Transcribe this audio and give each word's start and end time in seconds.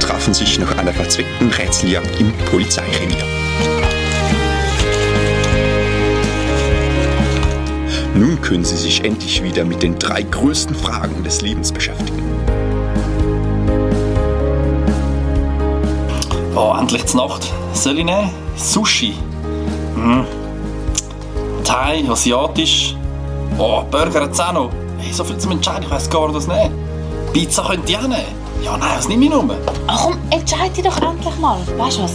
trafen 0.00 0.34
sich 0.34 0.58
nach 0.58 0.76
einer 0.78 0.92
verzweckten 0.92 1.50
Rätseljagd 1.50 2.20
im 2.20 2.32
Polizeirevier. 2.50 3.24
Nun 8.14 8.40
können 8.40 8.64
sie 8.64 8.76
sich 8.76 9.04
endlich 9.04 9.42
wieder 9.42 9.64
mit 9.64 9.82
den 9.82 9.98
drei 9.98 10.22
größten 10.22 10.76
Fragen 10.76 11.24
des 11.24 11.40
Lebens 11.40 11.72
beschäftigen. 11.72 12.22
Oh, 16.54 16.72
endlich 16.78 17.04
zur 17.06 17.26
Nacht. 17.26 17.52
Soll 17.72 17.98
ich 17.98 18.04
nehmen? 18.04 18.30
Sushi. 18.56 19.14
Hm. 19.96 20.24
Thai, 21.64 22.04
asiatisch. 22.08 22.94
Oh, 23.58 23.82
Burger 23.90 24.22
hat 24.22 24.32
es 24.32 24.40
auch 24.40 24.52
noch. 24.52 24.70
Hey, 24.98 25.12
so 25.12 25.24
viel 25.24 25.38
zum 25.38 25.50
Entscheiden, 25.50 25.82
ich 25.82 25.90
weiss 25.90 26.08
gar 26.08 26.28
nicht, 26.28 26.36
was 26.36 26.46
nehmen. 26.46 26.72
Pizza 27.32 27.64
könnt 27.68 27.90
ihr 27.90 27.98
auch 27.98 28.02
nehmen. 28.02 28.43
Ja, 28.64 28.78
nein, 28.78 28.96
was 28.96 29.08
nehme 29.08 29.26
ich 29.26 29.30
nur? 29.30 29.44
Ach 29.86 30.04
komm, 30.04 30.18
entscheide 30.30 30.70
dich 30.70 30.84
doch 30.84 30.96
endlich 31.02 31.36
mal. 31.38 31.58
Weißt 31.76 31.98
du 31.98 32.02
was? 32.04 32.12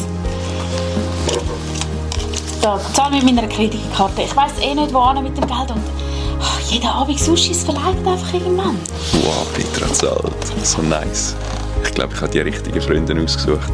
Da, 2.60 2.80
zahl 2.94 3.12
mit 3.12 3.24
meiner 3.24 3.48
Kreditkarte. 3.48 4.24
Ich 4.24 4.36
weiss 4.36 4.54
eh 4.60 4.74
nicht, 4.74 4.92
wo 4.92 5.14
mit 5.22 5.38
dem 5.38 5.46
Geld. 5.46 5.72
Und 5.72 5.84
oh, 6.40 6.72
jeden 6.72 6.88
Abend 6.88 7.20
Sushi, 7.20 7.52
es 7.52 7.64
verleiht 7.64 7.98
einfach 8.04 8.34
irgendwann. 8.34 8.80
Wow, 9.24 9.48
Petra 9.54 9.94
zahlt. 9.94 10.34
So 10.64 10.82
nice. 10.82 11.36
Ich 11.84 11.94
glaube, 11.94 12.16
ich 12.16 12.22
habe 12.22 12.32
die 12.32 12.40
richtigen 12.40 12.82
Freunde 12.82 13.14
ausgesucht. 13.24 13.72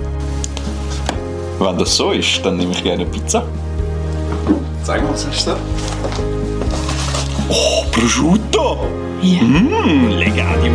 Wenn 1.59 1.77
das 1.77 1.95
so 1.95 2.11
ist, 2.11 2.45
dann 2.45 2.57
nehme 2.57 2.73
ich 2.73 2.83
gerne 2.83 3.05
Pizza. 3.05 3.43
Zeig 4.83 5.01
mal, 5.01 5.13
was 5.13 5.25
hast 5.25 5.47
du 5.47 5.51
da? 5.51 5.57
Oh, 7.47 7.85
Prosciutto! 7.89 8.79
Ja. 9.21 9.41
Mmm, 9.41 10.09
legati 10.09 10.69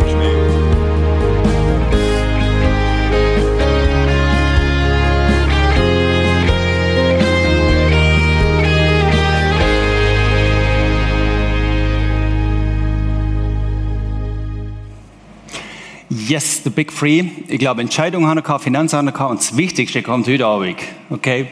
Yes, 16.31 16.61
the 16.63 16.69
big 16.69 16.97
three. 16.97 17.25
Ich 17.49 17.59
glaube, 17.59 17.81
Entscheidungen 17.81 18.25
haben 18.25 18.41
wir, 18.41 18.59
Finanzen 18.59 18.97
haben 18.97 19.13
wir 19.13 19.29
und 19.29 19.41
das 19.41 19.57
Wichtigste 19.57 20.01
kommt 20.01 20.29
heute 20.29 20.45
Abend. 20.45 20.77
Okay? 21.09 21.47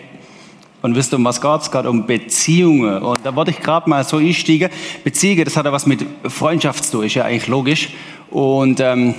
Und 0.81 0.95
wisst 0.95 1.11
ihr, 1.11 1.17
um 1.17 1.25
was 1.25 1.41
geht 1.41 1.61
es? 1.61 1.69
gerade 1.69 1.89
um 1.89 2.08
Beziehungen. 2.08 3.02
Und 3.02 3.19
da 3.25 3.35
wollte 3.35 3.52
ich 3.52 3.59
gerade 3.59 3.89
mal 3.89 4.05
so 4.05 4.16
einsteigen. 4.16 4.69
Beziehungen, 5.03 5.44
das 5.44 5.57
hat 5.57 5.66
ja 5.66 5.73
was 5.73 5.85
mit 5.85 6.05
Freundschaft 6.23 6.85
zu 6.85 6.91
tun, 6.94 7.05
ist 7.05 7.16
ja 7.16 7.25
eigentlich 7.25 7.47
logisch. 7.47 7.89
Und 8.30 8.80
ähm, 8.80 9.16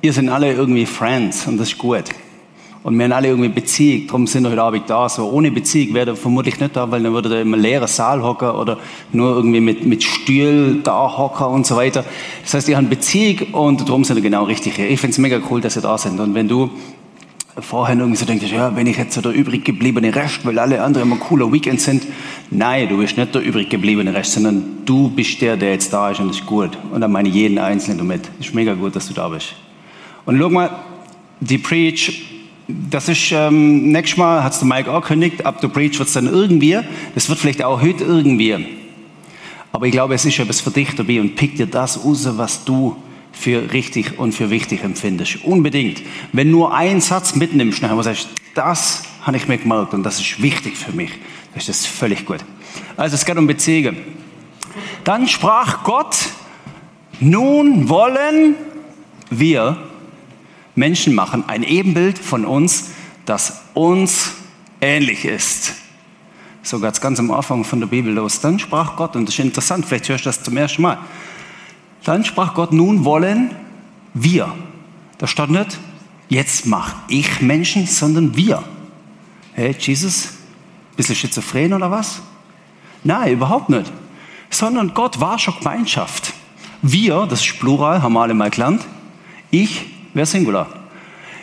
ihr 0.00 0.14
sind 0.14 0.30
alle 0.30 0.50
irgendwie 0.50 0.86
Friends 0.86 1.46
und 1.46 1.58
das 1.58 1.68
ist 1.68 1.76
gut. 1.76 2.04
Und 2.86 2.96
wir 2.96 3.04
haben 3.06 3.12
alle 3.14 3.26
irgendwie 3.26 3.48
Beziehung, 3.48 4.06
darum 4.06 4.26
sind 4.28 4.44
wir 4.44 4.50
heute 4.50 4.62
Abend 4.62 4.88
da. 4.88 5.08
So 5.08 5.28
ohne 5.28 5.50
Beziehung 5.50 5.92
wäre 5.92 6.12
ihr 6.12 6.16
vermutlich 6.16 6.60
nicht 6.60 6.76
da, 6.76 6.88
weil 6.88 7.02
dann 7.02 7.12
würde 7.12 7.30
ihr 7.30 7.40
im 7.40 7.52
leeren 7.54 7.88
Saal 7.88 8.22
hocken 8.22 8.50
oder 8.50 8.78
nur 9.10 9.34
irgendwie 9.34 9.58
mit, 9.58 9.84
mit 9.84 10.04
Stuhl 10.04 10.82
da 10.84 11.18
hocken 11.18 11.46
und 11.46 11.66
so 11.66 11.74
weiter. 11.74 12.04
Das 12.44 12.54
heißt, 12.54 12.68
ihr 12.68 12.76
habt 12.76 12.88
Beziehung 12.88 13.54
und 13.54 13.88
darum 13.88 14.04
sind 14.04 14.18
ihr 14.18 14.22
genau 14.22 14.44
richtig 14.44 14.76
hier. 14.76 14.88
Ich 14.88 15.00
finde 15.00 15.10
es 15.10 15.18
mega 15.18 15.40
cool, 15.50 15.60
dass 15.60 15.74
ihr 15.74 15.82
da 15.82 15.98
sind. 15.98 16.20
Und 16.20 16.34
wenn 16.34 16.46
du 16.46 16.70
vorher 17.58 17.96
irgendwie 17.96 18.18
so 18.18 18.24
denkst, 18.24 18.52
ja, 18.52 18.76
wenn 18.76 18.86
ich 18.86 18.96
jetzt 18.96 19.14
so 19.14 19.20
der 19.20 19.32
übrig 19.32 19.64
gebliebene 19.64 20.14
Rest, 20.14 20.46
weil 20.46 20.56
alle 20.56 20.80
anderen 20.80 21.08
immer 21.08 21.16
cooler 21.16 21.52
Weekend 21.52 21.80
sind. 21.80 22.06
Nein, 22.52 22.88
du 22.88 22.98
bist 22.98 23.16
nicht 23.16 23.34
der 23.34 23.42
übrig 23.42 23.68
gebliebene 23.68 24.14
Rest, 24.14 24.34
sondern 24.34 24.62
du 24.84 25.10
bist 25.10 25.40
der, 25.40 25.56
der 25.56 25.72
jetzt 25.72 25.92
da 25.92 26.12
ist 26.12 26.20
und 26.20 26.28
das 26.28 26.36
ist 26.36 26.46
gut. 26.46 26.78
Und 26.92 27.00
dann 27.00 27.10
meine 27.10 27.30
ich 27.30 27.34
jeden 27.34 27.58
Einzelnen 27.58 27.98
damit. 27.98 28.30
Ist 28.38 28.54
mega 28.54 28.74
gut, 28.74 28.94
dass 28.94 29.08
du 29.08 29.12
da 29.12 29.28
bist. 29.28 29.54
Und 30.24 30.38
schau 30.38 30.50
mal, 30.50 30.70
die 31.40 31.58
Preach, 31.58 32.35
das 32.68 33.08
ist, 33.08 33.30
ähm, 33.32 33.92
nächstes 33.92 34.16
Mal 34.16 34.42
hat 34.42 34.52
es 34.52 34.58
der 34.58 34.68
Mike 34.68 34.90
auch 34.90 35.02
gekündigt, 35.02 35.46
ab 35.46 35.60
der 35.60 35.68
Preach 35.68 35.98
wird 35.98 36.08
es 36.08 36.14
dann 36.14 36.26
irgendwie, 36.26 36.78
das 37.14 37.28
wird 37.28 37.38
vielleicht 37.38 37.62
auch 37.62 37.80
heute 37.80 38.04
irgendwie. 38.04 38.66
Aber 39.72 39.86
ich 39.86 39.92
glaube, 39.92 40.14
es 40.14 40.24
ist 40.24 40.38
etwas 40.38 40.60
für 40.60 40.70
dich 40.70 40.94
dabei 40.94 41.20
und 41.20 41.36
pick 41.36 41.56
dir 41.56 41.66
das 41.66 42.04
raus, 42.04 42.26
was 42.32 42.64
du 42.64 42.96
für 43.30 43.72
richtig 43.72 44.18
und 44.18 44.32
für 44.32 44.50
wichtig 44.50 44.82
empfindest. 44.82 45.44
Unbedingt. 45.44 46.02
Wenn 46.32 46.50
nur 46.50 46.74
ein 46.74 47.00
Satz 47.00 47.34
mitnimmst, 47.34 47.82
nachher 47.82 48.02
sagst, 48.02 48.28
das 48.54 49.02
habe 49.22 49.36
ich 49.36 49.46
mir 49.46 49.58
gemerkt 49.58 49.92
und 49.92 50.02
das 50.02 50.18
ist 50.18 50.42
wichtig 50.42 50.76
für 50.76 50.92
mich, 50.92 51.10
dann 51.50 51.58
ist 51.58 51.68
das 51.68 51.84
völlig 51.84 52.24
gut. 52.24 52.38
Also 52.96 53.14
es 53.14 53.24
geht 53.24 53.36
um 53.36 53.46
Beziehungen. 53.46 53.98
Dann 55.04 55.28
sprach 55.28 55.84
Gott, 55.84 56.16
nun 57.20 57.88
wollen 57.88 58.54
wir 59.30 59.76
Menschen 60.76 61.14
machen, 61.14 61.44
ein 61.48 61.62
Ebenbild 61.62 62.18
von 62.18 62.44
uns, 62.44 62.90
das 63.24 63.62
uns 63.74 64.32
ähnlich 64.80 65.24
ist. 65.24 65.74
So 66.62 66.78
ganz, 66.80 67.00
ganz 67.00 67.18
am 67.18 67.30
Anfang 67.30 67.64
von 67.64 67.80
der 67.80 67.86
Bibel 67.86 68.12
los. 68.12 68.40
Dann 68.40 68.58
sprach 68.58 68.96
Gott, 68.96 69.16
und 69.16 69.26
das 69.26 69.34
ist 69.34 69.44
interessant, 69.44 69.86
vielleicht 69.86 70.08
hörst 70.08 70.24
du 70.24 70.28
das 70.28 70.42
zum 70.42 70.56
ersten 70.56 70.82
Mal. 70.82 70.98
Dann 72.04 72.24
sprach 72.24 72.54
Gott, 72.54 72.72
nun 72.72 73.04
wollen 73.04 73.50
wir. 74.14 74.52
Da 75.18 75.26
stand 75.26 75.52
nicht, 75.52 75.78
jetzt 76.28 76.66
mach 76.66 76.94
ich 77.08 77.40
Menschen, 77.40 77.86
sondern 77.86 78.36
wir. 78.36 78.62
Hey, 79.54 79.74
Jesus, 79.78 80.34
bisschen 80.96 81.16
schizophren 81.16 81.72
oder 81.72 81.90
was? 81.90 82.20
Nein, 83.02 83.32
überhaupt 83.32 83.70
nicht. 83.70 83.90
Sondern 84.50 84.92
Gott 84.92 85.20
war 85.20 85.38
schon 85.38 85.54
Gemeinschaft. 85.58 86.32
Wir, 86.82 87.26
das 87.26 87.44
ist 87.44 87.58
Plural, 87.58 88.02
haben 88.02 88.16
alle 88.16 88.34
mal 88.34 88.50
gelernt. 88.50 88.84
Ich 89.50 89.95
wäre 90.16 90.26
Singular. 90.26 90.66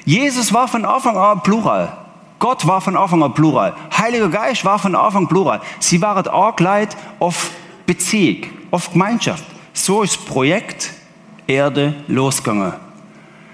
Jesus 0.04 0.52
war 0.52 0.68
von 0.68 0.84
Anfang 0.84 1.16
an 1.16 1.42
Plural. 1.44 1.98
Gott 2.40 2.68
war 2.68 2.82
von 2.82 2.98
Anfang 2.98 3.24
an 3.24 3.34
Plural. 3.34 3.74
Heiliger 3.98 4.28
Geist 4.28 4.66
war 4.66 4.78
von 4.78 4.96
Anfang 4.96 5.24
an 5.24 5.30
Plural. 5.30 5.62
Sie 5.80 6.02
waren 6.02 6.26
leid 6.58 6.98
auf 7.20 7.52
Beziehung, 7.86 8.48
auf 8.72 8.92
Gemeinschaft. 8.92 9.46
So 9.72 10.04
ist 10.04 10.26
Projekt 10.26 10.92
Erde 11.48 11.94
losgegangen. 12.08 12.74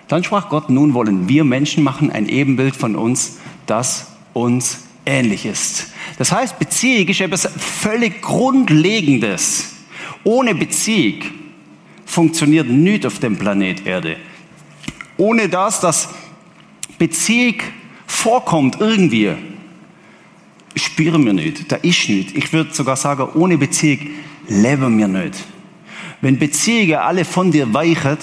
Dann 0.07 0.23
sprach 0.23 0.49
Gott, 0.49 0.69
nun 0.69 0.95
wollen 0.95 1.29
wir 1.29 1.43
Menschen 1.43 1.83
machen, 1.83 2.11
ein 2.11 2.27
Ebenbild 2.27 2.75
von 2.75 2.95
uns, 2.95 3.37
das 3.67 4.07
uns 4.33 4.87
ähnlich 5.05 5.45
ist. 5.45 5.93
Das 6.17 6.31
heißt, 6.31 6.57
Beziehung 6.57 7.07
ist 7.09 7.21
etwas 7.21 7.47
völlig 7.57 8.21
Grundlegendes. 8.21 9.75
Ohne 10.23 10.55
Beziehung 10.55 11.21
funktioniert 12.05 12.67
nichts 12.67 13.05
auf 13.05 13.19
dem 13.19 13.37
Planet 13.37 13.85
Erde. 13.85 14.17
Ohne 15.19 15.49
das, 15.49 15.81
dass 15.81 16.07
Beziehung 16.97 17.55
vorkommt 18.07 18.77
irgendwie, 18.79 19.33
spüren 20.77 21.25
wir 21.25 21.33
nicht. 21.33 21.69
Da 21.69 21.75
ist 21.75 22.07
nicht. 22.07 22.37
Ich 22.37 22.53
würde 22.53 22.73
sogar 22.73 22.95
sagen, 22.95 23.27
ohne 23.33 23.57
Beziehung 23.57 24.07
leben 24.47 24.97
wir 24.97 25.09
nicht. 25.09 25.45
Wenn 26.21 26.39
Beziehungen 26.39 26.95
alle 26.95 27.25
von 27.25 27.51
dir 27.51 27.73
weichen, 27.73 28.17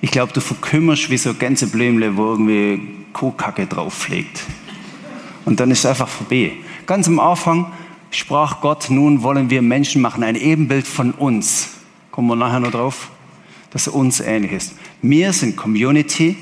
ich 0.00 0.12
glaube, 0.12 0.32
du 0.32 0.40
verkümmerst 0.40 1.10
wie 1.10 1.18
so 1.18 1.34
Gänseblümle, 1.34 2.16
wo 2.16 2.26
irgendwie 2.26 2.88
Kuhkacke 3.12 3.66
drauf 3.66 4.08
liegt. 4.08 4.44
Und 5.44 5.58
dann 5.58 5.72
ist 5.72 5.80
es 5.80 5.86
einfach 5.86 6.08
vorbei. 6.08 6.52
Ganz 6.86 7.08
am 7.08 7.18
Anfang 7.18 7.72
sprach 8.12 8.60
Gott, 8.60 8.90
nun 8.90 9.24
wollen 9.24 9.50
wir 9.50 9.60
Menschen 9.60 10.02
machen, 10.02 10.22
ein 10.22 10.36
Ebenbild 10.36 10.86
von 10.86 11.10
uns. 11.10 11.70
Kommen 12.12 12.28
wir 12.28 12.36
nachher 12.36 12.60
noch 12.60 12.70
drauf, 12.70 13.10
dass 13.70 13.86
er 13.86 13.94
uns 13.94 14.20
ähnlich 14.20 14.52
ist. 14.52 14.74
Wir 15.02 15.32
sind 15.32 15.56
Community, 15.56 16.36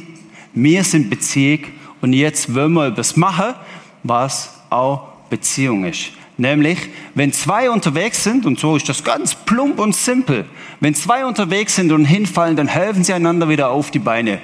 wir 0.54 0.84
sind 0.84 1.10
Beziehung 1.10 1.60
und 2.00 2.12
jetzt 2.12 2.54
wollen 2.54 2.72
wir 2.72 2.86
etwas 2.86 3.16
machen, 3.16 3.54
was 4.02 4.54
auch 4.70 5.08
Beziehung 5.30 5.84
ist. 5.84 6.12
Nämlich, 6.38 6.78
wenn 7.14 7.32
zwei 7.32 7.70
unterwegs 7.70 8.22
sind, 8.22 8.44
und 8.44 8.60
so 8.60 8.76
ist 8.76 8.88
das 8.88 9.02
ganz 9.02 9.34
plump 9.34 9.78
und 9.78 9.96
simpel, 9.96 10.44
wenn 10.80 10.94
zwei 10.94 11.24
unterwegs 11.24 11.76
sind 11.76 11.92
und 11.92 12.04
hinfallen, 12.04 12.56
dann 12.56 12.68
helfen 12.68 13.04
sie 13.04 13.14
einander 13.14 13.48
wieder 13.48 13.70
auf 13.70 13.90
die 13.90 13.98
Beine. 13.98 14.40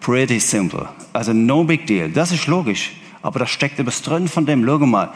Pretty 0.00 0.38
simple. 0.38 0.88
Also 1.12 1.32
no 1.32 1.64
big 1.64 1.86
deal. 1.86 2.08
Das 2.08 2.30
ist 2.30 2.46
logisch. 2.46 2.92
Aber 3.20 3.40
da 3.40 3.46
steckt 3.46 3.80
etwas 3.80 4.00
drin 4.02 4.28
von 4.28 4.46
dem, 4.46 4.64
schau 4.64 4.78
mal, 4.78 5.12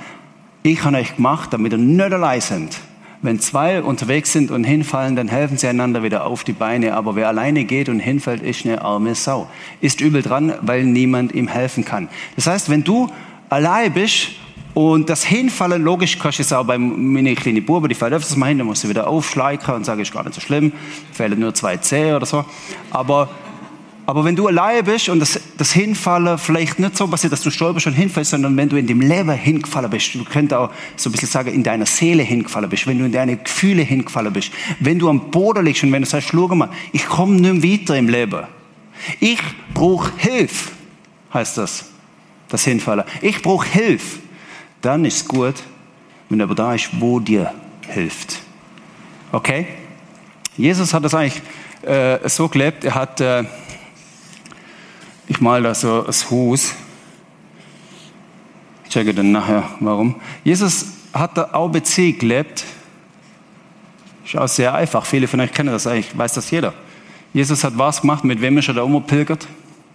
ich 0.64 0.82
habe 0.82 0.96
euch 0.96 1.14
gemacht, 1.16 1.52
damit 1.52 1.72
ihr 1.72 1.78
nicht 1.78 2.12
allein 2.12 2.40
sind. 2.40 2.78
Wenn 3.24 3.38
zwei 3.38 3.84
unterwegs 3.84 4.32
sind 4.32 4.50
und 4.50 4.64
hinfallen, 4.64 5.14
dann 5.14 5.28
helfen 5.28 5.56
sie 5.56 5.68
einander 5.68 6.02
wieder 6.02 6.26
auf 6.26 6.42
die 6.42 6.52
Beine. 6.52 6.94
Aber 6.94 7.14
wer 7.14 7.28
alleine 7.28 7.64
geht 7.64 7.88
und 7.88 8.00
hinfällt, 8.00 8.42
ist 8.42 8.66
eine 8.66 8.82
arme 8.82 9.14
Sau. 9.14 9.48
Ist 9.80 10.00
übel 10.00 10.22
dran, 10.22 10.54
weil 10.60 10.82
niemand 10.82 11.32
ihm 11.32 11.46
helfen 11.46 11.84
kann. 11.84 12.08
Das 12.34 12.48
heißt, 12.48 12.68
wenn 12.68 12.82
du 12.82 13.08
allein 13.48 13.92
bist 13.92 14.30
und 14.74 15.08
das 15.08 15.22
Hinfallen, 15.22 15.84
logisch, 15.84 16.18
kannst 16.18 16.40
du 16.40 16.42
es 16.42 16.52
auch 16.52 16.64
bei 16.64 16.76
meinen 16.78 17.36
kleinen 17.36 17.64
Buben, 17.64 17.88
die 17.88 17.94
fallen 17.94 18.14
öfters 18.14 18.34
mal 18.34 18.46
hin, 18.46 18.58
dann 18.58 18.66
musst 18.66 18.82
du 18.82 18.88
wieder 18.88 19.06
aufschleichen 19.06 19.72
und 19.72 19.84
sagen, 19.84 20.00
ist 20.00 20.12
gar 20.12 20.24
nicht 20.24 20.34
so 20.34 20.40
schlimm, 20.40 20.72
fällen 21.12 21.38
nur 21.38 21.54
zwei 21.54 21.76
Zähne 21.76 22.16
oder 22.16 22.26
so. 22.26 22.44
Aber, 22.90 23.28
aber 24.04 24.24
wenn 24.24 24.34
du 24.34 24.48
allein 24.48 24.84
bist 24.84 25.08
und 25.08 25.20
das, 25.20 25.38
das 25.56 25.72
Hinfallen 25.72 26.36
vielleicht 26.36 26.78
nicht 26.78 26.96
so 26.96 27.06
passiert, 27.06 27.32
dass 27.32 27.42
du 27.42 27.50
stolperst 27.50 27.86
und 27.86 27.92
hinfällst, 27.92 28.32
sondern 28.32 28.56
wenn 28.56 28.68
du 28.68 28.76
in 28.76 28.86
dem 28.86 29.00
Leben 29.00 29.30
hingefallen 29.30 29.90
bist, 29.90 30.14
du 30.14 30.24
könntest 30.24 30.54
auch 30.54 30.70
so 30.96 31.08
ein 31.08 31.12
bisschen 31.12 31.28
sagen, 31.28 31.52
in 31.52 31.62
deiner 31.62 31.86
Seele 31.86 32.22
hingefallen 32.22 32.68
bist, 32.68 32.86
wenn 32.86 32.98
du 32.98 33.04
in 33.04 33.12
deine 33.12 33.36
Gefühle 33.36 33.82
hingefallen 33.82 34.32
bist, 34.32 34.50
wenn 34.80 34.98
du 34.98 35.08
am 35.08 35.30
Boden 35.30 35.64
liegst 35.64 35.84
und 35.84 35.92
wenn 35.92 36.02
du 36.02 36.08
sagst, 36.08 36.30
schau 36.30 36.48
mal, 36.48 36.70
ich 36.92 37.06
komme 37.06 37.34
nicht 37.34 37.62
mehr 37.62 37.80
weiter 37.80 37.96
im 37.96 38.08
Leben, 38.08 38.44
Ich 39.20 39.40
brauche 39.72 40.12
Hilfe, 40.16 40.72
heißt 41.32 41.58
das, 41.58 41.86
das 42.48 42.64
Hinfallen. 42.64 43.04
Ich 43.20 43.40
brauche 43.40 43.66
Hilfe. 43.66 44.18
Dann 44.80 45.04
ist 45.04 45.16
es 45.16 45.28
gut, 45.28 45.54
wenn 46.28 46.40
aber 46.40 46.54
da 46.54 46.74
ist, 46.74 46.90
wo 46.98 47.20
dir 47.20 47.52
hilft. 47.88 48.40
Okay? 49.30 49.66
Jesus 50.56 50.92
hat 50.92 51.04
das 51.04 51.14
eigentlich 51.14 51.40
äh, 51.82 52.28
so 52.28 52.48
gelebt, 52.48 52.84
er 52.84 52.94
hat, 52.94 53.20
äh, 53.20 53.44
ich 55.28 55.40
mal 55.40 55.62
da 55.62 55.74
so 55.74 56.02
das 56.02 56.30
Haus, 56.30 56.74
ich 58.84 58.90
checke 58.90 59.14
dann 59.14 59.32
nachher, 59.32 59.64
warum. 59.80 60.16
Jesus 60.44 60.86
hat 61.12 61.38
auch 61.38 61.68
ABC 61.68 62.12
gelebt, 62.12 62.64
ist 64.24 64.36
auch 64.36 64.48
sehr 64.48 64.74
einfach. 64.74 65.04
Viele 65.06 65.28
von 65.28 65.40
euch 65.40 65.52
kennen 65.52 65.72
das 65.72 65.86
eigentlich, 65.86 66.16
weiß 66.16 66.34
das 66.34 66.50
jeder. 66.50 66.74
Jesus 67.32 67.64
hat 67.64 67.78
was 67.78 68.02
gemacht, 68.02 68.24
mit 68.24 68.40
wem 68.40 68.58
ist 68.58 68.68
er 68.68 68.74
da 68.74 68.82
umgepilgert? 68.82 69.46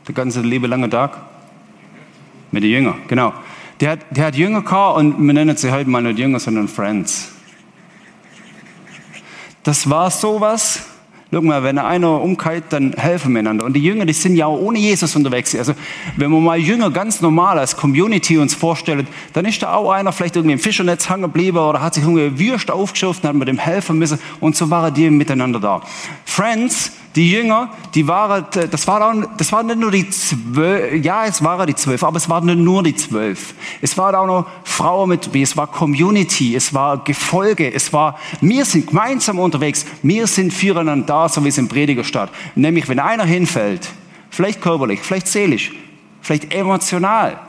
Der 0.07 0.15
ganze 0.15 0.41
liebe 0.41 0.67
lange 0.67 0.89
Tag? 0.89 1.17
Mit 2.51 2.63
den 2.63 2.71
Jüngern, 2.71 3.01
genau. 3.07 3.33
Der 3.79 3.91
hat, 3.91 3.99
der 4.09 4.25
hat 4.25 4.35
Jünger 4.35 4.61
gehabt 4.61 4.97
und 4.97 5.19
wir 5.19 5.33
nennen 5.33 5.55
sie 5.55 5.71
heute 5.71 5.89
mal 5.89 6.01
nicht 6.01 6.17
Jünger, 6.17 6.39
sondern 6.39 6.67
Friends. 6.67 7.31
Das 9.63 9.89
war 9.89 10.09
sowas, 10.09 10.85
Schau 11.29 11.41
mal, 11.41 11.61
wenn 11.61 11.77
einer 11.77 12.21
umkehrt, 12.21 12.65
dann 12.69 12.93
helfen 12.93 13.33
wir 13.33 13.39
einander. 13.39 13.65
Und 13.65 13.73
die 13.73 13.83
Jünger, 13.83 14.05
die 14.05 14.13
sind 14.13 14.37
ja 14.37 14.45
auch 14.45 14.57
ohne 14.57 14.79
Jesus 14.79 15.13
unterwegs. 15.15 15.53
Also, 15.55 15.73
wenn 16.15 16.31
wir 16.31 16.39
mal 16.39 16.57
Jünger 16.57 16.89
ganz 16.89 17.19
normal 17.19 17.59
als 17.59 17.75
Community 17.75 18.37
uns 18.37 18.55
vorstellen, 18.55 19.07
dann 19.33 19.43
ist 19.43 19.61
da 19.61 19.73
auch 19.73 19.91
einer 19.91 20.13
vielleicht 20.13 20.37
irgendwie 20.37 20.53
im 20.53 20.59
Fischernetz 20.59 21.09
hängen 21.09 21.23
geblieben 21.23 21.57
oder 21.57 21.81
hat 21.81 21.95
sich 21.95 22.03
irgendwie 22.03 22.39
Würst 22.39 22.71
aufgeschafft 22.71 23.23
und 23.23 23.29
hat 23.29 23.35
mit 23.35 23.49
dem 23.49 23.57
helfen 23.57 23.97
müssen. 23.99 24.19
Und 24.39 24.55
so 24.55 24.69
waren 24.69 24.93
die 24.93 25.09
miteinander 25.09 25.59
da. 25.59 25.81
Friends, 26.23 26.93
die 27.17 27.31
Jünger, 27.31 27.71
die 27.95 28.07
waren, 28.07 28.45
das, 28.69 28.85
war 28.85 29.01
auch, 29.01 29.13
das 29.37 29.51
waren 29.51 29.65
nicht 29.65 29.79
nur 29.79 29.89
die 29.89 30.07
zwölf, 30.07 31.03
ja, 31.03 31.25
es 31.25 31.43
waren 31.43 31.65
die 31.65 31.73
zwölf, 31.73 32.03
aber 32.03 32.17
es 32.17 32.29
waren 32.29 32.45
nicht 32.45 32.59
nur 32.59 32.83
die 32.83 32.95
zwölf. 32.95 33.55
Es 33.81 33.97
waren 33.97 34.13
auch 34.13 34.27
noch 34.27 34.45
Frauen 34.63 35.09
mit 35.09 35.35
es 35.35 35.57
war 35.57 35.65
Community, 35.65 36.55
es 36.55 36.75
war 36.75 37.03
Gefolge, 37.03 37.73
es 37.73 37.91
war, 37.91 38.19
wir 38.39 38.63
sind 38.65 38.85
gemeinsam 38.85 39.39
unterwegs, 39.39 39.83
wir 40.03 40.27
sind 40.27 40.53
füreinander 40.53 41.07
da, 41.07 41.27
so 41.27 41.43
wie 41.43 41.49
es 41.49 41.57
im 41.57 41.67
Prediger 41.67 42.03
steht. 42.03 42.29
Nämlich, 42.53 42.87
wenn 42.87 42.99
einer 42.99 43.25
hinfällt, 43.25 43.89
vielleicht 44.29 44.61
körperlich, 44.61 44.99
vielleicht 44.99 45.27
seelisch, 45.27 45.71
vielleicht 46.21 46.53
emotional, 46.53 47.39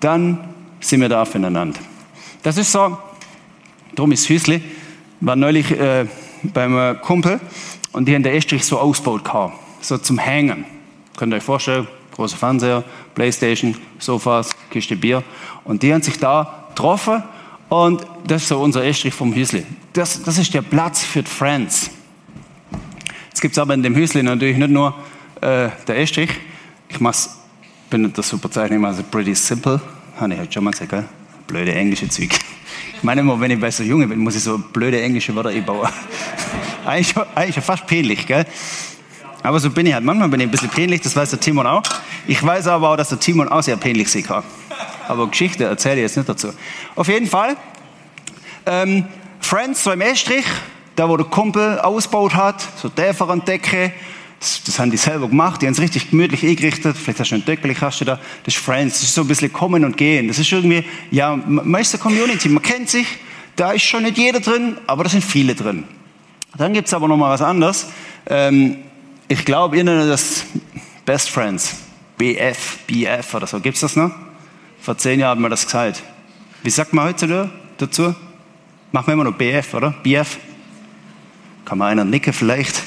dann 0.00 0.54
sind 0.80 1.02
wir 1.02 1.10
da 1.10 1.26
füreinander. 1.26 1.80
Das 2.42 2.56
ist 2.56 2.72
so, 2.72 2.96
darum 3.94 4.10
ist 4.12 4.26
Hüsli, 4.26 4.62
war 5.20 5.36
neulich 5.36 5.70
äh, 5.70 6.06
beim 6.42 6.98
Kumpel, 7.02 7.40
und 7.92 8.06
die 8.06 8.14
haben 8.14 8.22
den 8.22 8.34
Estrich 8.34 8.64
so 8.64 8.78
ausgebaut 8.78 9.24
gehabt, 9.24 9.58
so 9.80 9.98
zum 9.98 10.18
Hängen. 10.18 10.64
Könnt 11.16 11.32
ihr 11.32 11.36
euch 11.36 11.42
vorstellen, 11.42 11.88
großer 12.12 12.36
Fernseher, 12.36 12.84
Playstation, 13.14 13.76
Sofas, 13.98 14.50
Kiste 14.70 14.96
Bier. 14.96 15.22
Und 15.64 15.82
die 15.82 15.92
haben 15.92 16.02
sich 16.02 16.18
da 16.18 16.66
getroffen 16.68 17.22
und 17.68 18.06
das 18.26 18.42
ist 18.42 18.48
so 18.48 18.60
unser 18.60 18.84
Estrich 18.84 19.14
vom 19.14 19.32
Hüsli. 19.32 19.64
Das, 19.92 20.22
das 20.22 20.38
ist 20.38 20.52
der 20.54 20.62
Platz 20.62 21.04
für 21.04 21.22
die 21.22 21.30
Friends. 21.30 21.90
Jetzt 23.28 23.40
gibt 23.40 23.52
es 23.52 23.58
aber 23.58 23.74
in 23.74 23.82
dem 23.82 23.94
Hüsli 23.94 24.22
natürlich 24.22 24.56
nicht 24.56 24.70
nur 24.70 24.94
äh, 25.40 25.68
der 25.86 25.98
Estrich. 25.98 26.30
Ich 26.88 27.00
mach's, 27.00 27.38
bin 27.90 28.02
nicht 28.02 28.18
das 28.18 28.28
super 28.28 28.50
Zeichen, 28.50 28.84
also 28.84 29.02
pretty 29.02 29.34
simple. 29.34 29.80
Habe 30.16 30.32
ich 30.32 30.38
halt 30.38 30.52
schon 30.52 30.64
mal 30.64 30.70
gesagt, 30.70 30.90
gell? 30.90 31.04
Blöde 31.46 31.72
englische 31.74 32.08
Zeug. 32.08 32.30
Ich 32.98 33.04
meine 33.04 33.20
immer, 33.20 33.38
wenn 33.38 33.52
ich 33.52 33.60
bei 33.60 33.70
so 33.70 33.84
Jungen 33.84 34.08
bin, 34.08 34.18
muss 34.18 34.34
ich 34.34 34.42
so 34.42 34.58
blöde 34.58 35.00
englische 35.00 35.32
Wörter 35.32 35.50
einbauen. 35.50 35.88
eigentlich, 36.84 37.14
eigentlich 37.32 37.64
fast 37.64 37.86
peinlich, 37.86 38.26
gell? 38.26 38.44
Aber 39.40 39.60
so 39.60 39.70
bin 39.70 39.86
ich 39.86 39.94
halt. 39.94 40.02
Manchmal 40.02 40.28
bin 40.28 40.40
ich 40.40 40.48
ein 40.48 40.50
bisschen 40.50 40.68
peinlich, 40.68 41.00
das 41.02 41.14
weiß 41.14 41.30
der 41.30 41.38
Timon 41.38 41.64
auch. 41.64 41.84
Ich 42.26 42.42
weiß 42.44 42.66
aber 42.66 42.90
auch, 42.90 42.96
dass 42.96 43.10
der 43.10 43.20
Timon 43.20 43.48
auch 43.48 43.62
sehr 43.62 43.76
peinlich 43.76 44.10
sein 44.10 44.24
kann. 44.24 44.42
Aber 45.06 45.28
Geschichte 45.28 45.62
erzähle 45.62 45.96
ich 45.96 46.02
jetzt 46.02 46.16
nicht 46.16 46.28
dazu. 46.28 46.52
Auf 46.96 47.06
jeden 47.06 47.28
Fall, 47.28 47.56
ähm, 48.66 49.06
Friends, 49.38 49.84
so 49.84 49.92
im 49.92 50.00
Estrich, 50.00 50.44
da 50.96 51.08
wo 51.08 51.16
der 51.16 51.26
Kumpel 51.26 51.78
ausgebaut 51.78 52.34
hat, 52.34 52.66
so 52.76 52.88
Däfer 52.88 53.30
an 53.30 53.44
Decke, 53.44 53.92
das, 54.40 54.62
das, 54.64 54.78
haben 54.78 54.90
die 54.90 54.96
selber 54.96 55.28
gemacht, 55.28 55.62
die 55.62 55.66
haben 55.66 55.72
es 55.72 55.80
richtig 55.80 56.10
gemütlich 56.10 56.44
eingerichtet. 56.44 56.96
Vielleicht 56.96 57.20
hast 57.20 57.30
du 57.30 57.34
einen 57.34 57.44
Deckel, 57.44 57.74
hast 57.80 58.00
du 58.00 58.04
da. 58.04 58.20
Das 58.44 58.54
ist 58.54 58.62
Friends, 58.62 59.00
das 59.00 59.08
ist 59.08 59.14
so 59.14 59.22
ein 59.22 59.28
bisschen 59.28 59.52
kommen 59.52 59.84
und 59.84 59.96
gehen. 59.96 60.28
Das 60.28 60.38
ist 60.38 60.52
irgendwie, 60.52 60.84
ja, 61.10 61.36
man 61.36 61.80
ist 61.80 61.94
eine 61.94 62.02
Community, 62.02 62.48
man 62.48 62.62
kennt 62.62 62.88
sich. 62.88 63.06
Da 63.56 63.72
ist 63.72 63.82
schon 63.82 64.04
nicht 64.04 64.16
jeder 64.16 64.38
drin, 64.38 64.76
aber 64.86 65.02
da 65.02 65.10
sind 65.10 65.24
viele 65.24 65.54
drin. 65.56 65.84
Dann 66.56 66.72
gibt 66.72 66.86
es 66.86 66.94
aber 66.94 67.08
noch 67.08 67.16
mal 67.16 67.30
was 67.30 67.42
anderes. 67.42 67.88
Ähm, 68.26 68.78
ich 69.26 69.44
glaube, 69.44 69.76
ihr 69.76 69.84
nennt 69.84 70.08
das 70.08 70.44
Best 71.04 71.30
Friends. 71.30 71.76
BF, 72.16 72.78
BF 72.86 73.34
oder 73.34 73.46
so. 73.46 73.60
Gibt 73.60 73.74
es 73.74 73.80
das 73.80 73.96
noch? 73.96 74.10
Vor 74.80 74.96
zehn 74.96 75.20
Jahren 75.20 75.32
hat 75.32 75.38
man 75.38 75.50
das 75.50 75.64
gesagt. 75.64 76.02
Wie 76.62 76.70
sagt 76.70 76.92
man 76.92 77.06
heute 77.06 77.50
dazu? 77.78 78.14
Machen 78.92 79.06
wir 79.06 79.14
immer 79.14 79.24
noch 79.24 79.34
BF, 79.34 79.74
oder? 79.74 79.92
BF? 80.02 80.38
Kann 81.64 81.78
man 81.78 81.88
einer 81.88 82.04
nicken 82.04 82.32
vielleicht? 82.32 82.82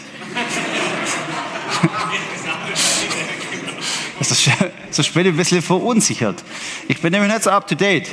Das 4.95 5.09
bin 5.09 5.25
ich 5.25 5.27
ein 5.33 5.37
bisschen 5.37 5.61
verunsichert. 5.61 6.43
Ich 6.87 6.99
bin 6.99 7.11
nämlich 7.11 7.31
nicht 7.31 7.43
so 7.43 7.51
up 7.51 7.67
to 7.67 7.75
date. 7.75 8.07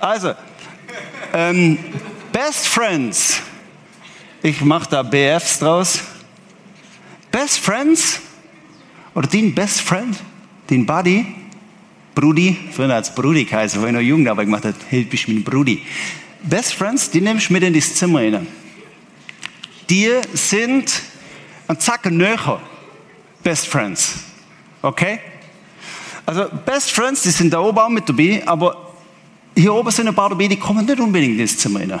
Also, 0.00 0.34
ähm, 1.34 1.78
Best 2.32 2.68
Friends 2.68 3.42
ich 4.42 4.60
mache 4.60 4.88
da 4.88 5.02
BFs 5.02 5.58
draus. 5.58 6.00
Best 7.30 7.58
Friends? 7.58 8.20
Oder 9.14 9.26
dein 9.26 9.54
Best 9.54 9.80
Friend? 9.80 10.16
Dein 10.68 10.86
Buddy? 10.86 11.26
Brudi? 12.14 12.56
Früher 12.72 12.90
es 12.96 13.14
Brudi 13.14 13.44
geheißen, 13.44 13.82
weil 13.82 13.88
ich 14.00 14.16
noch 14.18 14.36
gemacht 14.36 14.64
habe. 14.64 14.74
Hey, 14.88 15.02
bist 15.02 15.26
du 15.26 15.32
mein 15.32 15.42
Brudi. 15.42 15.82
Best 16.42 16.74
Friends, 16.74 17.10
die 17.10 17.20
nimmst 17.20 17.48
du 17.48 17.52
mit 17.52 17.62
in 17.64 17.74
das 17.74 17.94
Zimmer 17.94 18.20
rein. 18.20 18.46
Die 19.90 20.08
sind 20.32 21.02
ein 21.66 21.80
Zacken 21.80 22.16
näher. 22.16 22.60
Best 23.42 23.66
Friends. 23.66 24.20
Okay? 24.82 25.20
Also, 26.28 26.44
Best 26.66 26.90
Friends, 26.90 27.22
die 27.22 27.30
sind 27.30 27.54
da 27.54 27.58
oben 27.58 27.78
auch 27.78 27.88
mit 27.88 28.06
dabei, 28.06 28.42
aber 28.44 28.76
hier 29.56 29.72
oben 29.72 29.90
sind 29.90 30.08
ein 30.08 30.14
paar 30.14 30.28
dabei, 30.28 30.46
die 30.46 30.58
kommen 30.58 30.84
nicht 30.84 31.00
unbedingt 31.00 31.38
in 31.38 31.46
das 31.46 31.56
Zimmer 31.56 31.80
rein. 31.80 32.00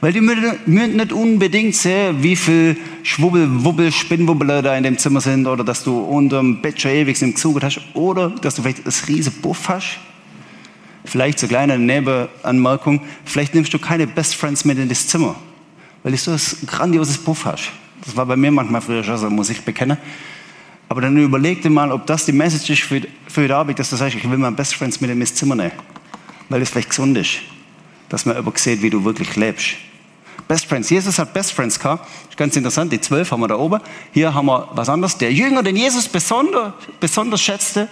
Weil 0.00 0.12
die 0.12 0.20
müssen 0.20 0.96
nicht 0.96 1.12
unbedingt 1.12 1.74
sehen, 1.74 2.22
wie 2.22 2.36
viel 2.36 2.76
Schwubbel, 3.02 3.48
Wubbel, 3.64 3.90
Spinnwubbel 3.90 4.62
da 4.62 4.76
in 4.76 4.84
dem 4.84 4.96
Zimmer 4.96 5.20
sind 5.20 5.44
oder 5.44 5.64
dass 5.64 5.82
du 5.82 5.98
unter 5.98 6.38
dem 6.38 6.62
Bett 6.62 6.80
schon 6.80 6.92
ewig 6.92 7.20
im 7.20 7.34
Zug 7.34 7.60
hast 7.60 7.80
oder 7.94 8.30
dass 8.30 8.54
du 8.54 8.62
vielleicht 8.62 8.86
das 8.86 9.08
riesen 9.08 9.32
Buff 9.42 9.68
hast. 9.68 9.98
Vielleicht 11.04 11.40
so 11.40 11.48
kleine 11.48 11.80
Nebenanmerkung, 11.80 13.00
vielleicht 13.24 13.56
nimmst 13.56 13.74
du 13.74 13.80
keine 13.80 14.06
Best 14.06 14.36
Friends 14.36 14.64
mit 14.64 14.78
in 14.78 14.88
das 14.88 15.08
Zimmer, 15.08 15.34
weil 16.04 16.12
du 16.12 16.18
so 16.18 16.30
ein 16.30 16.40
grandioses 16.64 17.18
Buff 17.18 17.44
hast. 17.44 17.72
Das 18.04 18.16
war 18.16 18.24
bei 18.24 18.36
mir 18.36 18.52
manchmal 18.52 18.82
früher 18.82 19.02
schon 19.02 19.18
so, 19.18 19.28
muss 19.28 19.50
ich 19.50 19.62
bekennen. 19.62 19.98
Aber 20.88 21.00
dann 21.00 21.16
überleg 21.16 21.62
dir 21.62 21.70
mal, 21.70 21.92
ob 21.92 22.06
das 22.06 22.24
die 22.24 22.32
Message 22.32 22.70
ist 22.70 22.82
für, 22.82 23.02
für 23.28 23.46
die 23.46 23.52
Arbeit, 23.52 23.78
dass 23.78 23.90
du 23.90 23.96
sagst, 23.96 24.16
ich 24.16 24.28
will 24.28 24.38
meine 24.38 24.56
Best 24.56 24.74
Friends 24.74 25.00
mit 25.00 25.10
in 25.10 25.20
das 25.20 25.34
Zimmer 25.34 25.54
nehmen. 25.54 25.72
Weil 26.48 26.60
das 26.60 26.70
vielleicht 26.70 26.90
gesund 26.90 27.16
ist. 27.18 27.38
Dass 28.08 28.24
man 28.24 28.36
aber 28.36 28.52
sieht, 28.56 28.80
wie 28.80 28.88
du 28.88 29.04
wirklich 29.04 29.36
lebst. 29.36 29.74
Best 30.46 30.64
Friends. 30.64 30.88
Jesus 30.88 31.18
hat 31.18 31.34
Best 31.34 31.52
Friends 31.52 31.78
gehabt. 31.78 32.08
Ist 32.30 32.38
ganz 32.38 32.56
interessant. 32.56 32.90
Die 32.90 33.00
zwölf 33.00 33.30
haben 33.30 33.40
wir 33.40 33.48
da 33.48 33.56
oben. 33.56 33.80
Hier 34.12 34.32
haben 34.32 34.46
wir 34.46 34.68
was 34.72 34.88
anderes. 34.88 35.18
Der 35.18 35.30
Jünger, 35.30 35.62
den 35.62 35.76
Jesus 35.76 36.08
besonders, 36.08 36.72
besonders 37.00 37.42
schätzte, 37.42 37.86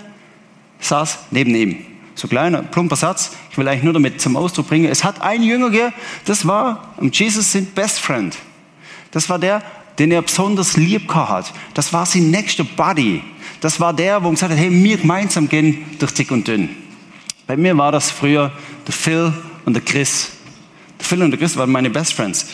saß 0.81 1.19
neben 1.31 1.55
ihm. 1.55 1.85
So 2.15 2.29
kleiner, 2.29 2.63
plumper 2.63 2.97
Satz. 2.97 3.33
Ich 3.51 3.59
will 3.59 3.69
eigentlich 3.69 3.85
nur 3.85 3.93
damit 3.93 4.23
zum 4.23 4.37
Ausdruck 4.37 4.69
bringen. 4.69 4.91
Es 4.91 5.05
hat 5.05 5.21
einen 5.21 5.45
Jünger 5.45 5.69
gegeben, 5.69 5.93
das 6.25 6.47
war, 6.47 6.95
und 6.97 7.17
Jesus 7.19 7.53
sind 7.53 7.75
Best 7.75 8.01
Friend. 8.01 8.35
Das 9.11 9.29
war 9.29 9.39
der, 9.39 9.63
den 9.99 10.11
er 10.13 10.23
besonders 10.23 10.77
lieb 10.77 11.13
hat. 11.15 11.53
Das 11.75 11.93
war 11.93 12.07
sein 12.07 12.31
nächster 12.31 12.65
Buddy. 12.65 13.23
Das 13.61 13.81
war 13.81 13.93
der, 13.93 14.23
wo 14.23 14.29
er 14.29 14.33
gesagt 14.33 14.53
hat, 14.53 14.59
hey, 14.59 14.71
wir 14.71 14.97
gemeinsam 14.99 15.49
gehen 15.49 15.85
durch 15.99 16.13
dick 16.13 16.31
und 16.31 16.47
dünn. 16.47 16.69
Bei 17.47 17.57
mir 17.57 17.77
war 17.79 17.93
das 17.93 18.11
früher 18.11 18.53
der 18.87 18.95
Phil 18.95 19.33
und 19.65 19.75
der 19.75 19.83
Chris. 19.83 20.33
Phil 20.99 21.23
und 21.23 21.31
der 21.31 21.39
Chris 21.39 21.57
waren 21.57 21.71
meine 21.71 21.91
Best 21.91 22.13
Friends. 22.13 22.47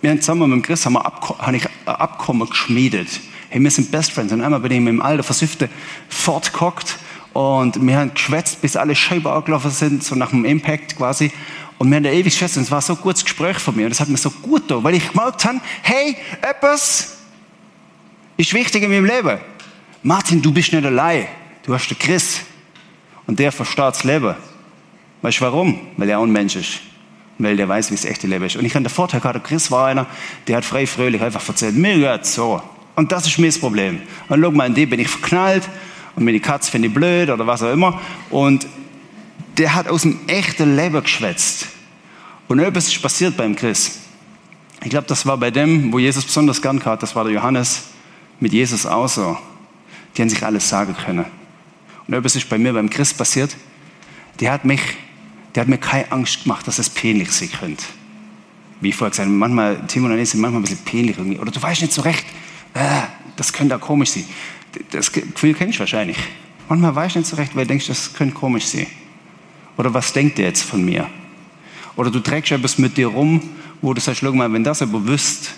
Wir 0.00 0.10
haben 0.10 0.20
zusammen 0.20 0.50
mit 0.50 0.58
dem 0.58 0.62
Chris 0.62 0.84
haben 0.84 0.94
wir 0.94 1.04
habe 1.04 1.56
ich 1.56 1.66
ein 1.66 1.94
Abkommen 1.94 2.48
geschmiedet. 2.48 3.20
Hey, 3.50 3.62
wir 3.62 3.70
sind 3.70 3.90
Best 3.90 4.12
Friends. 4.12 4.32
Und 4.32 4.40
einmal 4.40 4.60
bin 4.60 4.72
ich 4.72 4.80
mit 4.80 4.92
dem 4.92 5.02
alten 5.02 5.22
Versüfte 5.22 5.68
fortgehockt 6.08 6.98
und 7.32 7.84
wir 7.86 7.96
haben 7.96 8.12
geschwätzt, 8.12 8.60
bis 8.60 8.76
alle 8.76 8.94
Scheiben 8.94 9.26
angelaufen 9.26 9.70
sind, 9.70 10.04
so 10.04 10.14
nach 10.14 10.30
dem 10.30 10.44
Impact 10.44 10.96
quasi. 10.96 11.32
Und 11.82 11.90
wir 11.90 11.96
haben 11.96 12.04
da 12.04 12.10
ewig 12.10 12.26
geschwätzt 12.26 12.56
und 12.56 12.62
es 12.62 12.70
war 12.70 12.80
so 12.80 12.92
ein 12.92 13.00
gutes 13.00 13.24
Gespräch 13.24 13.58
von 13.58 13.74
mir. 13.74 13.82
Und 13.86 13.90
das 13.90 13.98
hat 13.98 14.08
mir 14.08 14.16
so 14.16 14.30
gut 14.30 14.68
getan, 14.68 14.84
weil 14.84 14.94
ich 14.94 15.08
gemerkt 15.10 15.44
habe, 15.44 15.60
hey, 15.82 16.16
etwas 16.40 17.16
ist 18.36 18.54
wichtig 18.54 18.84
in 18.84 18.90
meinem 18.92 19.04
Leben. 19.04 19.40
Martin, 20.04 20.40
du 20.40 20.52
bist 20.52 20.72
nicht 20.72 20.86
allein. 20.86 21.26
Du 21.64 21.74
hast 21.74 21.88
den 21.88 21.98
Chris. 21.98 22.42
Und 23.26 23.40
der 23.40 23.50
versteht 23.50 23.78
das 23.80 24.04
Leben. 24.04 24.36
Weißt 25.22 25.40
du 25.40 25.44
warum? 25.44 25.80
Weil 25.96 26.08
er 26.08 26.20
auch 26.20 26.22
ein 26.22 26.30
Mensch 26.30 26.54
ist 26.54 26.82
weil 27.38 27.56
der 27.56 27.68
weiß, 27.68 27.90
wie 27.90 27.94
es 27.94 28.04
echte 28.04 28.28
Leben 28.28 28.44
ist. 28.44 28.54
Und 28.54 28.64
ich 28.64 28.72
hatte 28.72 28.84
den 28.84 28.90
Vorteil 28.90 29.18
gehabt, 29.20 29.42
Chris 29.42 29.68
war 29.72 29.88
einer, 29.88 30.06
der 30.46 30.58
hat 30.58 30.64
frei 30.64 30.86
fröhlich 30.86 31.20
einfach 31.20 31.48
erzählt, 31.48 31.74
mir 31.74 31.98
geht's 31.98 32.36
so. 32.36 32.62
Und 32.94 33.10
das 33.10 33.26
ist 33.26 33.36
mir 33.40 33.48
das 33.48 33.58
Problem. 33.58 34.00
Und 34.28 34.40
schau 34.40 34.52
mal, 34.52 34.68
in 34.68 34.74
die 34.74 34.86
bin 34.86 35.00
ich 35.00 35.08
verknallt 35.08 35.68
und 36.14 36.24
meine 36.24 36.38
Katze 36.38 36.70
finde 36.70 36.86
ich 36.86 36.94
blöd 36.94 37.28
oder 37.30 37.44
was 37.44 37.64
auch 37.64 37.72
immer. 37.72 38.00
Und 38.30 38.68
der 39.58 39.74
hat 39.74 39.88
aus 39.88 40.02
dem 40.02 40.18
echten 40.26 40.76
Leben 40.76 41.02
geschwätzt. 41.02 41.66
Und 42.48 42.58
etwas 42.58 42.88
ist 42.88 43.00
passiert 43.00 43.36
beim 43.36 43.56
Chris. 43.56 43.98
Ich 44.82 44.90
glaube, 44.90 45.06
das 45.06 45.24
war 45.26 45.36
bei 45.36 45.50
dem, 45.50 45.92
wo 45.92 45.98
Jesus 45.98 46.24
besonders 46.24 46.60
gern 46.60 46.84
hat, 46.84 47.02
das 47.02 47.14
war 47.14 47.24
der 47.24 47.32
Johannes 47.32 47.84
mit 48.40 48.52
Jesus 48.52 48.84
auch 48.84 49.08
so. 49.08 49.36
Die 50.16 50.22
haben 50.22 50.28
sich 50.28 50.44
alles 50.44 50.68
sagen 50.68 50.94
können. 50.94 51.24
Und 52.06 52.14
etwas 52.14 52.36
ist 52.36 52.48
bei 52.48 52.58
mir 52.58 52.72
beim 52.72 52.90
Chris 52.90 53.14
passiert. 53.14 53.56
Der 54.40 54.52
hat 54.52 54.64
mich, 54.64 54.80
der 55.54 55.62
hat 55.62 55.68
mir 55.68 55.78
keine 55.78 56.10
Angst 56.10 56.42
gemacht, 56.42 56.66
dass 56.66 56.78
es 56.78 56.90
peinlich 56.90 57.30
sein 57.30 57.50
könnte. 57.52 57.84
Wie 58.80 58.88
ich 58.88 58.96
vorher 58.96 59.10
gesagt 59.10 59.28
habe, 59.28 59.36
manchmal, 59.36 59.86
Timon 59.86 60.10
und 60.10 60.18
ich 60.18 60.30
sind 60.30 60.40
manchmal 60.40 60.60
ein 60.60 60.64
bisschen 60.64 60.84
peinlich 60.84 61.16
irgendwie. 61.16 61.38
Oder 61.38 61.52
du 61.52 61.62
weißt 61.62 61.82
nicht 61.82 61.92
so 61.92 62.02
recht, 62.02 62.24
äh, 62.74 63.02
das 63.36 63.52
könnte 63.52 63.76
auch 63.76 63.80
komisch 63.80 64.10
sein. 64.10 64.24
Das 64.90 65.12
Gefühl 65.12 65.54
kenne 65.54 65.70
ich 65.70 65.78
wahrscheinlich. 65.78 66.18
Manchmal 66.68 66.94
weiß 66.94 67.12
ich 67.12 67.16
nicht 67.16 67.28
so 67.28 67.36
recht, 67.36 67.54
weil 67.54 67.64
du 67.64 67.68
denkst, 67.68 67.86
das 67.86 68.12
könnte 68.14 68.34
komisch 68.34 68.66
sein. 68.66 68.86
Oder 69.76 69.92
was 69.94 70.12
denkt 70.12 70.38
ihr 70.38 70.46
jetzt 70.46 70.62
von 70.62 70.84
mir? 70.84 71.08
Oder 71.96 72.10
du 72.10 72.20
trägst 72.20 72.52
etwas 72.52 72.78
mit 72.78 72.96
dir 72.96 73.08
rum, 73.08 73.40
wo 73.80 73.92
du 73.92 74.00
sagst, 74.00 74.20
schau 74.20 74.32
mal, 74.32 74.52
wenn 74.52 74.64
das 74.64 74.82
aber 74.82 75.06
wüsst, 75.06 75.52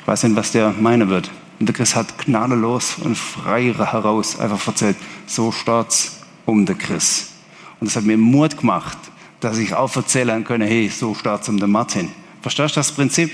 ich 0.00 0.06
weiß 0.06 0.24
nicht, 0.24 0.36
was 0.36 0.52
der 0.52 0.70
meinen 0.70 1.08
wird. 1.08 1.30
Und 1.58 1.66
der 1.66 1.74
Chris 1.74 1.94
hat 1.94 2.16
gnadenlos 2.18 2.96
und 2.98 3.16
frei 3.16 3.74
heraus 3.74 4.38
einfach 4.38 4.66
erzählt, 4.66 4.96
so 5.26 5.52
steht's 5.52 6.20
um 6.46 6.64
den 6.64 6.78
Chris. 6.78 7.32
Und 7.80 7.86
das 7.86 7.96
hat 7.96 8.04
mir 8.04 8.16
Mut 8.16 8.56
gemacht, 8.58 8.98
dass 9.40 9.58
ich 9.58 9.74
auch 9.74 9.94
erzählen 9.94 10.44
kann, 10.44 10.62
hey, 10.62 10.88
so 10.88 11.14
steht's 11.14 11.48
um 11.48 11.58
den 11.58 11.70
Martin. 11.70 12.10
Verstehst 12.42 12.76
du 12.76 12.80
das 12.80 12.92
Prinzip? 12.92 13.30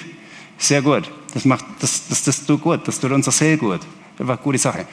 Sehr 0.58 0.82
gut. 0.82 1.10
Das 1.34 1.44
macht, 1.44 1.64
das, 1.80 2.08
das, 2.08 2.24
das 2.24 2.46
tut 2.46 2.62
gut. 2.62 2.80
Das 2.86 2.98
tut 2.98 3.12
unser 3.12 3.30
Seel 3.30 3.56
gut. 3.56 3.80
Eine 4.18 4.36
gute 4.36 4.58
Sache. 4.58 4.86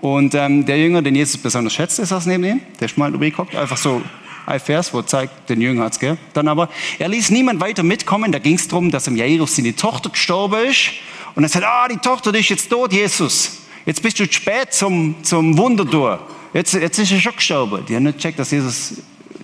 Und 0.00 0.34
ähm, 0.34 0.64
der 0.64 0.78
Jünger, 0.78 1.02
den 1.02 1.14
Jesus 1.14 1.36
besonders 1.36 1.74
schätzt, 1.74 1.98
ist 1.98 2.12
das 2.12 2.26
neben 2.26 2.44
ihm. 2.44 2.60
Der 2.78 2.86
ist 2.86 2.96
mal 2.96 3.12
geguckt, 3.12 3.54
einfach 3.54 3.76
so 3.76 4.00
ein 4.46 4.60
Vers, 4.60 4.92
wo 4.94 5.02
zeigt, 5.02 5.48
den 5.50 5.60
Jünger 5.60 5.84
hat's, 5.84 5.98
gell? 5.98 6.16
Dann 6.32 6.48
aber, 6.48 6.68
er 6.98 7.08
ließ 7.08 7.30
niemand 7.30 7.60
weiter 7.60 7.82
mitkommen. 7.82 8.32
Da 8.32 8.38
ging 8.38 8.54
es 8.54 8.66
darum, 8.66 8.90
dass 8.90 9.06
im 9.06 9.16
Jairus 9.16 9.56
seine 9.56 9.76
Tochter 9.76 10.10
gestorben 10.10 10.64
ist. 10.66 10.92
Und 11.34 11.42
er 11.42 11.48
sagt, 11.48 11.64
ah, 11.64 11.86
die 11.88 11.98
Tochter, 11.98 12.32
die 12.32 12.40
ist 12.40 12.48
jetzt 12.48 12.70
tot, 12.70 12.92
Jesus. 12.92 13.58
Jetzt 13.86 14.02
bist 14.02 14.18
du 14.18 14.26
zu 14.26 14.32
spät 14.32 14.72
zum, 14.72 15.16
zum 15.22 15.56
Wunder 15.56 15.84
durch. 15.84 16.18
Jetzt, 16.52 16.74
jetzt 16.74 16.98
ist 16.98 17.12
er 17.12 17.20
schon 17.20 17.36
gestorben. 17.36 17.84
Die 17.86 17.94
haben 17.94 18.02
nicht 18.02 18.16
gecheckt, 18.16 18.38
dass 18.38 18.50
Jesus 18.50 18.94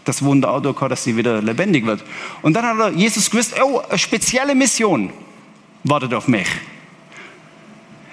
das 0.05 0.23
Wunder 0.23 0.51
auch 0.51 0.61
durch 0.61 0.81
hat, 0.81 0.91
dass 0.91 1.05
sie 1.05 1.17
wieder 1.17 1.43
lebendig 1.43 1.85
wird. 1.85 2.03
Und 2.43 2.55
dann 2.55 2.65
hat 2.65 2.79
er 2.79 2.91
Jesus 2.91 3.31
gewusst, 3.31 3.55
oh, 3.63 3.81
eine 3.89 3.99
spezielle 3.99 4.55
Mission 4.55 5.11
wartet 5.85 6.15
auf 6.15 6.29
mich. 6.29 6.49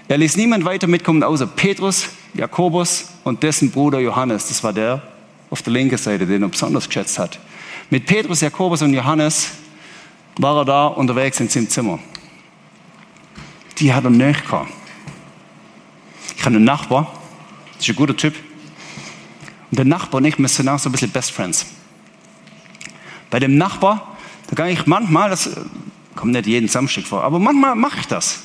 Er 0.07 0.17
ließ 0.17 0.35
niemand 0.37 0.65
weiter 0.65 0.87
mitkommen, 0.87 1.23
außer 1.23 1.47
Petrus, 1.47 2.09
Jakobus 2.33 3.05
und 3.23 3.43
dessen 3.43 3.71
Bruder 3.71 3.99
Johannes. 3.99 4.47
Das 4.47 4.63
war 4.63 4.73
der 4.73 5.01
auf 5.49 5.61
der 5.61 5.73
linken 5.73 5.97
Seite, 5.97 6.25
den 6.25 6.41
er 6.41 6.49
besonders 6.49 6.87
geschätzt 6.87 7.19
hat. 7.19 7.39
Mit 7.89 8.05
Petrus, 8.05 8.41
Jakobus 8.41 8.81
und 8.81 8.93
Johannes 8.93 9.51
war 10.37 10.57
er 10.57 10.65
da 10.65 10.87
unterwegs 10.87 11.39
in 11.39 11.47
seinem 11.47 11.69
Zimmer. 11.69 11.99
Die 13.77 13.93
hat 13.93 14.03
er 14.03 14.09
nicht 14.09 14.45
gehabt. 14.45 14.71
Ich 16.35 16.43
habe 16.43 16.55
einen 16.55 16.65
Nachbar, 16.65 17.11
das 17.73 17.83
ist 17.83 17.89
ein 17.89 17.95
guter 17.95 18.17
Typ. 18.17 18.35
Und 19.71 19.77
der 19.77 19.85
Nachbar 19.85 20.19
und 20.19 20.25
ich, 20.25 20.37
wir 20.37 20.47
sind 20.47 20.67
auch 20.69 20.79
so 20.79 20.89
ein 20.89 20.91
bisschen 20.91 21.11
Best 21.11 21.31
Friends. 21.31 21.65
Bei 23.29 23.39
dem 23.39 23.57
Nachbar, 23.57 24.15
da 24.47 24.55
kann 24.55 24.67
ich 24.67 24.85
manchmal, 24.85 25.29
das 25.29 25.49
kommt 26.15 26.33
nicht 26.33 26.47
jeden 26.47 26.67
Samstag 26.67 27.05
vor, 27.05 27.23
aber 27.23 27.39
manchmal 27.39 27.75
mache 27.75 27.99
ich 27.99 28.07
das. 28.07 28.41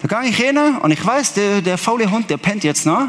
Da 0.00 0.20
gehe 0.20 0.30
ich 0.30 0.36
hin 0.36 0.56
und 0.56 0.90
ich 0.90 1.04
weiß, 1.04 1.34
der, 1.34 1.60
der 1.60 1.76
faule 1.76 2.10
Hund, 2.10 2.30
der 2.30 2.36
pennt 2.36 2.62
jetzt 2.62 2.86
noch. 2.86 3.08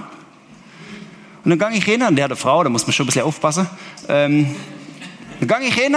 Und 1.44 1.58
dann 1.58 1.60
gehe 1.60 1.78
ich 1.78 1.86
hin, 1.86 2.02
und 2.02 2.16
der 2.16 2.26
hat 2.26 2.32
eine 2.32 2.36
Frau, 2.36 2.64
da 2.64 2.70
muss 2.70 2.86
man 2.86 2.94
schon 2.94 3.06
ein 3.06 3.08
bisschen 3.08 3.24
aufpassen. 3.24 3.68
Ähm, 4.08 4.56
dann 5.40 5.60
gehe 5.60 5.70
ich 5.70 5.76
hin 5.76 5.96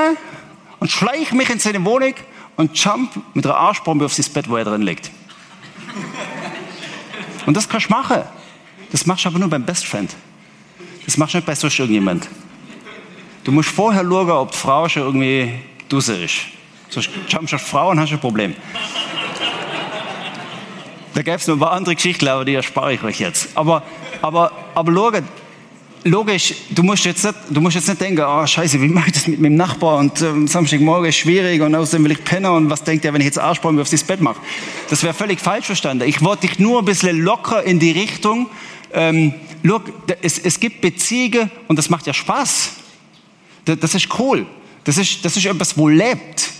und 0.78 0.90
schleiche 0.90 1.34
mich 1.34 1.50
in 1.50 1.58
seine 1.58 1.84
Wohnung 1.84 2.14
und 2.56 2.78
jump 2.78 3.11
mit 3.34 3.46
einer 3.46 3.56
Arschbombe 3.56 4.04
auf 4.04 4.14
das 4.14 4.28
Bett, 4.28 4.49
wo 4.49 4.56
er 4.56 4.64
drin 4.64 4.82
liegt. 4.82 5.11
Und 7.46 7.56
das 7.56 7.68
kannst 7.68 7.87
du 7.87 7.90
machen. 7.90 8.22
Das 8.90 9.06
machst 9.06 9.25
du 9.25 9.28
aber 9.30 9.38
nur 9.38 9.49
beim 9.49 9.64
Best 9.64 9.87
Friend. 9.87 10.14
Das 11.04 11.16
machst 11.16 11.34
du 11.34 11.38
nicht 11.38 11.46
bei 11.46 11.54
sonst 11.54 11.78
irgendjemand. 11.78 12.28
Du 13.42 13.50
musst 13.50 13.70
vorher 13.70 14.04
schauen, 14.04 14.30
ob 14.30 14.52
die 14.52 14.58
Frau 14.58 14.88
schon 14.88 15.02
irgendwie 15.02 15.52
dusse 15.88 16.22
ist. 16.22 16.37
Sonst 16.88 17.08
jumpst 17.28 17.52
du 17.52 17.56
auf 17.56 17.64
die 17.64 17.70
Frau 17.70 17.90
und 17.90 17.99
hast 17.99 18.12
ein 18.12 18.20
Problem. 18.20 18.54
Da 21.14 21.23
gäbe 21.23 21.37
es 21.37 21.47
noch 21.47 21.57
ein 21.57 21.61
paar 21.61 21.73
andere 21.73 21.95
Geschichten, 21.95 22.26
aber 22.28 22.45
die 22.45 22.54
erspare 22.54 22.95
ich 22.95 23.02
euch 23.02 23.21
jetzt. 23.21 23.50
Aber, 23.54 23.83
aber, 24.23 24.52
aber 24.75 24.92
schaut, 24.92 25.23
logisch, 26.04 26.54
du 26.71 26.83
musst 26.83 27.04
jetzt 27.04 27.25
nicht, 27.25 27.35
du 27.50 27.61
musst 27.61 27.76
jetzt 27.76 27.88
nicht 27.88 28.00
denken, 28.00 28.23
oh, 28.26 28.47
scheiße, 28.47 28.81
wie 28.81 28.88
mache 28.88 29.09
ich 29.09 29.12
das 29.12 29.26
mit 29.26 29.40
meinem 29.40 29.57
Nachbar 29.57 29.99
und 29.99 30.21
ähm, 30.23 30.49
Samstagmorgen 30.49 31.09
ist 31.09 31.16
schwierig 31.16 31.61
und 31.61 31.75
außerdem 31.75 32.04
will 32.04 32.12
ich 32.12 32.25
pennen 32.25 32.50
und 32.50 32.71
was 32.71 32.83
denkt 32.83 33.04
er, 33.04 33.12
wenn 33.12 33.21
ich 33.21 33.26
jetzt 33.26 33.38
Arschbäume 33.38 33.83
auf 33.83 33.90
das 33.90 34.02
Bett 34.02 34.21
mache? 34.21 34.40
Das 34.90 35.02
wäre 35.02 35.14
völlig 35.14 35.40
falsch 35.40 35.66
verstanden. 35.66 36.09
Ich 36.09 36.23
wollte 36.23 36.47
dich 36.47 36.59
nur 36.59 36.81
ein 36.81 36.85
bisschen 36.85 37.21
locker 37.21 37.62
in 37.62 37.78
die 37.78 37.92
Richtung, 37.92 38.49
ähm, 38.92 39.35
look, 39.62 39.85
es, 40.23 40.38
es 40.38 40.59
gibt 40.61 40.81
Beziehungen 40.81 41.50
und 41.69 41.78
das 41.78 41.88
macht 41.90 42.07
ja 42.07 42.14
Spaß. 42.14 42.73
Das, 43.64 43.78
das 43.78 43.95
ist 43.95 44.09
cool. 44.19 44.47
Das 44.85 44.99
ist, 44.99 45.25
das 45.25 45.37
ist 45.37 45.47
etwas, 45.47 45.76
wo 45.76 45.88
lebt. 45.88 46.50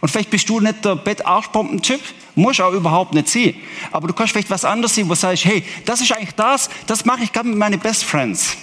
Und 0.00 0.08
vielleicht 0.08 0.30
bist 0.30 0.48
du 0.48 0.60
nicht 0.60 0.84
der 0.84 0.96
Bett-Arschbomben-Typ, 0.96 2.00
muss 2.34 2.60
auch 2.60 2.72
überhaupt 2.72 3.12
nicht 3.12 3.28
sein. 3.28 3.54
Aber 3.92 4.08
du 4.08 4.14
kannst 4.14 4.32
vielleicht 4.32 4.50
was 4.50 4.64
anderes 4.64 4.94
sehen, 4.94 5.08
wo 5.08 5.12
du 5.12 5.18
sagst, 5.18 5.44
hey, 5.44 5.62
das 5.84 6.00
ist 6.00 6.12
eigentlich 6.12 6.34
das, 6.34 6.70
das 6.86 7.04
mache 7.04 7.22
ich 7.22 7.32
gerade 7.32 7.48
mit 7.48 7.58
meinen 7.58 7.78
Best 7.78 8.04
Friends. 8.04 8.56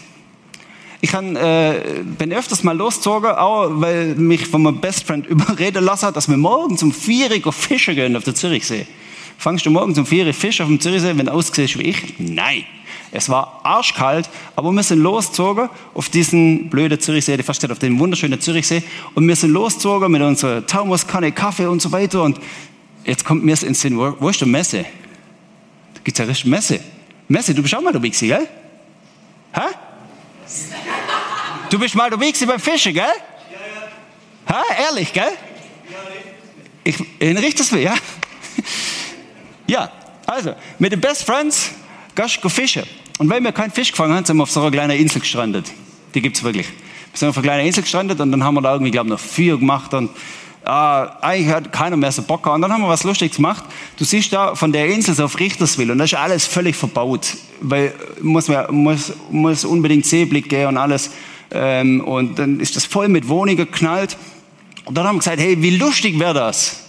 Ich 0.99 1.11
kann, 1.11 1.35
äh, 1.35 2.01
bin 2.17 2.33
öfters 2.33 2.63
mal 2.63 2.75
losgezogen, 2.75 3.29
auch 3.31 3.69
weil 3.69 4.15
mich 4.15 4.47
von 4.47 4.63
meinem 4.63 4.81
Best 4.81 5.05
Friend 5.05 5.25
überreden 5.27 5.83
lassen 5.83 6.07
hat, 6.07 6.15
dass 6.15 6.27
wir 6.27 6.37
morgen 6.37 6.77
zum 6.77 6.91
Vieriger 6.91 7.51
fischen 7.51 7.95
gehen 7.95 8.15
auf 8.15 8.23
der 8.23 8.33
Zürichsee. 8.33 8.87
Fangst 9.37 9.65
du 9.67 9.69
morgen 9.69 9.93
zum 9.93 10.07
Vieriger 10.07 10.33
Fisch 10.33 10.59
auf 10.59 10.67
dem 10.67 10.79
Zürichsee, 10.79 11.15
wenn 11.15 11.27
du 11.27 11.33
aussiehst 11.33 11.77
wie 11.77 11.83
ich? 11.83 12.15
Nein. 12.17 12.65
Es 13.11 13.29
war 13.29 13.61
arschkalt, 13.63 14.29
aber 14.55 14.71
wir 14.71 14.83
sind 14.83 14.99
losgezogen 14.99 15.69
auf 15.93 16.09
diesen 16.09 16.69
blöden 16.69 16.99
Zürichsee, 16.99 17.41
fast 17.41 17.69
auf 17.69 17.79
den 17.79 17.99
wunderschönen 17.99 18.41
Zürichsee. 18.41 18.83
Und 19.15 19.27
wir 19.27 19.35
sind 19.35 19.51
losgezogen 19.51 20.11
mit 20.11 20.21
unserer 20.21 20.65
Thermoskanne, 20.65 21.31
Kaffee 21.31 21.67
und 21.67 21.81
so 21.81 21.91
weiter. 21.91 22.21
Und 22.23 22.39
jetzt 23.05 23.23
kommt 23.23 23.45
mir 23.45 23.61
ins 23.61 23.81
Sinn, 23.81 23.97
wo, 23.97 24.29
ist 24.29 24.41
die 24.41 24.45
Messe? 24.45 24.85
Da 25.93 26.01
gibt 26.03 26.19
es 26.19 26.19
ja 26.19 26.25
richtig 26.25 26.45
Messe. 26.51 26.79
Messe, 27.29 27.53
du 27.53 27.61
bist 27.61 27.75
auch 27.75 27.81
mal 27.81 27.93
dabei 27.93 28.09
gewesen, 28.09 28.27
gell? 28.27 28.47
Hä? 29.53 29.61
Du 31.69 31.79
bist 31.79 31.95
mal 31.95 32.09
dabei 32.09 32.27
gewesen 32.27 32.47
beim 32.47 32.59
Fischen, 32.59 32.93
gell? 32.93 33.03
Ja, 33.03 34.53
ja. 34.53 34.63
Hä? 34.77 34.83
Ehrlich, 34.83 35.13
gell? 35.13 35.31
Ja, 37.21 37.41
ich, 37.41 37.55
das 37.55 37.71
mir, 37.71 37.81
ja? 37.81 37.95
Ja, 39.69 39.91
also, 40.25 40.55
mit 40.79 40.93
den 40.93 41.01
Best 41.01 41.25
Friends 41.25 41.71
gehst 42.17 42.43
du 42.43 42.49
fischen. 42.49 42.83
Und 43.19 43.29
weil 43.29 43.41
wir 43.41 43.53
keinen 43.53 43.71
Fisch 43.71 43.91
gefangen 43.91 44.13
haben, 44.15 44.25
sind 44.25 44.35
wir 44.37 44.43
auf 44.43 44.51
so 44.51 44.61
einer 44.61 44.71
kleinen 44.71 44.99
Insel 44.99 45.21
gestrandet. 45.21 45.71
Die 46.13 46.21
gibt 46.21 46.35
es 46.35 46.43
wirklich. 46.43 46.67
Wir 46.67 47.17
sind 47.17 47.29
auf 47.29 47.37
einer 47.37 47.43
kleinen 47.43 47.65
Insel 47.65 47.83
gestrandet 47.83 48.19
und 48.19 48.31
dann 48.31 48.43
haben 48.43 48.55
wir 48.55 48.61
da 48.61 48.73
irgendwie, 48.73 48.91
glaube 48.91 49.07
ich, 49.07 49.11
noch 49.11 49.19
vier 49.19 49.57
gemacht 49.57 49.93
und 49.93 50.09
äh, 50.65 50.69
eigentlich 50.69 51.47
hat 51.47 51.71
keiner 51.71 51.95
mehr 51.95 52.11
so 52.11 52.21
Bock 52.23 52.43
gehabt. 52.43 52.55
Und 52.55 52.61
dann 52.63 52.73
haben 52.73 52.81
wir 52.81 52.89
was 52.89 53.03
Lustiges 53.03 53.37
gemacht. 53.37 53.63
Du 53.97 54.03
siehst 54.03 54.33
da 54.33 54.55
von 54.55 54.73
der 54.73 54.87
Insel 54.87 55.15
so 55.15 55.23
auf 55.23 55.39
Richterswil 55.39 55.91
und 55.91 55.99
da 55.99 56.03
ist 56.03 56.15
alles 56.15 56.45
völlig 56.45 56.75
verbaut. 56.75 57.37
Weil 57.61 57.93
muss, 58.21 58.49
man, 58.49 58.73
muss, 58.75 59.13
muss 59.31 59.63
unbedingt 59.63 60.05
Seeblick 60.05 60.49
gehen 60.49 60.67
und 60.67 60.77
alles. 60.77 61.11
Ähm, 61.51 62.01
und 62.01 62.37
dann 62.37 62.59
ist 62.59 62.75
das 62.75 62.85
voll 62.85 63.07
mit 63.07 63.29
Wohnungen 63.29 63.55
geknallt. 63.57 64.17
Und 64.85 64.97
dann 64.97 65.07
haben 65.07 65.15
wir 65.15 65.19
gesagt, 65.19 65.39
hey, 65.39 65.61
wie 65.61 65.77
lustig 65.77 66.19
wäre 66.19 66.33
das? 66.33 66.86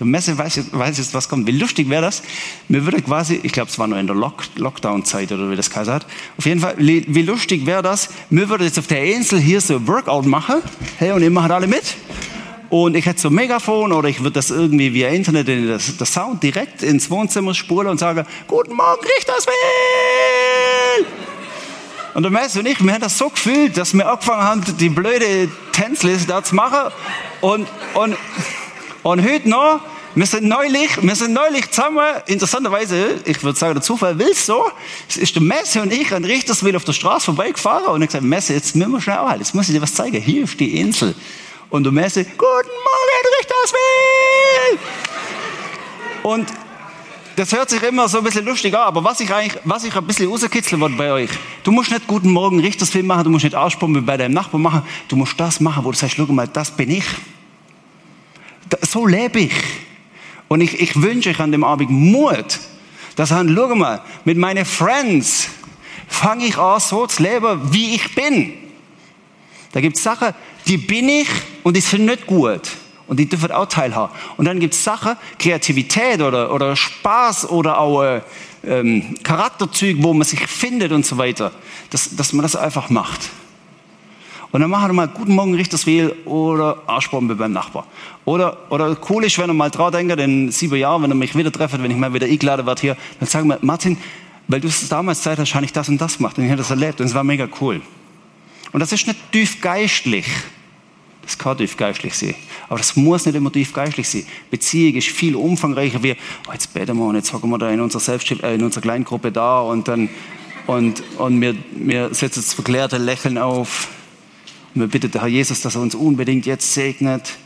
Der 0.00 0.06
Messe 0.06 0.36
weiß 0.36 0.56
jetzt, 0.56 0.76
weiß 0.76 0.96
jetzt, 0.96 1.12
was 1.12 1.28
kommt. 1.28 1.46
Wie 1.46 1.52
lustig 1.52 1.90
wäre 1.90 2.02
das? 2.02 2.22
Mir 2.68 2.84
würde 2.84 3.02
quasi, 3.02 3.38
ich 3.42 3.52
glaube, 3.52 3.70
es 3.70 3.78
war 3.78 3.86
noch 3.86 3.98
in 3.98 4.06
der 4.06 4.16
Lock 4.16 4.44
Lockdown-Zeit 4.56 5.30
oder 5.30 5.50
wie 5.50 5.56
das 5.56 5.70
Kaiser 5.70 5.92
hat. 5.92 6.06
Auf 6.38 6.46
jeden 6.46 6.60
Fall, 6.60 6.74
wie 6.78 7.22
lustig 7.22 7.66
wäre 7.66 7.82
das? 7.82 8.08
Mir 8.30 8.48
würde 8.48 8.64
jetzt 8.64 8.78
auf 8.78 8.86
der 8.86 9.04
Insel 9.04 9.38
hier 9.38 9.60
so 9.60 9.76
ein 9.76 9.86
Workout 9.86 10.24
machen. 10.24 10.56
Hey, 10.98 11.12
und 11.12 11.22
ihr 11.22 11.30
macht 11.30 11.50
alle 11.50 11.66
mit. 11.66 11.96
Und 12.70 12.96
ich 12.96 13.04
hätte 13.04 13.20
so 13.20 13.28
ein 13.28 13.34
Megafon 13.34 13.92
oder 13.92 14.08
ich 14.08 14.20
würde 14.20 14.34
das 14.34 14.50
irgendwie 14.50 14.94
via 14.94 15.08
Internet, 15.08 15.48
in 15.48 15.68
das, 15.68 15.96
das 15.96 16.12
Sound 16.12 16.42
direkt 16.42 16.82
ins 16.82 17.10
Wohnzimmer 17.10 17.52
spulen 17.52 17.88
und 17.88 17.98
sagen, 17.98 18.24
Guten 18.46 18.76
Morgen, 18.76 19.04
Richterswil! 19.18 19.52
Und 22.14 22.22
der 22.22 22.30
Messe 22.30 22.60
und 22.60 22.66
ich, 22.66 22.82
wir 22.82 22.92
haben 22.92 23.00
das 23.00 23.18
so 23.18 23.28
gefühlt, 23.28 23.76
dass 23.76 23.92
wir 23.92 24.08
angefangen 24.08 24.42
haben, 24.42 24.76
die 24.78 24.88
blöde 24.88 25.48
Tänzliste 25.72 26.28
da 26.28 26.42
zu 26.42 26.54
machen. 26.54 26.92
Und, 27.40 27.68
und, 27.94 28.16
und 29.02 29.22
heute 29.22 29.48
noch, 29.48 29.80
wir 30.14 30.26
sind 30.26 30.48
neulich, 30.48 30.90
wir 31.00 31.14
sind 31.14 31.32
neulich 31.32 31.70
zusammen, 31.70 32.04
interessanterweise, 32.26 33.20
ich 33.24 33.42
würde 33.44 33.56
sagen, 33.56 33.74
der 33.74 33.82
Zufall 33.82 34.18
will 34.18 34.30
es 34.32 34.44
so, 34.44 34.68
es 35.08 35.16
ist 35.16 35.36
der 35.36 35.42
Messe 35.42 35.80
und 35.82 35.92
ich 35.92 36.12
an 36.12 36.24
Richterswil 36.24 36.74
auf 36.74 36.84
der 36.84 36.92
Straße 36.92 37.26
vorbeigefahren 37.26 37.86
und 37.86 38.02
ich 38.02 38.08
gesagt, 38.08 38.24
Messe, 38.24 38.54
jetzt 38.54 38.74
müssen 38.74 38.90
wir 38.90 39.00
schnell 39.00 39.18
anhalten, 39.18 39.42
jetzt 39.42 39.54
muss 39.54 39.68
ich 39.68 39.74
dir 39.74 39.82
was 39.82 39.94
zeigen, 39.94 40.20
hier 40.20 40.44
ist 40.44 40.58
die 40.58 40.80
Insel. 40.80 41.14
Und 41.68 41.84
der 41.84 41.92
Messe, 41.92 42.24
guten 42.24 42.40
Morgen, 42.40 43.26
Richterswil! 43.38 44.78
Und 46.24 46.48
das 47.36 47.52
hört 47.52 47.70
sich 47.70 47.82
immer 47.82 48.08
so 48.08 48.18
ein 48.18 48.24
bisschen 48.24 48.44
lustig 48.44 48.74
an, 48.74 48.82
aber 48.82 49.04
was 49.04 49.20
ich 49.20 49.32
eigentlich, 49.32 49.62
was 49.64 49.84
ich 49.84 49.94
ein 49.94 50.04
bisschen 50.04 50.28
rauskitzeln 50.28 50.80
wollte 50.80 50.96
bei 50.96 51.12
euch, 51.12 51.30
du 51.62 51.70
musst 51.70 51.92
nicht 51.92 52.08
Guten 52.08 52.32
Morgen 52.32 52.58
Richtersfilm 52.58 53.06
machen, 53.06 53.24
du 53.24 53.30
musst 53.30 53.44
nicht 53.44 53.54
Arschbombe 53.54 54.02
bei 54.02 54.16
deinem 54.16 54.34
Nachbarn 54.34 54.62
machen, 54.62 54.82
du 55.06 55.14
musst 55.14 55.38
das 55.38 55.60
machen, 55.60 55.84
wo 55.84 55.92
du 55.92 55.96
sagst, 55.96 56.16
schau 56.16 56.26
mal, 56.26 56.48
das 56.48 56.76
bin 56.76 56.90
ich. 56.90 57.04
so 58.82 59.06
lebe 59.06 59.38
ich. 59.38 59.52
Und 60.52 60.62
ich, 60.62 60.80
ich 60.80 61.00
wünsche 61.00 61.30
euch 61.30 61.38
an 61.38 61.52
dem 61.52 61.62
Abend 61.62 61.90
Mut, 61.90 62.58
dass 63.14 63.28
sagen, 63.28 63.54
schau 63.54 63.72
mal, 63.76 64.02
mit 64.24 64.36
meinen 64.36 64.64
Friends 64.64 65.48
fange 66.08 66.46
ich 66.46 66.58
an, 66.58 66.80
so 66.80 67.06
zu 67.06 67.22
leben, 67.22 67.72
wie 67.72 67.94
ich 67.94 68.16
bin. 68.16 68.54
Da 69.70 69.80
gibt 69.80 69.96
es 69.96 70.02
Sachen, 70.02 70.34
die 70.66 70.76
bin 70.76 71.08
ich 71.08 71.28
und 71.62 71.76
die 71.76 71.80
sind 71.80 72.04
nicht 72.04 72.26
gut. 72.26 72.62
Und 73.06 73.20
die 73.20 73.26
dürfen 73.26 73.52
auch 73.52 73.66
teilhaben. 73.66 74.12
Und 74.38 74.46
dann 74.46 74.58
gibt 74.58 74.74
es 74.74 74.82
Sachen, 74.82 75.16
Kreativität 75.38 76.20
oder, 76.20 76.52
oder 76.52 76.74
Spaß 76.74 77.48
oder 77.48 77.78
auch 77.78 78.02
äh, 78.02 78.20
ähm, 78.66 79.14
Charakterzüge, 79.22 80.02
wo 80.02 80.12
man 80.12 80.24
sich 80.24 80.44
findet 80.48 80.90
und 80.90 81.06
so 81.06 81.16
weiter, 81.16 81.52
dass, 81.90 82.16
dass 82.16 82.32
man 82.32 82.42
das 82.42 82.56
einfach 82.56 82.90
macht. 82.90 83.20
Und 84.52 84.60
dann 84.60 84.70
machen 84.70 84.88
wir 84.88 84.94
mal 84.94 85.08
Guten 85.08 85.34
Morgen 85.34 85.54
Richterswil 85.54 86.10
oder 86.24 86.82
Arschbombe 86.86 87.36
beim 87.36 87.52
Nachbar. 87.52 87.86
Oder, 88.24 88.56
oder 88.70 88.96
cool 89.08 89.24
ist, 89.24 89.38
wenn 89.38 89.48
er 89.48 89.54
mal 89.54 89.70
dran 89.70 89.92
denkt, 89.92 90.18
in 90.18 90.50
sieben 90.50 90.76
Jahren, 90.76 91.02
wenn 91.04 91.10
er 91.12 91.16
mich 91.16 91.36
wieder 91.36 91.52
trefft, 91.52 91.80
wenn 91.80 91.90
ich 91.90 91.96
mal 91.96 92.12
wieder 92.12 92.26
eingeladen 92.26 92.66
werde 92.66 92.80
hier, 92.80 92.96
dann 93.20 93.28
sagen 93.28 93.48
wir, 93.48 93.58
Martin, 93.62 93.96
weil 94.48 94.60
du 94.60 94.66
es 94.66 94.88
damals 94.88 95.22
Zeit 95.22 95.38
hast, 95.38 95.54
habe 95.54 95.64
ich 95.64 95.72
das 95.72 95.88
und 95.88 96.00
das 96.00 96.16
gemacht 96.16 96.36
und 96.36 96.44
ich 96.44 96.50
habe 96.50 96.58
das 96.58 96.70
erlebt 96.70 97.00
und 97.00 97.06
es 97.06 97.14
war 97.14 97.22
mega 97.22 97.48
cool. 97.60 97.80
Und 98.72 98.80
das 98.80 98.90
ist 98.90 99.06
nicht 99.06 99.18
tief 99.30 99.60
geistlich. 99.60 100.26
Das 101.22 101.38
kann 101.38 101.56
tief 101.56 101.76
geistlich 101.76 102.14
sein. 102.14 102.34
Aber 102.68 102.78
das 102.78 102.96
muss 102.96 103.26
nicht 103.26 103.36
immer 103.36 103.52
tief 103.52 103.72
geistlich 103.72 104.08
sein. 104.08 104.26
Beziehung 104.50 104.96
ist 104.96 105.08
viel 105.08 105.36
umfangreicher 105.36 106.02
wie, 106.02 106.16
oh, 106.48 106.52
jetzt 106.52 106.74
beten 106.74 106.96
wir 106.96 107.04
und 107.04 107.14
jetzt 107.14 107.32
hocken 107.32 107.50
wir 107.50 107.58
da 107.58 107.70
in 107.70 107.80
unserer, 107.80 108.00
Selbst 108.00 108.30
äh, 108.30 108.54
in 108.54 108.64
unserer 108.64 108.82
Kleingruppe 108.82 109.30
da 109.30 109.60
und 109.60 109.86
dann, 109.86 110.08
und, 110.66 111.04
und 111.18 111.40
wir, 111.40 111.54
wir 111.72 112.12
setzen 112.12 112.40
das 112.40 112.52
verklärte 112.52 112.98
Lächeln 112.98 113.38
auf. 113.38 113.88
Und 114.74 114.80
wir 114.82 114.88
bitten 114.88 115.10
den 115.10 115.20
Herr 115.20 115.28
Jesus, 115.28 115.60
dass 115.62 115.74
er 115.74 115.80
uns 115.80 115.94
unbedingt 115.94 116.46
jetzt 116.46 116.72
segnet. 116.72 117.36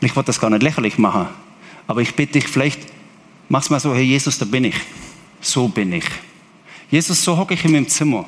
Und 0.00 0.06
ich 0.06 0.16
wollte 0.16 0.28
das 0.28 0.40
gar 0.40 0.50
nicht 0.50 0.62
lächerlich 0.62 0.98
machen. 0.98 1.28
Aber 1.86 2.00
ich 2.00 2.14
bitte 2.14 2.34
dich, 2.34 2.48
vielleicht 2.48 2.80
mach's 3.48 3.70
mal 3.70 3.80
so, 3.80 3.94
Herr 3.94 4.00
Jesus, 4.00 4.38
da 4.38 4.44
bin 4.44 4.64
ich. 4.64 4.76
So 5.40 5.68
bin 5.68 5.92
ich. 5.92 6.04
Jesus, 6.90 7.22
so 7.22 7.36
hocke 7.36 7.54
ich 7.54 7.64
in 7.64 7.72
meinem 7.72 7.88
Zimmer. 7.88 8.24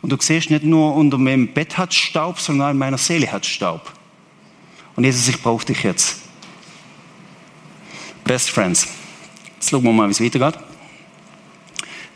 Und 0.00 0.10
du 0.10 0.16
siehst 0.20 0.50
nicht 0.50 0.64
nur 0.64 0.94
unter 0.94 1.18
meinem 1.18 1.48
Bett 1.48 1.78
hat 1.78 1.94
Staub, 1.94 2.38
sondern 2.38 2.72
in 2.72 2.78
meiner 2.78 2.98
Seele 2.98 3.30
hat 3.30 3.46
Staub. 3.46 3.92
Und 4.96 5.04
Jesus, 5.04 5.28
ich 5.28 5.40
brauche 5.40 5.64
dich 5.64 5.82
jetzt. 5.82 6.20
Best 8.24 8.50
Friends. 8.50 8.88
Jetzt 9.56 9.70
schauen 9.70 9.82
wir 9.82 9.92
mal, 9.92 10.08
wie 10.08 10.12
es 10.12 10.20
weitergeht. 10.20 10.60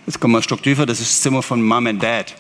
Jetzt 0.07 0.21
kommen 0.21 0.33
wir 0.35 0.39
ein 0.39 0.43
Stück 0.43 0.63
tiefer. 0.63 0.87
Das 0.87 1.01
ist 1.01 1.11
das 1.11 1.21
Zimmer 1.23 1.43
von 1.43 1.63
Mom 1.63 1.87
und 1.87 2.03
Dad. 2.03 2.35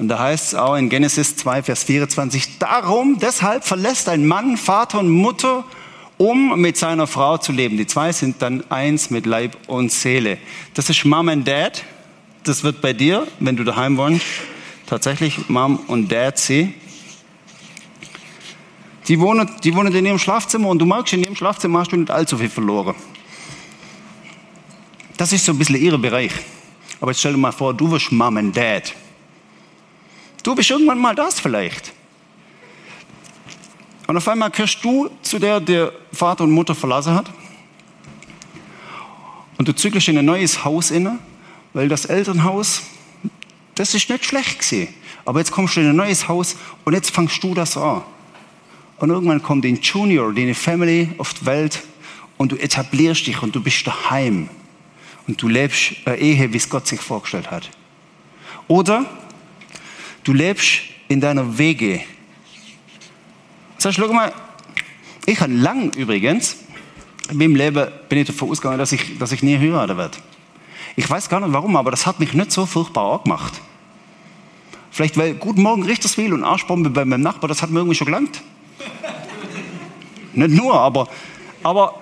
Und 0.00 0.08
da 0.08 0.18
heißt 0.18 0.46
es 0.46 0.54
auch 0.54 0.76
in 0.76 0.88
Genesis 0.88 1.36
2, 1.36 1.62
Vers 1.62 1.84
24, 1.84 2.58
darum, 2.58 3.18
deshalb 3.20 3.66
verlässt 3.66 4.08
ein 4.08 4.26
Mann 4.26 4.56
Vater 4.56 4.98
und 4.98 5.10
Mutter, 5.10 5.62
um 6.16 6.58
mit 6.58 6.78
seiner 6.78 7.06
Frau 7.06 7.36
zu 7.36 7.52
leben. 7.52 7.76
Die 7.76 7.86
zwei 7.86 8.10
sind 8.10 8.40
dann 8.40 8.64
eins 8.70 9.10
mit 9.10 9.26
Leib 9.26 9.58
und 9.66 9.92
Seele. 9.92 10.38
Das 10.72 10.88
ist 10.88 11.04
Mom 11.04 11.28
und 11.28 11.46
Dad. 11.46 11.84
Das 12.44 12.64
wird 12.64 12.80
bei 12.80 12.94
dir, 12.94 13.26
wenn 13.40 13.56
du 13.56 13.62
daheim 13.62 13.98
wohnst, 13.98 14.24
tatsächlich 14.86 15.50
Mom 15.50 15.78
und 15.86 16.10
Dad 16.10 16.38
sie. 16.38 16.72
Die 19.06 19.20
wohnen, 19.20 19.50
die 19.62 19.74
wohnen 19.74 19.94
in 19.94 20.06
ihrem 20.06 20.18
Schlafzimmer 20.18 20.68
und 20.68 20.78
du 20.78 20.86
merkst, 20.86 21.12
in 21.12 21.24
ihrem 21.24 21.36
Schlafzimmer 21.36 21.80
hast 21.80 21.92
du 21.92 21.98
nicht 21.98 22.10
allzu 22.10 22.38
viel 22.38 22.48
verloren. 22.48 22.94
Das 25.18 25.30
ist 25.34 25.44
so 25.44 25.52
ein 25.52 25.58
bisschen 25.58 25.76
ihr 25.76 25.98
Bereich. 25.98 26.32
Aber 27.02 27.10
jetzt 27.10 27.18
stell 27.18 27.32
dir 27.32 27.38
mal 27.38 27.52
vor, 27.52 27.74
du 27.74 27.90
wirst 27.90 28.10
Mom 28.10 28.38
und 28.38 28.56
Dad. 28.56 28.94
Du 30.42 30.54
bist 30.54 30.70
irgendwann 30.70 30.98
mal 30.98 31.14
das 31.14 31.40
vielleicht. 31.40 31.92
Und 34.06 34.16
auf 34.16 34.26
einmal 34.26 34.50
gehörst 34.50 34.82
du 34.82 35.10
zu 35.22 35.38
der, 35.38 35.60
der 35.60 35.92
Vater 36.12 36.44
und 36.44 36.50
Mutter 36.50 36.74
verlassen 36.74 37.14
hat. 37.14 37.30
Und 39.58 39.68
du 39.68 39.74
zügelst 39.74 40.08
in 40.08 40.18
ein 40.18 40.24
neues 40.24 40.64
Haus 40.64 40.90
inne, 40.90 41.18
weil 41.72 41.88
das 41.88 42.06
Elternhaus 42.06 42.82
das 43.80 43.94
ist 43.94 44.10
nicht 44.10 44.26
schlecht 44.26 44.58
gewesen. 44.58 44.92
Aber 45.24 45.38
jetzt 45.38 45.52
kommst 45.52 45.76
du 45.76 45.80
in 45.80 45.88
ein 45.88 45.96
neues 45.96 46.28
Haus 46.28 46.56
und 46.84 46.92
jetzt 46.92 47.12
fangst 47.12 47.42
du 47.42 47.54
das 47.54 47.78
an. 47.78 48.02
Und 48.98 49.08
irgendwann 49.08 49.42
kommt 49.42 49.64
ein 49.64 49.80
Junior, 49.80 50.34
deine 50.34 50.54
Family 50.54 51.08
auf 51.16 51.32
die 51.32 51.46
Welt 51.46 51.82
und 52.36 52.52
du 52.52 52.56
etablierst 52.56 53.26
dich 53.26 53.42
und 53.42 53.54
du 53.54 53.62
bist 53.62 53.86
daheim. 53.86 54.50
Und 55.26 55.40
du 55.40 55.48
lebst 55.48 55.94
eine 56.04 56.18
Ehe, 56.18 56.52
wie 56.52 56.58
es 56.58 56.68
Gott 56.68 56.86
sich 56.86 57.00
vorgestellt 57.00 57.50
hat. 57.50 57.70
Oder 58.68 59.06
du 60.24 60.32
lebst 60.32 60.80
in 61.08 61.20
deiner 61.20 61.58
Wege. 61.58 62.00
Sag, 63.78 63.94
schau 63.94 64.12
mal, 64.12 64.32
ich 65.26 65.40
habe 65.40 65.52
lang 65.52 65.92
übrigens, 65.94 66.56
in 67.30 67.38
meinem 67.38 67.56
Leben 67.56 67.88
bin 68.08 68.18
ich 68.18 68.26
davon 68.26 68.50
ausgegangen, 68.50 68.78
dass 68.78 68.92
ich, 68.92 69.18
dass 69.18 69.32
ich 69.32 69.42
nie 69.42 69.56
heiraten 69.56 69.96
werde. 69.96 70.18
Ich 70.96 71.08
weiß 71.08 71.28
gar 71.28 71.40
nicht 71.40 71.52
warum, 71.52 71.76
aber 71.76 71.90
das 71.90 72.06
hat 72.06 72.20
mich 72.20 72.34
nicht 72.34 72.52
so 72.52 72.66
furchtbar 72.66 73.18
angemacht. 73.18 73.60
Vielleicht, 74.90 75.16
weil 75.16 75.34
Guten 75.34 75.62
Morgen 75.62 75.84
Richterswil 75.84 76.32
und 76.32 76.44
Arschbombe 76.44 76.90
bei 76.90 77.04
meinem 77.04 77.22
Nachbar, 77.22 77.48
das 77.48 77.62
hat 77.62 77.70
mir 77.70 77.78
irgendwie 77.78 77.94
schon 77.94 78.06
gelangt. 78.06 78.42
Nicht 80.32 80.50
nur, 80.50 80.74
aber, 80.74 81.08
aber 81.62 82.00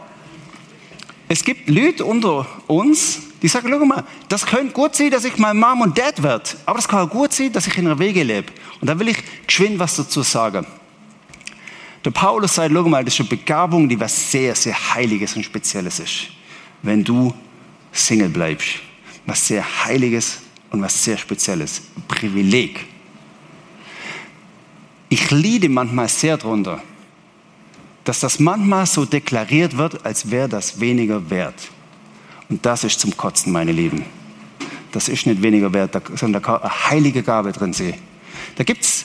es 1.29 1.45
gibt 1.45 1.69
Leute 1.69 2.05
unter 2.05 2.47
uns, 2.67 3.21
die 3.43 3.49
sagen, 3.49 3.69
schau 3.71 3.85
mal, 3.85 4.05
das 4.29 4.45
könnte 4.45 4.73
gut 4.73 4.97
sein, 4.97 5.11
dass 5.11 5.25
ich 5.25 5.37
mein 5.39 5.59
Mom 5.59 5.81
und 5.83 5.97
Dad 5.97 6.23
werde, 6.23 6.51
aber 6.67 6.79
das 6.79 6.89
kann 6.89 7.07
auch 7.07 7.11
gut 7.11 7.33
sein, 7.33 7.53
dass 7.53 7.67
ich 7.67 7.79
in 7.79 7.87
einer 7.87 7.99
Wege 7.99 8.23
lebe. 8.23 8.53
Und 8.81 8.89
da 8.89 8.99
will 8.99 9.09
ich 9.09 9.19
geschwind 9.47 9.79
was 9.79 9.97
dazu 9.97 10.23
sagen. 10.23 10.67
Der 12.05 12.11
Paulus 12.11 12.55
sagt, 12.55 12.73
schau 12.73 12.89
mal, 12.89 13.05
das 13.05 13.15
ist 13.15 13.21
eine 13.21 13.29
Begabung, 13.29 13.89
die 13.89 13.99
was 13.99 14.31
sehr, 14.31 14.55
sehr 14.55 14.95
Heiliges 14.95 15.37
und 15.37 15.45
Spezielles 15.45 16.01
ist, 16.01 16.29
wenn 16.83 17.05
du 17.05 17.35
Single 17.93 18.29
bleibst. 18.29 18.81
Was 19.27 19.47
sehr 19.47 19.65
Heiliges 19.85 20.39
und 20.71 20.81
was 20.81 21.05
sehr 21.05 21.19
Spezielles. 21.19 21.83
Ein 21.97 22.03
Privileg. 22.09 22.87
Ich 25.11 25.31
liebe 25.31 25.69
manchmal 25.69 26.09
sehr 26.09 26.37
darunter, 26.37 26.83
dass 28.05 28.21
das 28.21 28.39
manchmal 28.39 28.87
so 28.87 29.05
deklariert 29.05 29.77
wird, 29.77 30.05
als 30.05 30.31
wäre 30.31 30.49
das 30.49 30.81
weniger 30.81 31.29
wert. 31.31 31.69
Und 32.49 32.65
das 32.65 32.85
ist 32.85 33.01
zum 33.01 33.17
Kotzen, 33.17 33.53
meine 33.53 33.73
Lieben. 33.73 34.05
Das 34.93 35.09
ist 35.09 35.27
nicht 35.27 35.43
weniger 35.43 35.73
wert, 35.73 35.93
sondern 36.17 36.41
da 36.43 36.47
kann 36.47 36.63
eine 36.63 36.91
heilige 36.91 37.23
Gabe 37.23 37.53
drin 37.53 37.73
sehen. 37.73 37.95
Da 38.57 38.65
gibt 38.65 38.83
es 38.83 39.05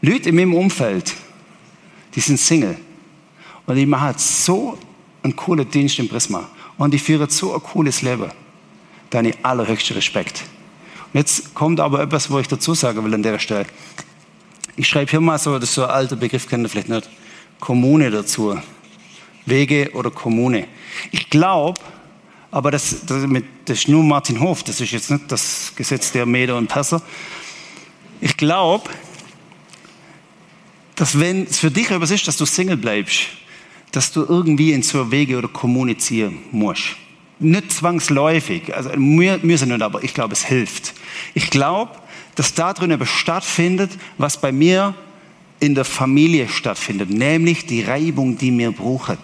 Leute 0.00 0.28
in 0.28 0.36
meinem 0.36 0.54
Umfeld, 0.54 1.14
die 2.14 2.20
sind 2.20 2.38
Single. 2.38 2.76
Und 3.66 3.76
die 3.76 3.86
machen 3.86 4.14
so 4.18 4.78
einen 5.22 5.34
coolen 5.34 5.68
Dienst 5.68 5.98
im 5.98 6.08
Prisma. 6.08 6.48
Und 6.78 6.94
die 6.94 6.98
führen 6.98 7.28
so 7.28 7.54
ein 7.54 7.62
cooles 7.62 8.02
Leben. 8.02 8.30
Deine 9.10 9.32
allerhöchste 9.42 9.96
Respekt. 9.96 10.44
Jetzt 11.12 11.54
kommt 11.54 11.80
aber 11.80 12.02
etwas, 12.02 12.30
wo 12.30 12.38
ich 12.38 12.48
dazu 12.48 12.74
sagen 12.74 13.02
will 13.04 13.14
an 13.14 13.22
der 13.22 13.38
Stelle. 13.38 13.66
Ich 14.76 14.86
schreibe 14.86 15.10
hier 15.10 15.20
mal 15.20 15.38
so, 15.38 15.58
das 15.58 15.70
ist 15.70 15.74
so 15.74 15.84
ein 15.84 15.90
alter 15.90 16.16
Begriff, 16.16 16.48
kennt 16.48 16.64
ihr 16.64 16.68
vielleicht 16.68 16.88
nicht, 16.88 17.08
Kommune 17.58 18.10
dazu. 18.10 18.58
Wege 19.46 19.90
oder 19.94 20.10
Kommune. 20.10 20.66
Ich 21.12 21.30
glaube, 21.30 21.80
aber 22.50 22.70
das, 22.70 23.04
das, 23.06 23.26
mit, 23.26 23.44
das 23.64 23.78
ist 23.78 23.88
nur 23.88 24.02
Martin 24.02 24.40
Hof, 24.40 24.62
das 24.62 24.80
ist 24.80 24.92
jetzt 24.92 25.10
nicht 25.10 25.30
das 25.30 25.72
Gesetz 25.76 26.12
der 26.12 26.26
Meder 26.26 26.56
und 26.56 26.68
Perser. 26.68 27.02
Ich 28.20 28.36
glaube, 28.36 28.88
dass 30.94 31.18
wenn 31.18 31.44
es 31.44 31.58
für 31.58 31.70
dich 31.70 31.90
etwas 31.90 32.10
ist, 32.10 32.26
dass 32.26 32.36
du 32.36 32.46
Single 32.46 32.76
bleibst, 32.76 33.28
dass 33.92 34.12
du 34.12 34.24
irgendwie 34.24 34.72
in 34.72 34.82
so 34.82 35.10
Wege 35.10 35.38
oder 35.38 35.48
Kommune 35.48 35.96
ziehen 35.96 36.38
musst. 36.50 36.96
Nicht 37.38 37.72
zwangsläufig, 37.72 38.74
also 38.74 38.90
müssen 38.96 39.68
nicht, 39.68 39.82
aber 39.82 40.02
ich 40.02 40.14
glaube, 40.14 40.32
es 40.32 40.44
hilft. 40.44 40.94
Ich 41.34 41.50
glaube, 41.50 41.92
dass 42.34 42.54
da 42.54 42.72
drin 42.72 42.90
etwas 42.90 43.10
stattfindet, 43.10 43.90
was 44.16 44.40
bei 44.40 44.52
mir 44.52 44.94
in 45.60 45.74
der 45.74 45.84
Familie 45.84 46.48
stattfindet, 46.48 47.10
nämlich 47.10 47.66
die 47.66 47.82
Reibung, 47.82 48.38
die 48.38 48.50
mir 48.50 48.72
braucht. 48.72 49.18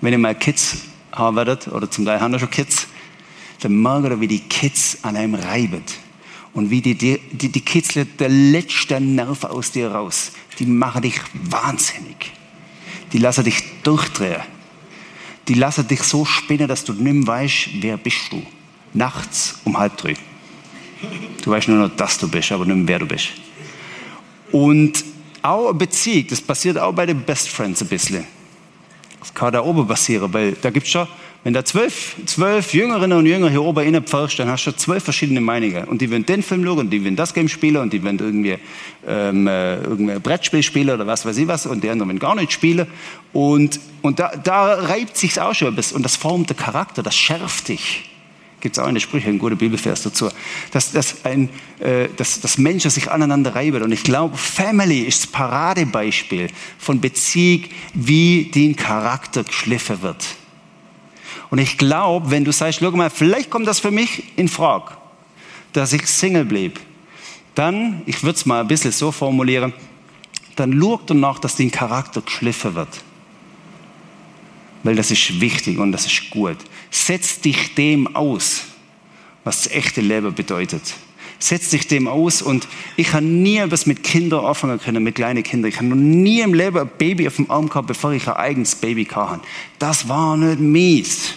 Wenn 0.00 0.12
ihr 0.12 0.18
mal 0.18 0.34
Kids 0.34 0.84
werdet, 1.16 1.68
oder 1.68 1.90
zum 1.90 2.04
Teil 2.04 2.20
haben 2.20 2.32
wir 2.32 2.38
schon 2.38 2.50
Kids, 2.50 2.88
dann 3.60 3.80
merkt 3.80 4.06
ihr, 4.06 4.20
wie 4.20 4.28
die 4.28 4.40
Kids 4.40 4.98
an 5.02 5.16
einem 5.16 5.34
reiben. 5.34 5.82
Und 6.54 6.70
wie 6.70 6.82
die, 6.82 6.94
die, 6.94 7.18
die, 7.32 7.48
die 7.48 8.04
der 8.18 8.28
letzte 8.28 9.00
Nerv 9.00 9.44
aus 9.44 9.72
dir 9.72 9.90
raus. 9.90 10.32
Die 10.58 10.66
machen 10.66 11.02
dich 11.02 11.18
wahnsinnig. 11.32 12.32
Die 13.12 13.18
lassen 13.18 13.44
dich 13.44 13.62
durchdrehen 13.82 14.42
die 15.48 15.54
lassen 15.54 15.86
dich 15.86 16.02
so 16.02 16.24
spinnen, 16.24 16.68
dass 16.68 16.84
du 16.84 16.92
nicht 16.92 17.12
mehr 17.12 17.26
weißt, 17.26 17.68
wer 17.80 17.96
bist 17.96 18.30
du. 18.30 18.42
Nachts 18.94 19.58
um 19.64 19.76
halb 19.76 19.96
drei. 19.96 20.14
Du 21.42 21.50
weißt 21.50 21.68
nur 21.68 21.88
noch, 21.88 21.96
dass 21.96 22.18
du 22.18 22.28
bist, 22.28 22.52
aber 22.52 22.64
nicht 22.64 22.76
mehr, 22.76 22.88
wer 22.88 22.98
du 23.00 23.06
bist. 23.06 23.28
Und 24.52 25.04
auch 25.40 25.72
Beziehung, 25.72 26.26
das 26.28 26.40
passiert 26.40 26.78
auch 26.78 26.92
bei 26.92 27.06
den 27.06 27.22
Best 27.22 27.48
Friends 27.48 27.82
ein 27.82 27.88
bisschen. 27.88 28.24
Das 29.22 29.32
kann 29.32 29.52
da 29.52 29.62
oben 29.62 29.86
passieren, 29.86 30.32
weil 30.34 30.56
da 30.60 30.70
gibt 30.70 30.86
es 30.86 30.92
schon 30.92 31.06
Wenn 31.44 31.54
da 31.54 31.64
zwölf, 31.64 32.16
zwölf 32.26 32.74
Jüngerinnen 32.74 33.16
und 33.16 33.26
Jünger 33.26 33.48
hier 33.48 33.62
oben 33.62 33.86
innen 33.86 34.02
pfirst, 34.02 34.40
dann 34.40 34.48
hast 34.48 34.64
du 34.64 34.72
zwölf 34.72 35.04
verschiedene 35.04 35.40
Meinungen. 35.40 35.84
Und 35.84 36.00
die 36.00 36.10
wollen 36.10 36.26
den 36.26 36.42
Film 36.42 36.64
schauen, 36.64 36.78
und 36.78 36.90
die 36.90 37.04
wollen 37.04 37.14
das 37.14 37.32
Game 37.32 37.48
spielen, 37.48 37.76
und 37.76 37.92
die 37.92 38.02
wollen 38.02 38.18
irgendwie, 38.18 38.58
ähm, 39.06 39.46
äh, 39.46 39.76
irgendwie 39.76 40.12
ein 40.14 40.20
Brettspiel 40.20 40.62
spielen 40.64 40.90
oder 40.90 41.06
was 41.06 41.24
weiß 41.24 41.36
ich 41.38 41.46
was, 41.46 41.66
und 41.66 41.84
die 41.84 41.88
anderen 41.88 42.10
wollen 42.10 42.18
gar 42.18 42.34
nicht 42.34 42.52
spielen. 42.52 42.88
Und, 43.32 43.78
und 44.02 44.18
da, 44.18 44.32
da 44.42 44.74
reibt 44.74 45.16
sich's 45.16 45.38
auch 45.38 45.54
schon 45.54 45.72
etwas, 45.72 45.92
und 45.92 46.02
das 46.04 46.16
formt 46.16 46.50
den 46.50 46.56
Charakter, 46.56 47.02
das 47.04 47.14
schärft 47.14 47.68
dich. 47.68 48.11
Gibt 48.62 48.76
es 48.76 48.82
auch 48.82 48.86
eine 48.86 49.00
Sprüche, 49.00 49.28
ein 49.28 49.40
guter 49.40 49.56
Bibelvers 49.56 50.04
dazu. 50.04 50.28
Dass, 50.70 50.92
dass, 50.92 51.24
ein, 51.24 51.48
äh, 51.80 52.08
dass, 52.16 52.40
dass 52.40 52.58
Menschen 52.58 52.92
sich 52.92 53.10
aneinander 53.10 53.56
reiben. 53.56 53.82
Und 53.82 53.90
ich 53.90 54.04
glaube, 54.04 54.36
Family 54.36 55.00
ist 55.00 55.24
das 55.24 55.32
Paradebeispiel 55.32 56.48
von 56.78 57.00
Beziehung, 57.00 57.64
wie 57.92 58.44
den 58.54 58.76
Charakter 58.76 59.42
geschliffen 59.42 60.00
wird. 60.02 60.24
Und 61.50 61.58
ich 61.58 61.76
glaube, 61.76 62.30
wenn 62.30 62.44
du 62.44 62.52
sagst, 62.52 62.78
schau 62.78 62.92
mal, 62.92 63.10
vielleicht 63.10 63.50
kommt 63.50 63.66
das 63.66 63.80
für 63.80 63.90
mich 63.90 64.22
in 64.36 64.46
Frage, 64.48 64.92
dass 65.72 65.92
ich 65.92 66.06
Single 66.06 66.44
blieb, 66.44 66.78
dann, 67.56 68.02
ich 68.06 68.22
würde 68.22 68.36
es 68.36 68.46
mal 68.46 68.60
ein 68.60 68.68
bisschen 68.68 68.92
so 68.92 69.10
formulieren, 69.10 69.72
dann 70.54 70.80
schaut 70.80 71.10
danach, 71.10 71.40
dass 71.40 71.56
dein 71.56 71.72
Charakter 71.72 72.22
geschliffen 72.22 72.76
wird. 72.76 73.02
Weil 74.82 74.96
das 74.96 75.10
ist 75.10 75.40
wichtig 75.40 75.78
und 75.78 75.92
das 75.92 76.06
ist 76.06 76.30
gut. 76.30 76.56
Setz 76.90 77.40
dich 77.40 77.74
dem 77.74 78.14
aus, 78.16 78.64
was 79.44 79.64
das 79.64 79.72
echte 79.72 80.00
Leben 80.00 80.34
bedeutet. 80.34 80.94
Setz 81.38 81.70
dich 81.70 81.88
dem 81.88 82.06
aus 82.06 82.40
und 82.40 82.68
ich 82.96 83.12
habe 83.12 83.24
nie 83.24 83.56
etwas 83.56 83.86
mit 83.86 84.04
Kindern 84.04 84.44
anfangen 84.44 84.78
können, 84.78 85.02
mit 85.02 85.16
kleinen 85.16 85.42
Kindern. 85.42 85.70
Ich 85.70 85.76
habe 85.76 85.86
noch 85.86 85.96
nie 85.96 86.40
im 86.40 86.54
Leben 86.54 86.78
ein 86.78 86.90
Baby 86.98 87.26
auf 87.26 87.36
dem 87.36 87.50
Arm 87.50 87.68
gehabt, 87.68 87.88
bevor 87.88 88.12
ich 88.12 88.28
ein 88.28 88.34
eigenes 88.34 88.76
Baby 88.76 89.04
hatte. 89.06 89.40
Das 89.78 90.08
war 90.08 90.36
nicht 90.36 90.60
mies. 90.60 91.34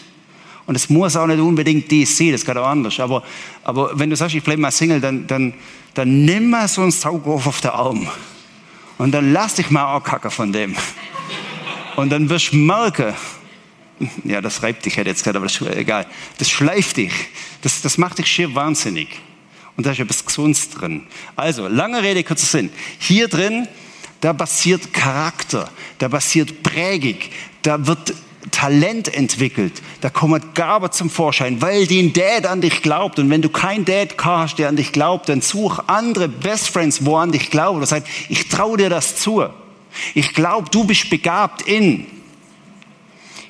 Und 0.68 0.76
es 0.76 0.90
muss 0.90 1.16
auch 1.16 1.28
nicht 1.28 1.40
unbedingt 1.40 1.90
dies 1.92 2.18
sein, 2.18 2.32
das 2.32 2.46
geht 2.46 2.58
auch 2.58 2.68
anders. 2.68 3.00
Aber, 3.00 3.24
aber 3.64 3.98
wenn 3.98 4.10
du 4.10 4.16
sagst, 4.16 4.36
ich 4.36 4.44
bleibe 4.44 4.62
mal 4.62 4.72
Single, 4.72 5.00
dann, 5.00 5.28
dann, 5.28 5.54
dann 5.94 6.26
nimm 6.26 6.50
mal 6.50 6.68
so 6.68 6.82
einen 6.82 6.92
Saugrof 6.92 7.46
auf 7.46 7.62
den 7.62 7.72
Arm. 7.72 8.08
Und 8.98 9.12
dann 9.12 9.34
lass 9.34 9.56
dich 9.56 9.70
mal 9.70 9.96
ankacken 9.96 10.32
von 10.32 10.52
dem. 10.52 10.76
Und 11.96 12.10
dann 12.10 12.30
wirst 12.30 12.54
du 12.54 12.58
merken, 12.58 13.14
ja, 14.24 14.42
das 14.42 14.64
reibt 14.64 14.86
dich, 14.86 14.98
hätte 14.98 15.10
jetzt 15.10 15.20
gesagt, 15.20 15.36
aber 15.36 15.46
das 15.46 15.62
egal. 15.62 16.06
Das 16.38 16.50
schleift 16.50 16.98
dich. 16.98 17.14
Das, 17.62 17.82
das 17.82 17.98
macht 17.98 18.18
dich 18.18 18.28
schier 18.28 18.54
wahnsinnig. 18.54 19.10
Und 19.78 19.86
da 19.86 19.92
ist 19.92 20.00
etwas 20.00 20.26
Gesundes 20.26 20.70
drin. 20.70 21.06
Also, 21.36 21.68
lange 21.68 22.02
Rede, 22.02 22.24
kurzer 22.24 22.46
Sinn. 22.46 22.70
Hier 23.00 23.28
drin, 23.28 23.68
da 24.22 24.34
passiert 24.34 24.94
Charakter, 24.94 25.70
da 26.00 26.10
passiert 26.10 26.64
Prägung, 26.64 27.18
da 27.62 27.86
wird 27.86 28.14
Talent 28.52 29.14
entwickelt. 29.14 29.82
Da 30.02 30.10
kommt 30.10 30.56
Gabe 30.56 30.92
zum 30.92 31.10
Vorschein, 31.10 31.62
weil 31.62 31.88
dein 31.88 32.14
Dad 32.14 32.46
an 32.46 32.62
dich 32.62 32.82
glaubt. 32.82 33.20
Und 33.20 33.30
wenn 33.30 33.42
du 33.42 33.50
keinen 33.50 33.86
Dad 33.86 34.16
hast, 34.24 34.58
der 34.58 34.70
an 34.70 34.76
dich 34.76 34.92
glaubt, 34.92 35.30
dann 35.30 35.42
such 35.42 35.80
andere 35.88 36.30
Best 36.30 36.70
Friends, 36.70 37.06
wo 37.06 37.18
an 37.18 37.32
dich 37.32 37.50
glauben. 37.50 37.82
Das 37.82 37.92
heißt, 37.92 38.06
ich 38.30 38.48
traue 38.48 38.78
dir 38.78 38.90
das 38.90 39.18
zu. 39.18 39.46
Ich 40.14 40.34
glaube, 40.34 40.70
du 40.70 40.84
bist 40.84 41.10
begabt 41.10 41.64
in. 41.64 42.06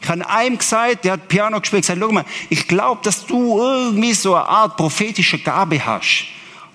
Ich 0.05 0.11
habe 0.11 0.29
einem 0.29 0.59
gesagt, 0.59 1.03
der 1.03 1.13
hat 1.13 1.27
Piano 1.27 1.59
gespielt, 1.59 1.81
gesagt, 1.81 1.99
schau 1.99 2.11
mal, 2.11 2.25
ich 2.51 2.67
glaube, 2.67 3.01
dass 3.01 3.25
du 3.25 3.59
irgendwie 3.59 4.13
so 4.13 4.35
eine 4.35 4.45
Art 4.45 4.77
prophetische 4.77 5.39
Gabe 5.39 5.83
hast. 5.83 6.25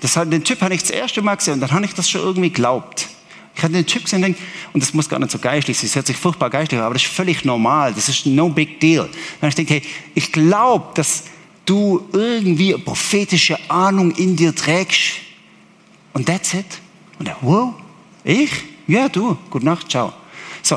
Das 0.01 0.17
hat, 0.17 0.33
den 0.33 0.43
Typ 0.43 0.61
habe 0.63 0.75
ich 0.75 0.81
das 0.81 0.91
erste 0.91 1.23
Mal 1.23 1.37
gesehen 1.37 1.55
und 1.55 1.61
dann 1.61 1.71
habe 1.71 1.85
ich 1.85 1.95
das 1.95 2.11
schon 2.11 2.23
irgendwie 2.23 2.49
geglaubt. 2.49 3.07
Ich 3.55 3.63
hatte 3.63 3.75
den 3.75 3.87
Typ 3.87 4.03
gesehen 4.03 4.25
und, 4.25 4.37
und 4.73 4.83
das 4.83 4.93
muss 4.95 5.09
gar 5.09 5.21
nicht 5.21 5.31
so 5.31 5.39
geistlich 5.39 5.79
sein, 5.79 5.87
es 5.87 5.95
hört 5.95 6.09
sich 6.09 6.17
furchtbar 6.17 6.51
geistlich 6.51 6.81
aber 6.81 6.95
das 6.95 7.05
ist 7.05 7.13
völlig 7.13 7.45
normal, 7.45 7.95
das 7.95 8.09
ist 8.09 8.27
no 8.27 8.49
big 8.49 8.81
deal. 8.81 9.09
Dann 9.41 9.51
ich 9.51 9.55
denke, 9.55 9.75
hey, 9.75 9.83
ich 10.17 10.33
glaube, 10.33 10.89
dass 10.95 11.23
du 11.67 12.09
irgendwie 12.13 12.75
eine 12.75 12.83
prophetische 12.83 13.57
Ahnung 13.71 14.11
in 14.17 14.35
dir 14.35 14.53
trägst. 14.57 15.19
Und 16.15 16.27
that's 16.27 16.53
it. 16.53 16.67
Und 17.21 17.29
er, 17.29 17.37
wow, 17.43 17.75
ich? 18.25 18.51
Ja, 18.89 19.09
du, 19.09 19.39
gute 19.51 19.67
Nacht, 19.67 19.89
ciao. 19.89 20.13
So, 20.63 20.77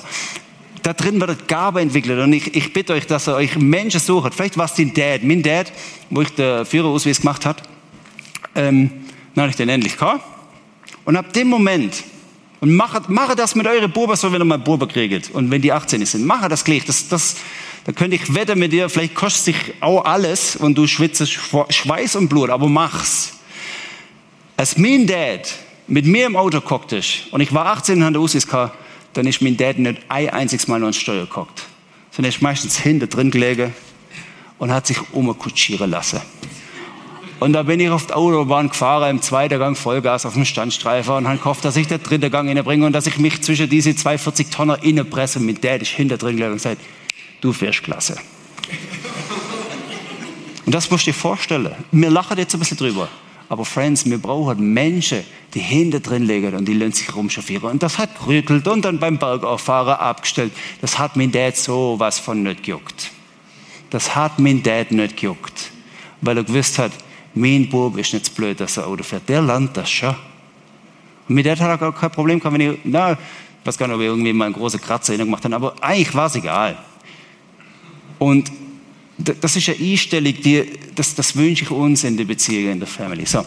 da 0.83 0.93
drin 0.93 1.19
wird 1.19 1.47
Gabe 1.47 1.81
entwickelt. 1.81 2.19
Und 2.19 2.33
ich, 2.33 2.53
ich 2.55 2.73
bitte 2.73 2.93
euch, 2.93 3.07
dass 3.07 3.27
ihr 3.27 3.35
euch 3.35 3.57
Menschen 3.57 3.99
sucht. 3.99 4.33
Vielleicht 4.33 4.57
war 4.57 4.65
es 4.65 4.75
dein 4.75 4.93
Dad. 4.93 5.23
Mein 5.23 5.41
Dad, 5.41 5.71
wo 6.09 6.21
ich 6.21 6.29
den 6.29 6.65
Führerausweis 6.65 7.21
gemacht 7.21 7.45
habe, 7.45 7.61
ähm, 8.53 8.91
dann 9.33 9.49
ich 9.49 9.55
den 9.55 9.69
endlich 9.69 9.97
gehabt. 9.97 10.23
Und 11.05 11.15
ab 11.15 11.33
dem 11.33 11.47
Moment, 11.47 12.03
und 12.59 12.73
mache, 12.75 13.01
mache 13.07 13.35
das 13.35 13.55
mit 13.55 13.67
euren 13.67 13.91
Buben 13.91 14.15
so, 14.15 14.31
wenn 14.31 14.41
ihr 14.41 14.45
mal 14.45 14.59
Buben 14.59 14.87
kriegt. 14.87 15.31
Und 15.31 15.51
wenn 15.51 15.61
die 15.61 15.71
18 15.71 16.05
sind, 16.05 16.25
mache 16.25 16.47
das 16.47 16.63
gleich. 16.63 16.85
Das, 16.85 17.07
das, 17.07 17.37
da 17.85 17.91
könnte 17.91 18.15
ich 18.15 18.33
wetten 18.33 18.59
mit 18.59 18.71
dir, 18.71 18.89
vielleicht 18.89 19.15
kostet 19.15 19.43
sich 19.43 19.73
auch 19.81 20.05
alles 20.05 20.55
und 20.55 20.77
du 20.77 20.87
schwitzt 20.87 21.27
Schweiß 21.29 22.15
und 22.15 22.29
Blut, 22.29 22.49
aber 22.49 22.69
mach's. 22.69 23.33
Als 24.55 24.77
mein 24.77 25.07
Dad 25.07 25.53
mit 25.87 26.05
mir 26.05 26.25
im 26.25 26.35
Auto 26.37 26.61
guckte 26.61 27.01
und 27.31 27.41
ich 27.41 27.53
war 27.53 27.65
18 27.65 27.97
und 27.97 28.05
hatte 28.05 28.19
Usis 28.19 28.47
gehabt, 28.47 28.77
dann 29.13 29.28
ist 29.28 29.41
mein 29.41 29.58
Dad 29.58 29.80
nicht 29.80 30.02
ein 30.10 30.30
einziges 30.30 30.67
Mal 30.67 30.80
noch 30.80 30.88
ins 30.88 30.97
Steuer 30.97 31.26
geguckt. 31.26 31.63
Sondern 32.12 32.32
er 32.32 32.36
ist 32.36 32.41
meistens 32.41 32.80
hinter 32.80 33.08
drin 33.08 33.32
gelegen 33.32 33.73
und 34.58 34.71
hat 34.71 34.88
sich 34.88 34.97
umkutschieren 35.12 35.89
lassen. 35.89 36.21
Und 37.39 37.54
da 37.54 37.63
bin 37.63 37.80
ich 37.80 37.89
auf 37.89 38.08
der 38.08 38.15
Autobahn 38.17 38.69
gefahren, 38.69 39.10
im 39.10 39.21
zweiten 39.21 39.60
Gang 39.60 39.78
Vollgas 39.78 40.26
auf 40.26 40.34
dem 40.34 40.45
Standstreifer 40.45 41.17
und 41.17 41.28
habe 41.28 41.38
gehofft, 41.38 41.65
dass 41.65 41.76
ich 41.76 41.88
den 41.88 42.02
dritten 42.02 42.32
Gang 42.32 42.49
innebringe 42.49 42.86
und 42.86 42.93
dass 42.93 43.06
ich 43.06 43.17
mich 43.17 43.41
zwischen 43.41 43.69
diese 43.69 43.95
42 43.95 44.47
Tonner 44.47 44.82
innenpresse. 44.82 45.39
Mit 45.39 45.63
der 45.63 45.82
ist 45.82 45.89
hinter 45.89 46.17
drin 46.17 46.38
gelegen 46.38 46.54
und 46.54 46.58
gesagt, 46.58 46.82
du 47.41 47.52
fährst 47.52 47.84
klasse. 47.84 48.15
Und 50.65 50.73
das 50.73 50.89
musst 50.89 51.06
du 51.06 51.12
dir 51.12 51.17
vorstellen. 51.17 51.76
Wir 51.91 52.10
lachen 52.10 52.38
jetzt 52.38 52.54
ein 52.54 52.60
bisschen 52.60 52.78
drüber. 52.78 53.10
Aber 53.53 53.65
Friends, 53.65 54.09
wir 54.09 54.17
brauchen 54.17 54.73
Menschen, 54.73 55.23
die 55.53 55.59
hinter 55.59 55.99
drin 55.99 56.23
liegen 56.23 56.55
und 56.55 56.67
die 56.67 56.73
lassen 56.73 56.93
sich 56.93 57.15
rumchauffieren. 57.15 57.69
Und 57.69 57.83
das 57.83 57.99
hat 57.99 58.17
gerüttelt 58.17 58.67
und 58.67 58.83
dann 58.83 58.97
beim 58.97 59.19
Bergauffahren 59.19 59.93
abgestellt. 59.93 60.51
Das 60.81 60.97
hat 60.97 61.15
mein 61.15 61.31
Dad 61.31 61.55
so 61.55 61.93
was 61.99 62.17
von 62.17 62.41
nicht 62.41 62.63
gejuckt. 62.63 63.11
Das 63.91 64.15
hat 64.15 64.39
mein 64.39 64.63
Dad 64.63 64.91
nicht 64.91 65.17
gejuckt. 65.17 65.69
Weil 66.21 66.37
er 66.37 66.43
gewusst 66.43 66.79
hat, 66.79 66.93
mein 67.35 67.69
Bub 67.69 67.95
ist 67.99 68.11
nicht 68.11 68.25
so 68.25 68.31
blöd, 68.33 68.59
dass 68.59 68.77
er 68.77 68.87
Auto 68.87 69.03
fährt. 69.03 69.29
Der 69.29 69.43
lernt 69.43 69.77
das 69.77 69.91
schon. 69.91 70.15
Und 71.29 71.35
mit 71.35 71.45
der 71.45 71.53
hat 71.53 71.61
er 71.61 71.77
gar 71.77 71.93
kein 71.93 72.09
Problem 72.09 72.39
gehabt, 72.39 72.57
wenn 72.57 72.73
ich, 72.73 72.79
na, 72.85 73.11
ich 73.11 73.17
weiß 73.63 73.77
gar 73.77 73.87
nicht, 73.87 73.95
ob 73.95 74.01
ich 74.01 74.07
irgendwie 74.07 74.33
mal 74.33 74.45
einen 74.45 74.55
großen 74.55 74.81
Kratzer 74.81 75.15
gemacht 75.15 75.45
habe, 75.45 75.55
aber 75.55 75.75
eigentlich 75.79 76.15
war 76.15 76.25
es 76.25 76.33
egal. 76.33 76.75
Und 78.17 78.51
das 79.23 79.55
ist 79.55 79.69
eine 79.69 79.77
Einstellung, 79.79 80.33
die, 80.43 80.65
das, 80.95 81.15
das 81.15 81.36
wünsche 81.36 81.63
ich 81.63 81.71
uns 81.71 82.03
in 82.03 82.17
der 82.17 82.25
Beziehung, 82.25 82.73
in 82.73 82.79
der 82.79 82.88
Family. 82.88 83.25
So. 83.25 83.45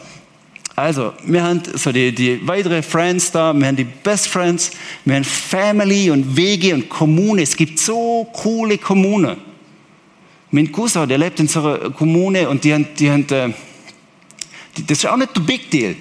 Also, 0.75 1.15
wir 1.25 1.43
haben 1.43 1.63
so 1.75 1.91
die, 1.91 2.15
die 2.15 2.47
weitere 2.47 2.83
Friends 2.83 3.31
da, 3.33 3.53
wir 3.55 3.67
haben 3.67 3.77
die 3.77 3.85
Best 3.85 4.29
Friends, 4.29 4.71
wir 5.05 5.17
haben 5.17 5.25
Family 5.25 6.11
und 6.11 6.37
Wege 6.37 6.75
und 6.75 6.89
Kommune. 6.89 7.43
Es 7.43 7.57
gibt 7.57 7.79
so 7.79 8.29
coole 8.33 8.77
Kommunen. 8.79 9.39
Mein 10.51 10.71
Cousin, 10.71 11.09
der 11.09 11.19
lebt 11.19 11.41
in 11.41 11.49
so 11.49 11.61
einer 11.61 11.91
Kommune 11.91 12.49
und 12.49 12.63
die 12.63 12.73
haben, 12.73 12.87
die 12.99 13.11
haben 13.11 13.27
äh, 13.31 13.53
das 14.87 14.99
ist 14.99 15.07
auch 15.07 15.17
nicht 15.17 15.35
der 15.35 15.41
Big 15.41 15.71
Deal. 15.71 15.97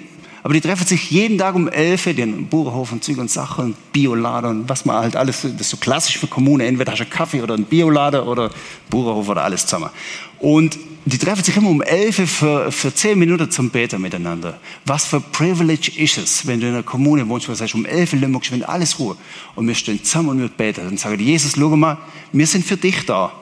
Aber 0.46 0.54
die 0.54 0.60
treffen 0.60 0.86
sich 0.86 1.10
jeden 1.10 1.38
Tag 1.38 1.56
um 1.56 1.66
11 1.66 2.06
Uhr, 2.06 2.12
die 2.12 2.22
haben 2.22 2.34
einen 2.34 2.46
Bauernhof 2.48 2.92
und 2.92 3.02
Zeug 3.02 3.18
und 3.18 3.28
Sachen 3.28 3.74
und 3.74 3.76
und 3.96 4.68
was 4.68 4.84
man 4.84 4.94
halt 4.98 5.16
alles, 5.16 5.42
das 5.42 5.50
ist 5.60 5.70
so 5.70 5.76
klassisch 5.76 6.18
für 6.18 6.28
Kommune, 6.28 6.64
entweder 6.64 6.92
hast 6.92 7.00
du 7.00 7.02
einen 7.02 7.10
Kaffee 7.10 7.42
oder 7.42 7.54
einen 7.54 7.64
Biolader 7.64 8.28
oder 8.28 8.50
Bauernhof 8.88 9.28
oder 9.28 9.42
alles 9.42 9.62
zusammen. 9.66 9.90
Und 10.38 10.78
die 11.04 11.18
treffen 11.18 11.42
sich 11.42 11.56
immer 11.56 11.68
um 11.68 11.82
11 11.82 12.18
Uhr 12.20 12.26
für, 12.28 12.70
für 12.70 12.94
10 12.94 13.18
Minuten 13.18 13.50
zum 13.50 13.70
Beten 13.70 14.00
miteinander. 14.00 14.60
Was 14.84 15.06
für 15.06 15.20
Privilege 15.20 15.90
ist 15.96 16.16
es, 16.16 16.46
wenn 16.46 16.60
du 16.60 16.68
in 16.68 16.74
einer 16.74 16.84
Kommune 16.84 17.28
wohnst, 17.28 17.48
wo 17.48 17.52
du 17.52 17.56
sagst, 17.56 17.74
um 17.74 17.84
11 17.84 18.12
Uhr 18.12 18.20
limmerst, 18.20 18.52
wenn 18.52 18.62
alles 18.62 19.00
Ruhe. 19.00 19.16
Und 19.56 19.66
wir 19.66 19.74
stehen 19.74 20.04
zusammen 20.04 20.28
und 20.28 20.38
wir 20.38 20.48
beten 20.48 20.86
und 20.86 21.00
sagen, 21.00 21.18
Jesus, 21.18 21.54
schau 21.58 21.70
mal, 21.70 21.98
wir 22.30 22.46
sind 22.46 22.64
für 22.64 22.76
dich 22.76 23.04
da. 23.04 23.32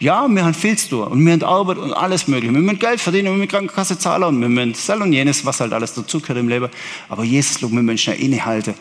Ja, 0.00 0.26
wir 0.28 0.44
haben 0.44 0.54
viel 0.54 0.78
zu 0.78 0.88
tun 0.88 1.08
und 1.08 1.26
wir 1.26 1.34
haben 1.34 1.42
Arbeit 1.42 1.76
und 1.76 1.92
alles 1.92 2.26
Mögliche. 2.26 2.54
Wir 2.54 2.62
müssen 2.62 2.78
Geld 2.78 3.00
verdienen, 3.00 3.26
wir 3.26 3.32
müssen 3.32 3.48
Krankenkasse 3.48 3.98
zahlen 3.98 4.24
und 4.24 4.40
wir 4.40 4.48
müssen 4.48 4.72
das 4.72 4.88
und 4.88 5.12
jenes, 5.12 5.44
was 5.44 5.60
halt 5.60 5.74
alles 5.74 5.92
dazugehört 5.92 6.38
im 6.38 6.48
Leben. 6.48 6.70
Aber 7.10 7.22
Jesus, 7.22 7.60
wir 7.60 7.68
müssen 7.68 7.98
schnell 7.98 8.18
innehalten 8.18 8.74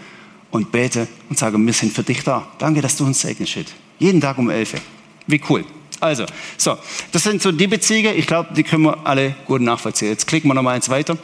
und 0.49 0.71
beten 0.71 1.09
und 1.29 1.37
sagen, 1.37 1.65
wir 1.65 1.73
sind 1.73 1.91
für 1.91 2.03
dich 2.03 2.23
da. 2.23 2.47
Danke, 2.57 2.81
dass 2.81 2.95
du 2.95 3.05
uns 3.05 3.19
segnest. 3.19 3.57
Jeden 3.99 4.21
Tag 4.21 4.37
um 4.37 4.49
11 4.49 4.75
Uhr. 4.75 4.79
Wie 5.27 5.41
cool. 5.49 5.65
Also, 5.99 6.25
so, 6.55 6.77
das 7.11 7.23
sind 7.23 7.41
so 7.41 7.51
die 7.51 7.67
Beziehungen. 7.67 8.17
Ich 8.17 8.25
glaube, 8.25 8.53
die 8.53 8.63
können 8.63 8.83
wir 8.83 9.05
alle 9.05 9.35
gut 9.45 9.59
nachvollziehen. 9.59 10.07
Jetzt 10.07 10.25
klicken 10.25 10.49
wir 10.49 10.53
noch 10.53 10.63
mal 10.63 10.75
eins 10.75 10.87
weiter 10.87 11.17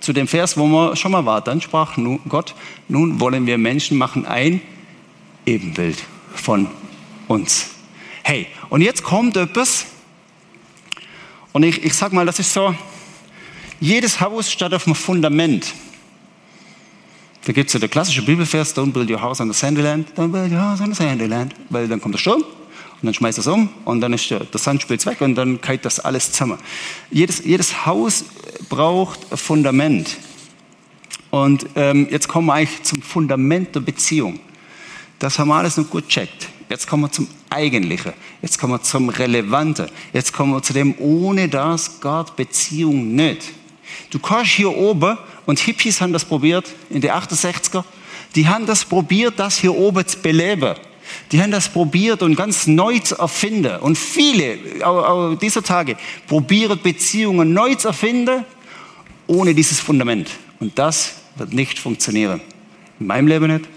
zu 0.00 0.14
dem 0.14 0.26
Vers, 0.26 0.56
wo 0.56 0.66
wir 0.66 0.96
schon 0.96 1.12
mal 1.12 1.26
waren. 1.26 1.44
Dann 1.44 1.60
sprach 1.60 1.98
Gott, 2.30 2.54
nun 2.88 3.20
wollen 3.20 3.44
wir 3.44 3.58
Menschen 3.58 3.98
machen 3.98 4.24
ein 4.24 4.62
Ebenbild 5.44 6.02
von 6.34 6.68
uns. 7.28 7.72
Hey, 8.22 8.46
und 8.70 8.80
jetzt 8.82 9.02
kommt 9.02 9.36
etwas, 9.36 9.86
und 11.52 11.64
ich, 11.64 11.84
ich 11.84 11.94
sag 11.94 12.12
mal, 12.12 12.24
das 12.24 12.38
ist 12.38 12.52
so, 12.52 12.74
jedes 13.80 14.20
Haus 14.20 14.50
steht 14.50 14.72
auf 14.72 14.86
einem 14.86 14.94
Fundament. 14.94 15.72
Da 17.44 17.52
gibt 17.52 17.68
es 17.68 17.74
ja 17.74 17.80
der 17.80 17.88
klassische 17.88 18.22
Bibelvers, 18.22 18.76
don't 18.76 18.92
build 18.92 19.10
your 19.10 19.20
house 19.20 19.40
on 19.40 19.52
the 19.52 19.58
sandy 19.58 19.82
land, 19.82 20.08
don't 20.16 20.28
build 20.28 20.52
your 20.52 20.60
house 20.60 20.80
on 20.80 20.94
the 20.94 20.94
sandy 20.94 21.26
land, 21.26 21.54
weil 21.68 21.88
dann 21.88 22.00
kommt 22.00 22.14
der 22.14 22.20
Sturm 22.20 22.42
Und 22.42 23.02
dann 23.02 23.14
schmeißt 23.14 23.38
es 23.38 23.48
um 23.48 23.68
und 23.84 24.00
dann 24.00 24.12
ist 24.12 24.30
der, 24.30 24.46
Sandspilz 24.54 25.04
weg 25.06 25.20
und 25.20 25.34
dann 25.34 25.60
kalt 25.60 25.84
das 25.84 25.98
alles 25.98 26.30
zusammen. 26.30 26.58
Jedes, 27.10 27.44
jedes 27.44 27.84
Haus 27.84 28.24
braucht 28.68 29.32
ein 29.32 29.36
Fundament. 29.36 30.16
Und 31.30 31.66
ähm, 31.74 32.06
jetzt 32.10 32.28
kommen 32.28 32.46
wir 32.46 32.54
eigentlich 32.54 32.84
zum 32.84 33.02
Fundament 33.02 33.74
der 33.74 33.80
Beziehung. 33.80 34.38
Das 35.18 35.38
haben 35.38 35.48
wir 35.48 35.56
alles 35.56 35.76
noch 35.76 35.90
gut 35.90 36.06
checkt. 36.06 36.51
Jetzt 36.72 36.86
kommen 36.86 37.02
wir 37.02 37.12
zum 37.12 37.28
Eigentlichen. 37.50 38.14
Jetzt 38.40 38.58
kommen 38.58 38.72
wir 38.72 38.80
zum 38.80 39.10
Relevanten. 39.10 39.88
Jetzt 40.14 40.32
kommen 40.32 40.54
wir 40.54 40.62
zu 40.62 40.72
dem, 40.72 40.94
ohne 40.98 41.46
das 41.46 42.00
Gott 42.00 42.34
Beziehung 42.34 43.14
nicht. 43.14 43.42
Du 44.08 44.18
kannst 44.18 44.52
hier 44.52 44.74
oben, 44.74 45.18
und 45.44 45.58
Hippies 45.58 46.00
haben 46.00 46.14
das 46.14 46.24
probiert 46.24 46.64
in 46.88 47.02
den 47.02 47.10
68er, 47.10 47.84
die 48.34 48.48
haben 48.48 48.64
das 48.64 48.86
probiert, 48.86 49.38
das 49.38 49.58
hier 49.58 49.76
oben 49.76 50.06
zu 50.06 50.18
beleben. 50.20 50.74
Die 51.30 51.42
haben 51.42 51.50
das 51.50 51.68
probiert 51.68 52.22
und 52.22 52.36
ganz 52.36 52.66
neu 52.66 53.00
zu 53.00 53.18
erfinden. 53.18 53.78
Und 53.80 53.98
viele 53.98 54.56
dieser 55.42 55.62
Tage 55.62 55.98
probieren 56.26 56.80
Beziehungen 56.82 57.52
neu 57.52 57.74
zu 57.74 57.88
erfinden, 57.88 58.46
ohne 59.26 59.54
dieses 59.54 59.78
Fundament. 59.78 60.30
Und 60.58 60.78
das 60.78 61.16
wird 61.36 61.52
nicht 61.52 61.78
funktionieren. 61.78 62.40
In 62.98 63.08
meinem 63.08 63.26
Leben 63.26 63.52
nicht 63.52 63.68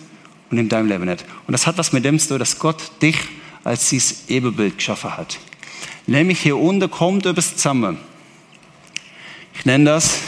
und 0.50 0.58
in 0.58 0.70
deinem 0.70 0.88
Leben 0.88 1.06
nicht. 1.06 1.26
Und 1.48 1.52
das 1.52 1.68
hat 1.68 1.78
was 1.78 1.92
mit 1.94 2.06
dem 2.06 2.20
zu 2.20 2.30
tun, 2.30 2.40
dass 2.40 2.60
Gott 2.60 2.92
dich 3.02 3.18
als 3.64 3.90
dieses 3.90 4.30
Ebenbild 4.30 4.78
geschaffen 4.78 5.18
hat. 5.18 5.40
Nämlich 6.08 6.40
hier 6.40 6.58
unten 6.58 6.90
kommt 6.90 7.26
etwas 7.26 7.56
zusammen. 7.56 7.98
Ich 9.54 9.66
nenne 9.66 9.86
das 9.86 10.20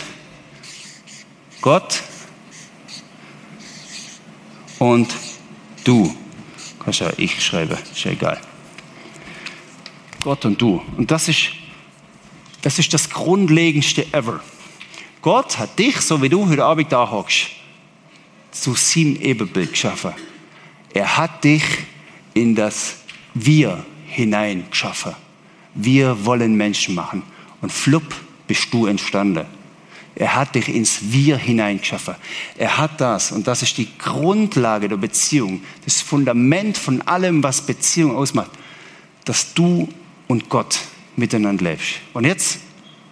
Gott 1.61 2.01
und 4.79 5.13
du. 5.83 6.15
Kannst 6.79 7.01
ja 7.01 7.11
ich 7.17 7.43
schreiben, 7.43 7.77
ist 7.91 8.03
ja 8.03 8.11
egal. 8.11 8.39
Gott 10.23 10.45
und 10.45 10.61
du. 10.61 10.81
Und 10.97 11.11
das 11.11 11.27
ist, 11.27 11.49
das 12.61 12.79
ist 12.79 12.93
das 12.93 13.09
Grundlegendste 13.09 14.13
ever. 14.13 14.39
Gott 15.21 15.57
hat 15.57 15.77
dich, 15.77 15.99
so 15.99 16.21
wie 16.21 16.29
du 16.29 16.47
heute 16.47 16.63
Abend 16.63 16.91
da 16.91 17.09
hockst, 17.09 17.47
zu 18.61 18.73
seinem 18.75 19.15
Ebenbild 19.17 19.71
geschaffen. 19.71 20.13
Er 20.93 21.17
hat 21.17 21.43
dich 21.43 21.63
in 22.33 22.55
das 22.55 22.97
Wir 23.33 23.85
hinein 24.05 24.65
geschaffen. 24.69 25.13
Wir 25.73 26.25
wollen 26.25 26.55
Menschen 26.55 26.95
machen. 26.95 27.23
Und 27.61 27.71
flupp 27.71 28.15
bist 28.47 28.73
du 28.73 28.85
entstanden. 28.85 29.45
Er 30.15 30.33
hat 30.33 30.55
dich 30.55 30.69
ins 30.69 31.11
Wir 31.11 31.37
hineingeschaffen. 31.37 32.15
Er 32.57 32.79
hat 32.79 32.99
das, 32.99 33.31
und 33.31 33.47
das 33.47 33.61
ist 33.61 33.77
die 33.77 33.87
Grundlage 33.99 34.89
der 34.89 34.97
Beziehung, 34.97 35.61
das 35.85 36.01
Fundament 36.01 36.75
von 36.75 37.03
allem, 37.03 37.43
was 37.43 37.61
Beziehung 37.61 38.15
ausmacht, 38.15 38.49
dass 39.25 39.53
du 39.53 39.87
und 40.27 40.49
Gott 40.49 40.79
miteinander 41.15 41.65
lebst. 41.65 41.99
Und 42.13 42.25
jetzt 42.25 42.59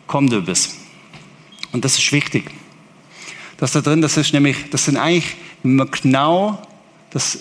kommt 0.08 0.34
etwas. 0.34 0.78
Und 1.72 1.86
das 1.86 2.00
ist 2.00 2.12
wichtig. 2.12 2.50
Das 3.58 3.72
da 3.72 3.82
drin, 3.82 4.02
das 4.02 4.18
ist 4.18 4.34
nämlich, 4.34 4.70
das 4.70 4.86
sind 4.86 4.98
eigentlich, 4.98 5.36
wenn 5.64 5.76
man 5.76 5.90
genau 5.90 6.62
das 7.12 7.40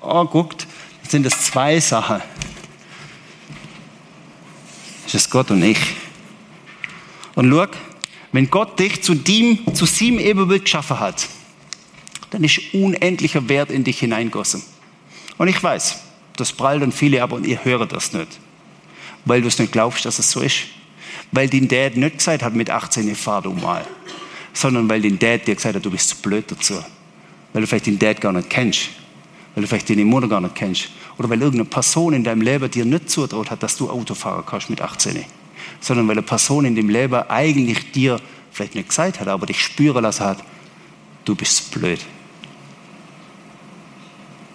anguckt, 0.00 0.66
sind 1.08 1.24
das 1.24 1.44
zwei 1.44 1.78
Sachen. 1.80 2.22
Das 5.04 5.14
ist 5.14 5.30
Gott 5.30 5.50
und 5.50 5.62
ich. 5.62 5.78
Und 7.34 7.50
schau, 7.50 7.66
wenn 8.32 8.48
Gott 8.48 8.78
dich 8.78 9.02
zu 9.02 9.14
dem, 9.14 9.74
zu 9.74 9.86
seinem 9.86 10.18
Ebenbild 10.18 10.64
geschaffen 10.64 11.00
hat, 11.00 11.28
dann 12.30 12.44
ist 12.44 12.60
unendlicher 12.72 13.48
Wert 13.48 13.70
in 13.70 13.82
dich 13.82 13.98
hineingossen. 13.98 14.62
Und 15.36 15.48
ich 15.48 15.60
weiß, 15.60 15.98
das 16.36 16.52
prallt 16.52 16.82
dann 16.82 16.92
viele 16.92 17.22
ab 17.22 17.32
und 17.32 17.46
ihr 17.46 17.64
hört 17.64 17.92
das 17.92 18.12
nicht. 18.12 18.38
Weil 19.24 19.42
du 19.42 19.48
es 19.48 19.58
nicht 19.58 19.72
glaubst, 19.72 20.04
dass 20.04 20.18
es 20.18 20.30
so 20.30 20.40
ist. 20.40 20.60
Weil 21.32 21.48
dein 21.48 21.68
Dad 21.68 21.96
nicht 21.96 22.18
gesagt 22.18 22.42
hat, 22.42 22.54
mit 22.54 22.70
18 22.70 23.14
fahr 23.16 23.42
du 23.42 23.52
mal. 23.52 23.84
Sondern 24.52 24.88
weil 24.88 25.00
dein 25.02 25.18
Dad 25.18 25.46
dir 25.46 25.54
gesagt 25.54 25.76
hat, 25.76 25.84
du 25.84 25.90
bist 25.90 26.08
zu 26.08 26.16
blöd 26.16 26.44
dazu. 26.48 26.74
Weil 27.52 27.62
du 27.62 27.66
vielleicht 27.66 27.86
den 27.86 27.98
Dad 27.98 28.20
gar 28.20 28.32
nicht 28.32 28.50
kennst. 28.50 28.90
Weil 29.54 29.62
du 29.62 29.68
vielleicht 29.68 29.90
deine 29.90 30.04
Mutter 30.04 30.28
gar 30.28 30.40
nicht 30.40 30.54
kennst. 30.54 30.90
Oder 31.18 31.28
weil 31.28 31.40
irgendeine 31.40 31.68
Person 31.68 32.12
in 32.12 32.24
deinem 32.24 32.42
Leben 32.42 32.70
dir 32.70 32.84
nicht 32.84 33.10
zutraut 33.10 33.50
hat, 33.50 33.62
dass 33.62 33.76
du 33.76 33.90
Auto 33.90 34.14
fahren 34.14 34.44
kannst 34.46 34.70
mit 34.70 34.80
18 34.80 35.24
sondern 35.80 36.06
weil 36.08 36.14
eine 36.14 36.22
Person 36.22 36.64
in 36.64 36.74
dem 36.74 36.88
Leben 36.88 37.22
eigentlich 37.28 37.92
dir 37.92 38.20
vielleicht 38.52 38.74
nicht 38.74 38.88
gesagt 38.88 39.20
hat, 39.20 39.28
aber 39.28 39.46
dich 39.46 39.60
spüren 39.60 40.02
lassen 40.02 40.24
hat, 40.24 40.44
du 41.24 41.34
bist 41.34 41.70
blöd. 41.70 42.00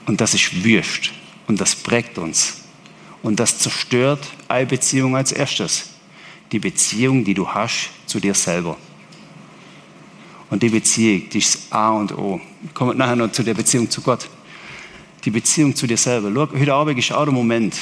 Und 0.05 0.21
das 0.21 0.33
ist 0.33 0.63
Wüst 0.63 1.11
und 1.47 1.59
das 1.59 1.75
prägt 1.75 2.17
uns. 2.17 2.61
Und 3.23 3.39
das 3.39 3.57
zerstört 3.57 4.27
eine 4.47 4.67
Beziehung 4.67 5.15
als 5.15 5.31
erstes. 5.31 5.89
Die 6.51 6.59
Beziehung, 6.59 7.23
die 7.23 7.33
du 7.33 7.49
hast 7.49 7.89
zu 8.05 8.19
dir 8.19 8.35
selber. 8.35 8.77
Und 10.49 10.61
die 10.61 10.69
Beziehung, 10.69 11.29
die 11.29 11.39
ist 11.39 11.71
A 11.71 11.91
und 11.91 12.15
O. 12.17 12.39
Kommt 12.73 12.97
nachher 12.97 13.15
noch 13.15 13.31
zu 13.31 13.43
der 13.43 13.53
Beziehung 13.53 13.89
zu 13.89 14.01
Gott. 14.01 14.29
Die 15.23 15.31
Beziehung 15.31 15.75
zu 15.75 15.87
dir 15.87 15.97
selber. 15.97 16.31
Schau, 16.33 16.59
heute 16.59 16.73
Abend 16.73 16.99
ist 16.99 17.11
auch 17.11 17.23
der 17.25 17.33
Moment, 17.33 17.75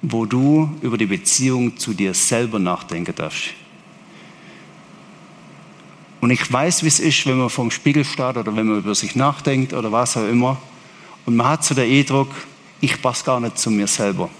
wo 0.00 0.24
du 0.24 0.70
über 0.80 0.96
die 0.96 1.06
Beziehung 1.06 1.76
zu 1.76 1.92
dir 1.92 2.14
selber 2.14 2.58
nachdenken 2.58 3.14
darfst. 3.14 3.50
Und 6.20 6.30
ich 6.30 6.50
weiß, 6.50 6.82
wie 6.82 6.88
es 6.88 7.00
ist, 7.00 7.26
wenn 7.26 7.36
man 7.36 7.50
vom 7.50 7.70
Spiegel 7.70 8.02
steht 8.02 8.38
oder 8.38 8.56
wenn 8.56 8.66
man 8.66 8.78
über 8.78 8.94
sich 8.94 9.14
nachdenkt 9.14 9.74
oder 9.74 9.92
was 9.92 10.16
auch 10.16 10.26
immer. 10.26 10.56
Und 11.26 11.36
man 11.36 11.48
hat 11.48 11.64
so 11.64 11.74
den 11.74 11.90
Eindruck, 11.90 12.30
ich 12.80 13.00
passe 13.02 13.24
gar 13.24 13.40
nicht 13.40 13.58
zu 13.58 13.70
mir 13.70 13.86
selber. 13.86 14.30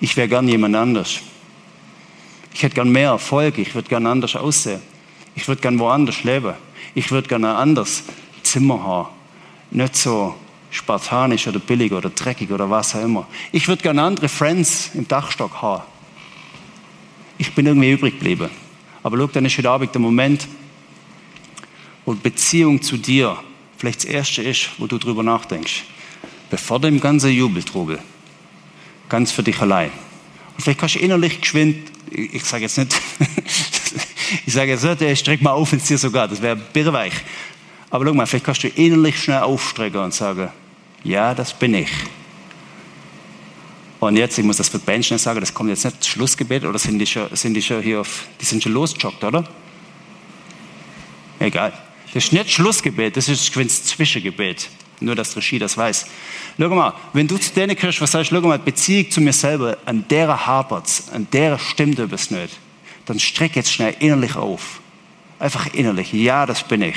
Ich 0.00 0.16
wäre 0.18 0.28
gern 0.28 0.46
jemand 0.48 0.76
anders. 0.76 1.20
Ich 2.52 2.62
hätte 2.62 2.74
gern 2.74 2.90
mehr 2.90 3.10
Erfolg, 3.10 3.56
ich 3.56 3.74
würde 3.74 3.88
gern 3.88 4.06
anders 4.06 4.36
aussehen. 4.36 4.82
Ich 5.38 5.46
würde 5.46 5.62
gern 5.62 5.78
woanders 5.78 6.24
leben. 6.24 6.54
Ich 6.96 7.12
würde 7.12 7.28
gern 7.28 7.44
ein 7.44 7.54
anderes 7.54 8.02
Zimmer 8.42 8.82
haben. 8.82 9.08
Nicht 9.70 9.94
so 9.94 10.34
spartanisch 10.68 11.46
oder 11.46 11.60
billig 11.60 11.92
oder 11.92 12.10
dreckig 12.10 12.50
oder 12.50 12.68
was 12.68 12.96
auch 12.96 13.04
immer. 13.04 13.28
Ich 13.52 13.68
würde 13.68 13.84
gerne 13.84 14.02
andere 14.02 14.28
Friends 14.28 14.90
im 14.94 15.06
Dachstock 15.06 15.62
haben. 15.62 15.84
Ich 17.38 17.54
bin 17.54 17.66
irgendwie 17.66 17.92
übrig 17.92 18.14
geblieben. 18.14 18.50
Aber 19.04 19.16
schau, 19.16 19.28
dann 19.28 19.44
ist 19.44 19.56
heute 19.56 19.70
Abend 19.70 19.94
der 19.94 20.00
Moment, 20.00 20.48
wo 22.04 22.14
Beziehung 22.14 22.82
zu 22.82 22.96
dir 22.96 23.38
vielleicht 23.76 24.00
das 24.02 24.10
Erste 24.10 24.42
ist, 24.42 24.70
wo 24.78 24.88
du 24.88 24.98
drüber 24.98 25.22
nachdenkst. 25.22 25.84
Bevor 26.50 26.80
dem 26.80 26.98
ganzen 26.98 27.30
Jubeltrubel. 27.30 28.00
Ganz 29.08 29.30
für 29.30 29.44
dich 29.44 29.60
allein. 29.60 29.92
Und 30.56 30.64
vielleicht 30.64 30.80
kannst 30.80 30.96
du 30.96 30.98
innerlich 30.98 31.40
geschwind, 31.40 31.92
ich 32.10 32.44
sage 32.44 32.64
jetzt 32.64 32.76
nicht, 32.76 32.92
ich 34.46 34.52
sage 34.52 34.72
jetzt 34.72 34.84
nicht, 34.84 35.00
ich 35.00 35.18
streck 35.18 35.42
mal 35.42 35.52
auf 35.52 35.72
ins 35.72 35.84
dir 35.84 35.98
sogar, 35.98 36.28
das 36.28 36.42
wäre 36.42 36.56
birrweich. 36.56 37.14
Aber 37.90 38.06
schau 38.06 38.14
mal, 38.14 38.26
vielleicht 38.26 38.44
kannst 38.44 38.62
du 38.64 38.68
innerlich 38.68 39.20
schnell 39.20 39.40
aufstrecken 39.40 40.00
und 40.00 40.14
sagen, 40.14 40.50
ja, 41.04 41.34
das 41.34 41.52
bin 41.52 41.74
ich. 41.74 41.90
Und 44.00 44.16
jetzt, 44.16 44.38
ich 44.38 44.44
muss 44.44 44.58
das 44.58 44.68
für 44.68 44.78
Band 44.78 45.04
schnell 45.04 45.18
sagen, 45.18 45.40
das 45.40 45.52
kommt 45.52 45.70
jetzt 45.70 45.84
nicht 45.84 45.98
das 45.98 46.06
Schlussgebet, 46.06 46.64
oder 46.64 46.78
sind 46.78 46.98
die 46.98 47.06
schon, 47.06 47.28
sind 47.34 47.54
die 47.54 47.62
schon 47.62 47.82
hier 47.82 48.00
auf, 48.00 48.26
die 48.40 48.44
sind 48.44 48.62
schon 48.62 48.72
losgejoggt, 48.72 49.24
oder? 49.24 49.44
Egal. 51.38 51.72
Das 52.12 52.24
ist 52.24 52.32
nicht 52.32 52.50
Schlussgebet, 52.50 53.16
das 53.16 53.28
ist 53.28 53.54
das 53.56 53.84
Zwischengebet. 53.84 54.68
Nur, 55.00 55.14
dass 55.14 55.36
Regie 55.36 55.58
das 55.58 55.76
weiß. 55.76 56.06
Schau 56.58 56.68
mal, 56.70 56.92
wenn 57.12 57.28
du 57.28 57.38
zu 57.38 57.52
denen 57.52 57.76
gehörst, 57.76 58.00
was 58.00 58.10
sagst, 58.10 58.30
schau 58.30 58.40
mal, 58.40 58.58
Beziehung 58.58 59.10
zu 59.10 59.20
mir 59.20 59.32
selber, 59.32 59.78
an 59.84 60.04
derer 60.08 60.46
hapert's, 60.46 61.08
an 61.12 61.28
derer 61.32 61.58
stimmt 61.58 61.98
etwas 61.98 62.30
nicht, 62.30 62.58
dann 63.08 63.18
streck 63.18 63.56
jetzt 63.56 63.72
schnell 63.72 63.96
innerlich 64.00 64.36
auf. 64.36 64.80
Einfach 65.38 65.72
innerlich. 65.72 66.12
Ja, 66.12 66.44
das 66.44 66.62
bin 66.62 66.82
ich. 66.82 66.96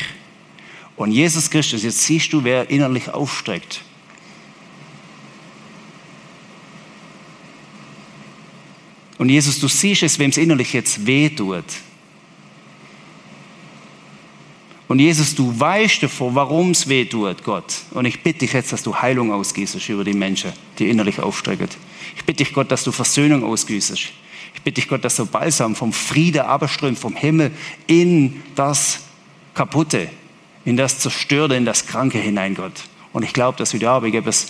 Und 0.97 1.11
Jesus 1.11 1.49
Christus, 1.49 1.83
jetzt 1.83 2.01
siehst 2.01 2.33
du, 2.33 2.43
wer 2.43 2.69
innerlich 2.69 3.09
aufstreckt. 3.09 3.81
Und 9.17 9.29
Jesus, 9.29 9.59
du 9.59 9.67
siehst 9.67 10.03
es, 10.03 10.19
wem 10.19 10.31
es 10.31 10.37
innerlich 10.37 10.73
jetzt 10.73 11.05
weh 11.05 11.29
tut. 11.29 11.63
Und 14.87 14.99
Jesus, 14.99 15.33
du 15.33 15.57
weißt 15.57 16.03
davor, 16.03 16.35
warum 16.35 16.71
es 16.71 16.89
weh 16.89 17.05
tut, 17.05 17.43
Gott. 17.43 17.73
Und 17.91 18.05
ich 18.05 18.21
bitte 18.21 18.39
dich 18.39 18.51
jetzt, 18.51 18.73
dass 18.73 18.83
du 18.83 18.93
Heilung 18.93 19.31
ausgießt 19.31 19.87
über 19.87 20.03
die 20.03 20.13
Menschen, 20.13 20.51
die 20.77 20.89
innerlich 20.89 21.19
aufstrecken. 21.19 21.69
Ich 22.17 22.25
bitte 22.25 22.43
dich, 22.43 22.53
Gott, 22.53 22.69
dass 22.71 22.83
du 22.83 22.91
Versöhnung 22.91 23.45
ausgießt. 23.45 24.11
Ich 24.61 24.63
bitte 24.65 24.75
dich, 24.75 24.87
Gott, 24.87 25.03
dass 25.03 25.15
du 25.15 25.25
Balsam 25.25 25.75
vom 25.75 25.91
Friede 25.91 26.45
abströmt, 26.45 26.99
vom 26.99 27.15
Himmel 27.15 27.49
in 27.87 28.43
das 28.53 28.99
Kaputte, 29.55 30.07
in 30.65 30.77
das 30.77 30.99
Zerstörte, 30.99 31.55
in 31.55 31.65
das 31.65 31.87
Kranke 31.87 32.19
hinein, 32.19 32.53
Gott. 32.53 32.83
Und 33.11 33.23
ich 33.23 33.33
glaube, 33.33 33.57
dass 33.57 33.73
Abend 33.73 34.13
etwas 34.13 34.49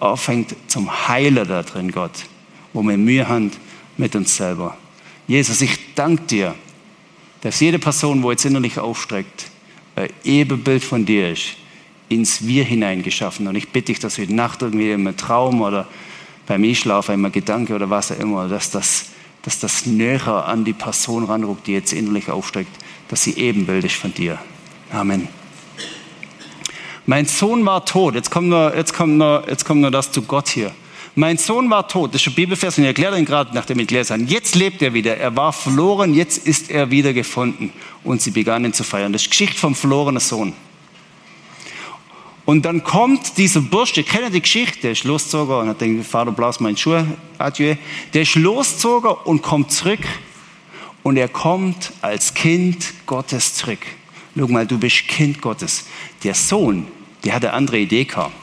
anfängt 0.00 0.56
zum 0.66 1.08
Heilen 1.08 1.46
da 1.46 1.62
drin, 1.62 1.92
Gott, 1.92 2.24
wo 2.72 2.82
wir 2.82 2.96
Mühe 2.96 3.28
haben 3.28 3.50
mit 3.98 4.16
uns 4.16 4.34
selber. 4.34 4.78
Jesus, 5.26 5.60
ich 5.60 5.94
danke 5.94 6.22
dir, 6.22 6.54
dass 7.42 7.60
jede 7.60 7.78
Person, 7.78 8.22
wo 8.22 8.30
jetzt 8.30 8.46
innerlich 8.46 8.78
aufstreckt, 8.78 9.50
ein 9.94 10.08
Ebenbild 10.24 10.82
von 10.82 11.04
dir 11.04 11.32
ist, 11.32 11.56
ins 12.08 12.46
Wir 12.46 12.64
hineingeschaffen. 12.64 13.46
Und 13.46 13.56
ich 13.56 13.68
bitte 13.68 13.92
dich, 13.92 13.98
dass 13.98 14.16
heute 14.16 14.34
Nacht 14.34 14.62
irgendwie 14.62 14.90
im 14.90 15.14
Traum 15.18 15.60
oder 15.60 15.86
beim 16.46 16.64
Einschlafen 16.64 17.14
immer 17.14 17.28
Gedanke 17.28 17.74
oder 17.74 17.90
was 17.90 18.10
auch 18.10 18.18
immer, 18.18 18.48
dass 18.48 18.70
das, 18.70 19.10
dass 19.42 19.58
das 19.58 19.86
näher 19.86 20.46
an 20.46 20.64
die 20.64 20.72
Person 20.72 21.24
ranruckt, 21.24 21.66
die 21.66 21.72
jetzt 21.72 21.92
innerlich 21.92 22.30
aufsteigt, 22.30 22.70
dass 23.08 23.24
sie 23.24 23.36
ebenbildlich 23.36 23.96
von 23.96 24.12
dir. 24.12 24.38
Amen. 24.92 25.28
Mein 27.06 27.26
Sohn 27.26 27.64
war 27.64 27.84
tot. 27.84 28.14
Jetzt 28.14 28.30
kommt 28.30 28.48
nur, 28.48 28.76
jetzt 28.76 28.94
kommt 28.94 29.16
nur, 29.16 29.44
jetzt 29.48 29.64
kommt 29.64 29.80
nur 29.80 29.90
das 29.90 30.12
zu 30.12 30.22
Gott 30.22 30.48
hier. 30.48 30.70
Mein 31.16 31.38
Sohn 31.38 31.68
war 31.70 31.88
tot. 31.88 32.14
Das 32.14 32.20
ist 32.20 32.28
ein 32.28 32.34
Bibelvers 32.34 32.78
und 32.78 32.84
ich 32.84 32.88
erkläre 32.88 33.18
ihn 33.18 33.24
gerade, 33.24 33.50
nachdem 33.52 33.80
ich 33.80 33.88
gelesen 33.88 34.20
habe. 34.20 34.30
Jetzt 34.30 34.54
lebt 34.54 34.80
er 34.80 34.94
wieder. 34.94 35.16
Er 35.16 35.34
war 35.34 35.52
verloren, 35.52 36.14
jetzt 36.14 36.46
ist 36.46 36.70
er 36.70 36.90
wieder 36.90 37.12
gefunden. 37.12 37.72
Und 38.04 38.22
sie 38.22 38.30
begannen 38.30 38.72
zu 38.72 38.84
feiern. 38.84 39.12
Das 39.12 39.22
ist 39.22 39.30
Geschichte 39.30 39.58
vom 39.58 39.74
verlorenen 39.74 40.20
Sohn. 40.20 40.52
Und 42.44 42.64
dann 42.64 42.82
kommt 42.82 43.36
dieser 43.38 43.60
Bursch, 43.60 43.96
ihr 43.96 44.30
die 44.30 44.40
Geschichte, 44.40 44.80
der 44.80 44.92
ist 44.92 45.04
losgezogen 45.04 45.54
und 45.54 45.68
hat 45.68 45.80
den 45.80 46.02
Vater 46.02 46.32
blaus 46.32 46.58
meinen 46.60 46.76
Schuh, 46.76 47.04
adieu. 47.38 47.74
Der 48.12 48.22
ist 48.22 48.34
losgezogen 48.34 49.12
und 49.24 49.42
kommt 49.42 49.70
zurück. 49.70 50.00
Und 51.02 51.16
er 51.16 51.28
kommt 51.28 51.92
als 52.02 52.34
Kind 52.34 52.92
Gottes 53.06 53.54
zurück. 53.54 53.78
Schau 54.36 54.48
mal, 54.48 54.66
du 54.66 54.78
bist 54.78 55.08
Kind 55.08 55.40
Gottes. 55.40 55.86
Der 56.24 56.34
Sohn, 56.34 56.86
der 57.24 57.34
hat 57.34 57.44
eine 57.44 57.54
andere 57.54 57.78
Idee 57.78 58.04
gehabt. 58.04 58.34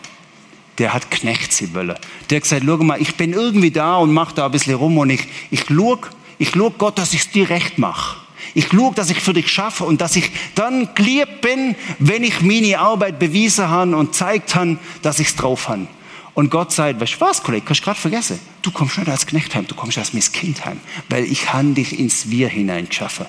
Der 0.77 0.93
hat 0.93 1.09
Knechtswille. 1.11 1.99
Der 2.29 2.35
hat 2.37 2.43
gesagt, 2.43 2.63
schau 2.65 2.77
mal, 2.77 3.01
ich 3.01 3.15
bin 3.15 3.33
irgendwie 3.33 3.71
da 3.71 3.97
und 3.97 4.13
mache 4.13 4.35
da 4.35 4.45
ein 4.45 4.51
bisschen 4.51 4.75
rum 4.75 4.97
und 4.97 5.09
ich, 5.09 5.23
ich 5.51 5.65
schaue 5.65 5.99
ich 6.39 6.51
schau 6.51 6.69
Gott, 6.69 6.97
dass 6.99 7.13
ich 7.13 7.21
es 7.21 7.31
dir 7.31 7.49
recht 7.49 7.77
mache. 7.77 8.26
Ich 8.57 8.69
schaue, 8.69 8.91
dass 8.91 9.11
ich 9.11 9.19
für 9.19 9.33
dich 9.33 9.49
schaffe 9.49 9.83
und 9.83 10.01
dass 10.01 10.15
ich 10.15 10.31
dann 10.55 10.89
geliebt 10.95 11.41
bin, 11.41 11.75
wenn 11.99 12.23
ich 12.23 12.41
meine 12.41 12.79
Arbeit 12.79 13.19
bewiesen 13.19 13.69
habe 13.69 13.95
und 13.95 14.15
zeigt 14.15 14.55
habe, 14.55 14.79
dass 15.03 15.19
ich 15.19 15.27
es 15.27 15.35
drauf 15.35 15.69
habe. 15.69 15.85
Und 16.33 16.49
Gott 16.49 16.71
sagt, 16.71 16.99
weißt 16.99 17.13
du 17.13 17.21
was, 17.21 17.43
Kollege, 17.43 17.63
kannst 17.67 17.81
du 17.81 17.85
gerade 17.85 17.99
vergessen. 17.99 18.39
Du 18.63 18.71
kommst 18.71 18.97
nicht 18.97 19.09
als 19.09 19.27
Knecht 19.27 19.53
heim, 19.53 19.67
du 19.67 19.75
kommst 19.75 19.99
als 19.99 20.11
mein 20.11 20.23
Kind 20.23 20.65
heim, 20.65 20.79
weil 21.07 21.25
ich 21.25 21.53
habe 21.53 21.67
dich 21.73 21.99
ins 21.99 22.31
Wir 22.31 22.47
hineingeschaffen. 22.47 23.27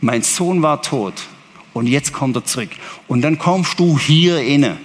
Mein 0.00 0.22
Sohn 0.22 0.60
war 0.60 0.82
tot 0.82 1.22
und 1.72 1.86
jetzt 1.86 2.12
kommt 2.12 2.34
er 2.34 2.44
zurück. 2.44 2.70
Und 3.06 3.22
dann 3.22 3.38
kommst 3.38 3.78
du 3.78 3.96
hier 3.96 4.40
inne. 4.40 4.78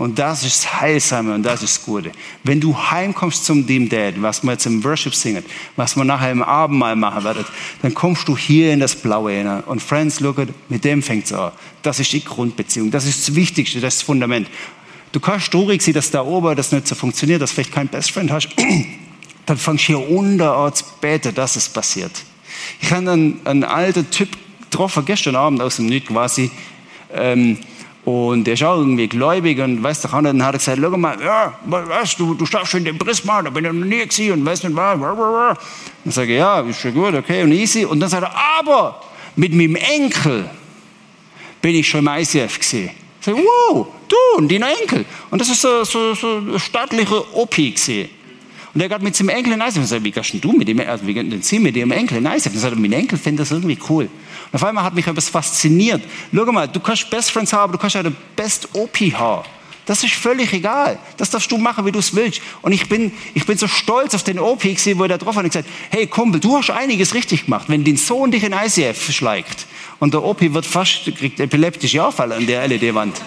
Und 0.00 0.18
das 0.18 0.44
ist 0.44 0.64
das 0.64 0.80
Heilsame 0.80 1.34
und 1.34 1.42
das 1.42 1.62
ist 1.62 1.76
das 1.76 1.84
Gute. 1.84 2.10
Wenn 2.42 2.58
du 2.58 2.74
heimkommst 2.74 3.44
zum 3.44 3.66
dem 3.66 3.86
Dad, 3.86 4.14
was 4.22 4.42
wir 4.42 4.52
jetzt 4.52 4.64
im 4.64 4.82
Worship 4.82 5.14
singen, 5.14 5.44
was 5.76 5.94
wir 5.94 6.04
nachher 6.04 6.30
im 6.30 6.42
Abendmahl 6.42 6.96
machen 6.96 7.22
werden, 7.22 7.44
dann 7.82 7.92
kommst 7.92 8.26
du 8.26 8.34
hier 8.34 8.72
in 8.72 8.80
das 8.80 8.96
Blaue 8.96 9.32
hinein. 9.32 9.62
Und 9.64 9.82
Friends, 9.82 10.20
look 10.20 10.38
at, 10.38 10.48
mit 10.70 10.86
dem 10.86 11.02
fängt 11.02 11.26
es 11.26 11.34
an. 11.34 11.52
Das 11.82 12.00
ist 12.00 12.14
die 12.14 12.24
Grundbeziehung. 12.24 12.90
Das 12.90 13.04
ist 13.04 13.28
das 13.28 13.34
Wichtigste, 13.34 13.78
das 13.78 13.92
ist 13.92 14.00
das 14.00 14.06
Fundament. 14.06 14.48
Du 15.12 15.20
kannst 15.20 15.52
traurig 15.52 15.82
sein, 15.82 15.92
dass 15.92 16.10
da 16.10 16.22
oben 16.22 16.56
das 16.56 16.72
nicht 16.72 16.88
so 16.88 16.94
funktioniert, 16.94 17.42
dass 17.42 17.52
vielleicht 17.52 17.72
keinen 17.72 17.88
Best 17.88 18.10
Friend 18.10 18.32
hast. 18.32 18.48
dann 19.44 19.58
fangst 19.58 19.86
du 19.86 19.98
hier 19.98 20.10
unter 20.10 20.56
an 20.56 20.72
zu 20.72 20.86
beten, 21.02 21.34
dass 21.34 21.56
es 21.56 21.68
passiert. 21.68 22.12
Ich 22.80 22.90
habe 22.90 23.10
einen, 23.10 23.38
einen 23.44 23.64
alten 23.64 24.10
Typ 24.10 24.30
getroffen, 24.62 25.04
gestern 25.04 25.36
Abend 25.36 25.60
aus 25.60 25.76
dem 25.76 25.84
Nied 25.84 26.06
quasi, 26.06 26.50
ähm, 27.12 27.58
und 28.04 28.44
der 28.44 28.54
ist 28.54 28.62
auch 28.62 28.78
irgendwie 28.78 29.08
gläubig 29.08 29.58
und 29.60 29.82
weiß 29.82 30.02
doch 30.02 30.14
auch 30.14 30.20
nicht, 30.22 30.32
dann 30.32 30.44
hat 30.44 30.54
er 30.54 30.58
gesagt, 30.58 30.78
schau 30.80 30.96
mal, 30.96 31.20
ja, 31.20 31.52
weißt 31.66 32.18
du, 32.18 32.34
du 32.34 32.46
stehst 32.46 32.68
schon 32.68 32.84
dem 32.84 32.96
Prisma, 32.96 33.42
da 33.42 33.50
bin 33.50 33.64
ich 33.64 33.72
noch 33.72 33.84
nie 33.84 34.06
gewesen 34.06 34.32
und 34.32 34.46
weiß 34.46 34.62
nicht 34.64 34.74
was. 34.74 35.58
Dann 36.04 36.12
sage 36.12 36.32
ich, 36.32 36.38
ja, 36.38 36.60
ist 36.60 36.80
schon 36.80 36.94
gut, 36.94 37.14
okay, 37.14 37.42
und 37.42 37.52
easy. 37.52 37.84
Und 37.84 38.00
dann 38.00 38.08
sagt 38.08 38.22
er, 38.22 38.34
aber 38.58 39.02
mit 39.36 39.52
meinem 39.52 39.76
Enkel 39.76 40.48
bin 41.60 41.74
ich 41.74 41.88
schon 41.88 42.00
im 42.00 42.08
ICF 42.08 42.58
gesehen. 42.58 42.90
Ich 43.20 43.26
sage, 43.26 43.38
wow, 43.38 43.86
du 44.08 44.16
und 44.38 44.50
dein 44.50 44.62
Enkel. 44.62 45.04
Und 45.30 45.38
das 45.40 45.50
ist 45.50 45.60
so, 45.60 45.84
so, 45.84 46.14
so 46.14 46.38
ein 46.38 46.58
staatlicher 46.58 47.22
Opi 47.36 47.72
gesehen. 47.72 48.08
Und 48.72 48.80
er 48.80 48.88
geht 48.88 49.02
mit 49.02 49.16
seinem 49.16 49.30
Enkel 49.30 49.54
in 49.54 49.60
ICF. 49.60 49.78
Ich 49.78 49.86
sage, 49.86 50.04
wie 50.04 50.10
gehst 50.12 50.32
du 50.40 50.52
mit 50.52 50.68
dem, 50.68 50.80
also 50.80 51.06
wie 51.06 51.14
gehen 51.14 51.42
Sie 51.42 51.58
mit 51.58 51.74
dem 51.74 51.90
Enkel 51.90 52.18
in? 52.18 52.24
Dann 52.24 52.38
sagt 52.38 52.54
er, 52.56 52.76
mein 52.76 52.92
Enkel 52.92 53.18
findet 53.18 53.40
das 53.40 53.50
irgendwie 53.50 53.78
cool. 53.88 54.04
Und 54.04 54.54
auf 54.54 54.64
einmal 54.64 54.84
hat 54.84 54.94
mich 54.94 55.06
etwas 55.06 55.28
fasziniert. 55.28 56.02
Schau 56.32 56.52
mal, 56.52 56.68
du 56.68 56.78
kannst 56.78 57.10
Best 57.10 57.30
Friends 57.32 57.52
haben, 57.52 57.72
du 57.72 57.78
kannst 57.78 57.96
ja 57.96 58.02
den 58.02 58.16
Best 58.36 58.68
OP 58.74 58.96
haben. 59.12 59.44
Das 59.86 60.04
ist 60.04 60.14
völlig 60.14 60.52
egal. 60.52 61.00
Das 61.16 61.30
darfst 61.30 61.50
du 61.50 61.58
machen, 61.58 61.84
wie 61.84 61.90
du 61.90 61.98
es 61.98 62.14
willst. 62.14 62.40
Und 62.62 62.70
ich 62.70 62.88
bin, 62.88 63.10
ich 63.34 63.44
bin 63.44 63.58
so 63.58 63.66
stolz 63.66 64.14
auf 64.14 64.22
den 64.22 64.38
OP, 64.38 64.62
gesehen, 64.62 64.98
wo 64.98 65.02
er 65.02 65.08
da 65.08 65.18
drauf 65.18 65.34
hat 65.34 65.42
und 65.42 65.50
gesagt, 65.50 65.68
hey 65.90 66.06
Kumpel, 66.06 66.40
du 66.40 66.56
hast 66.56 66.70
einiges 66.70 67.12
richtig 67.12 67.46
gemacht. 67.46 67.64
Wenn 67.68 67.82
dein 67.82 67.96
Sohn 67.96 68.30
dich 68.30 68.44
in 68.44 68.52
ICF 68.52 69.10
schlägt 69.12 69.66
und 69.98 70.14
der 70.14 70.22
OP 70.22 70.40
wird 70.42 70.64
fast, 70.64 71.06
kriegt 71.16 71.40
epileptische 71.40 72.04
Anfall 72.04 72.30
an 72.32 72.46
der 72.46 72.68
LED-Wand 72.68 73.20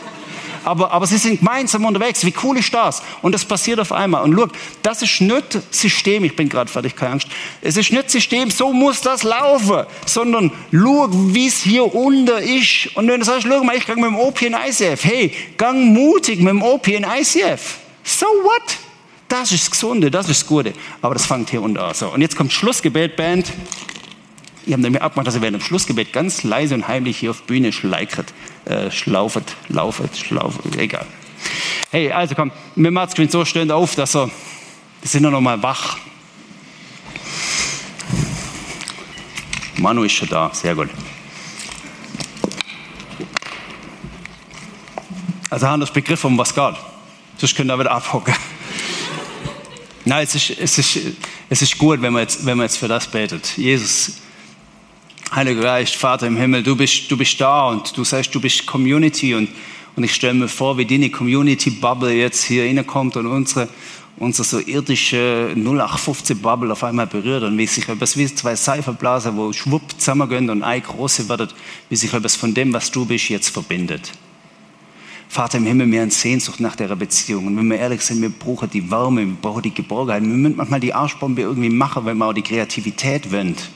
aber, 0.65 0.91
aber 0.91 1.07
sie 1.07 1.17
sind 1.17 1.39
gemeinsam 1.39 1.85
unterwegs. 1.85 2.25
Wie 2.25 2.33
cool 2.43 2.57
ist 2.57 2.73
das? 2.73 3.01
Und 3.21 3.33
das 3.33 3.45
passiert 3.45 3.79
auf 3.79 3.91
einmal. 3.91 4.23
Und 4.23 4.35
schau, 4.35 4.47
das 4.81 5.01
ist 5.01 5.21
nicht 5.21 5.59
System, 5.71 6.23
ich 6.23 6.35
bin 6.35 6.49
gerade 6.49 6.71
fertig, 6.71 6.95
keine 6.95 7.13
Angst. 7.13 7.27
Es 7.61 7.77
ist 7.77 7.91
nicht 7.91 8.09
System, 8.09 8.49
so 8.49 8.73
muss 8.73 9.01
das 9.01 9.23
laufen, 9.23 9.85
sondern 10.05 10.51
schau, 10.71 11.07
wie 11.11 11.47
es 11.47 11.61
hier 11.61 11.93
unten 11.93 12.37
ist. 12.37 12.95
Und 12.95 13.07
wenn 13.07 13.19
du 13.19 13.25
sagst, 13.25 13.47
schau 13.47 13.63
mal, 13.63 13.75
ich 13.75 13.85
gehe 13.85 13.95
mit 13.95 14.05
dem 14.05 14.15
OP 14.15 14.41
in 14.41 14.53
ICF. 14.53 15.03
Hey, 15.03 15.33
gang 15.57 15.93
mutig 15.93 16.39
mit 16.39 16.49
dem 16.49 16.61
OP 16.61 16.87
in 16.87 17.03
ICF. 17.03 17.77
So 18.03 18.25
what? 18.25 18.77
Das 19.27 19.51
ist 19.51 19.63
das 19.63 19.71
Gesunde, 19.71 20.11
das 20.11 20.29
ist 20.29 20.41
das 20.41 20.47
Gute. 20.47 20.73
Aber 21.01 21.15
das 21.15 21.25
fängt 21.25 21.49
hier 21.49 21.61
unten 21.61 21.77
an. 21.77 21.93
So, 21.93 22.09
und 22.09 22.21
jetzt 22.21 22.35
kommt 22.35 22.53
Schlussgebet, 22.53 23.15
Band. 23.15 23.51
Ich 24.65 24.73
habe 24.73 24.89
mir 24.89 25.01
abgemacht, 25.01 25.27
dass 25.27 25.35
ihr 25.35 25.41
während 25.41 25.57
dem 25.57 25.65
Schlussgebet 25.65 26.13
ganz 26.13 26.43
leise 26.43 26.75
und 26.75 26.87
heimlich 26.87 27.17
hier 27.17 27.31
auf 27.31 27.43
Bühne 27.43 27.73
schleichert, 27.73 28.33
äh, 28.65 28.91
schlaufet, 28.91 29.55
laufet, 29.69 30.11
egal. 30.77 31.05
Hey, 31.91 32.11
also 32.11 32.35
komm, 32.35 32.51
wir 32.75 32.91
machen 32.91 33.29
so 33.29 33.45
stehend 33.45 33.71
auf, 33.71 33.95
dass 33.95 34.15
er, 34.15 34.27
wir 34.27 35.09
sind 35.09 35.23
noch 35.23 35.41
mal 35.41 35.61
wach. 35.61 35.97
Manu 39.77 40.03
ist 40.03 40.13
schon 40.13 40.29
da, 40.29 40.49
sehr 40.53 40.75
gut. 40.75 40.89
Also 45.49 45.67
haben 45.67 45.81
das 45.81 45.91
Begriff, 45.91 46.23
um 46.23 46.37
was 46.37 46.55
geht. 46.55 46.75
Sonst 47.37 47.55
könnt 47.55 47.69
ihr 47.69 47.77
wieder 47.77 47.91
abhocken. 47.91 48.33
Nein, 50.05 50.23
es 50.23 50.35
ist, 50.35 50.49
es, 50.59 50.77
ist, 50.77 50.99
es 51.49 51.61
ist 51.61 51.77
gut, 51.77 52.01
wenn 52.01 52.13
man, 52.13 52.23
jetzt, 52.23 52.45
wenn 52.45 52.57
man 52.57 52.65
jetzt 52.65 52.77
für 52.77 52.87
das 52.87 53.07
betet. 53.07 53.57
Jesus, 53.57 54.22
Heiliger 55.35 55.61
Geist, 55.61 55.95
Vater 55.95 56.27
im 56.27 56.37
Himmel, 56.37 56.61
du 56.61 56.75
bist, 56.75 57.09
du 57.09 57.17
bist 57.17 57.41
da 57.41 57.69
und 57.69 57.97
du 57.97 58.03
sagst, 58.03 58.35
du 58.35 58.39
bist 58.39 58.67
Community 58.67 59.33
und, 59.33 59.49
und 59.95 60.03
ich 60.03 60.13
stelle 60.13 60.35
mir 60.35 60.47
vor, 60.47 60.77
wie 60.77 60.85
deine 60.85 61.09
Community-Bubble 61.09 62.13
jetzt 62.13 62.43
hier 62.43 62.65
reinkommt 62.65 63.17
und 63.17 63.25
unsere, 63.25 63.67
unsere 64.17 64.47
so 64.47 64.59
irdische 64.59 65.55
0815-Bubble 65.55 66.71
auf 66.71 66.83
einmal 66.83 67.07
berührt 67.07 67.41
und 67.41 67.57
wie 67.57 67.65
sich 67.65 67.89
etwas 67.89 68.15
wie 68.15 68.27
zwei 68.27 68.55
Seifenblasen, 68.55 69.35
wo 69.35 69.51
schwupp 69.51 69.81
zusammengehen 69.97 70.51
und 70.51 70.61
ein 70.61 70.83
große 70.83 71.27
wird, 71.27 71.55
wie 71.89 71.95
sich 71.95 72.13
etwas 72.13 72.35
von 72.35 72.53
dem, 72.53 72.71
was 72.71 72.91
du 72.91 73.03
bist, 73.03 73.29
jetzt 73.29 73.49
verbindet. 73.49 74.11
Vater 75.29 75.57
im 75.57 75.65
Himmel, 75.65 75.91
wir 75.91 76.01
haben 76.01 76.11
Sehnsucht 76.11 76.59
nach 76.59 76.75
der 76.75 76.95
Beziehung. 76.95 77.47
Und 77.47 77.57
wenn 77.57 77.67
wir 77.69 77.79
ehrlich 77.79 78.01
sind, 78.01 78.21
wir 78.21 78.29
brauchen 78.29 78.69
die 78.69 78.91
Wärme, 78.91 79.25
wir 79.25 79.33
brauchen 79.41 79.63
die 79.63 79.73
Geborgenheit. 79.73 80.21
Wir 80.21 80.29
müssen 80.29 80.57
manchmal 80.57 80.79
die 80.79 80.93
Arschbombe 80.93 81.41
irgendwie 81.41 81.71
machen, 81.71 82.05
weil 82.05 82.13
man 82.13 82.29
auch 82.29 82.33
die 82.33 82.43
Kreativität 82.43 83.31
wünscht. 83.31 83.69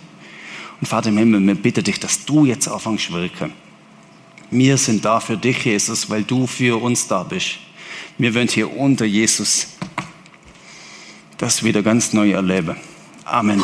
Und 0.80 0.88
Vater 0.88 1.10
im 1.10 1.18
Himmel, 1.18 1.46
wir 1.46 1.56
bitten 1.56 1.84
dich, 1.84 2.00
dass 2.00 2.26
du 2.26 2.46
jetzt 2.46 2.68
anfängst 2.68 3.12
wirken. 3.12 3.52
Wir 4.52 4.78
sind 4.78 5.04
da 5.04 5.20
für 5.20 5.38
dich, 5.38 5.66
Jesus, 5.66 6.10
weil 6.10 6.24
du 6.24 6.48
für 6.48 6.82
uns 6.82 7.08
da 7.08 7.24
bist. 7.24 7.58
Wir 8.18 8.34
wollen 8.34 8.48
hier 8.48 8.76
unter 8.76 9.06
Jesus 9.06 9.68
das 11.38 11.64
wieder 11.64 11.84
ganz 11.84 12.14
neu 12.14 12.32
erleben. 12.32 12.78
Amen. 13.26 13.62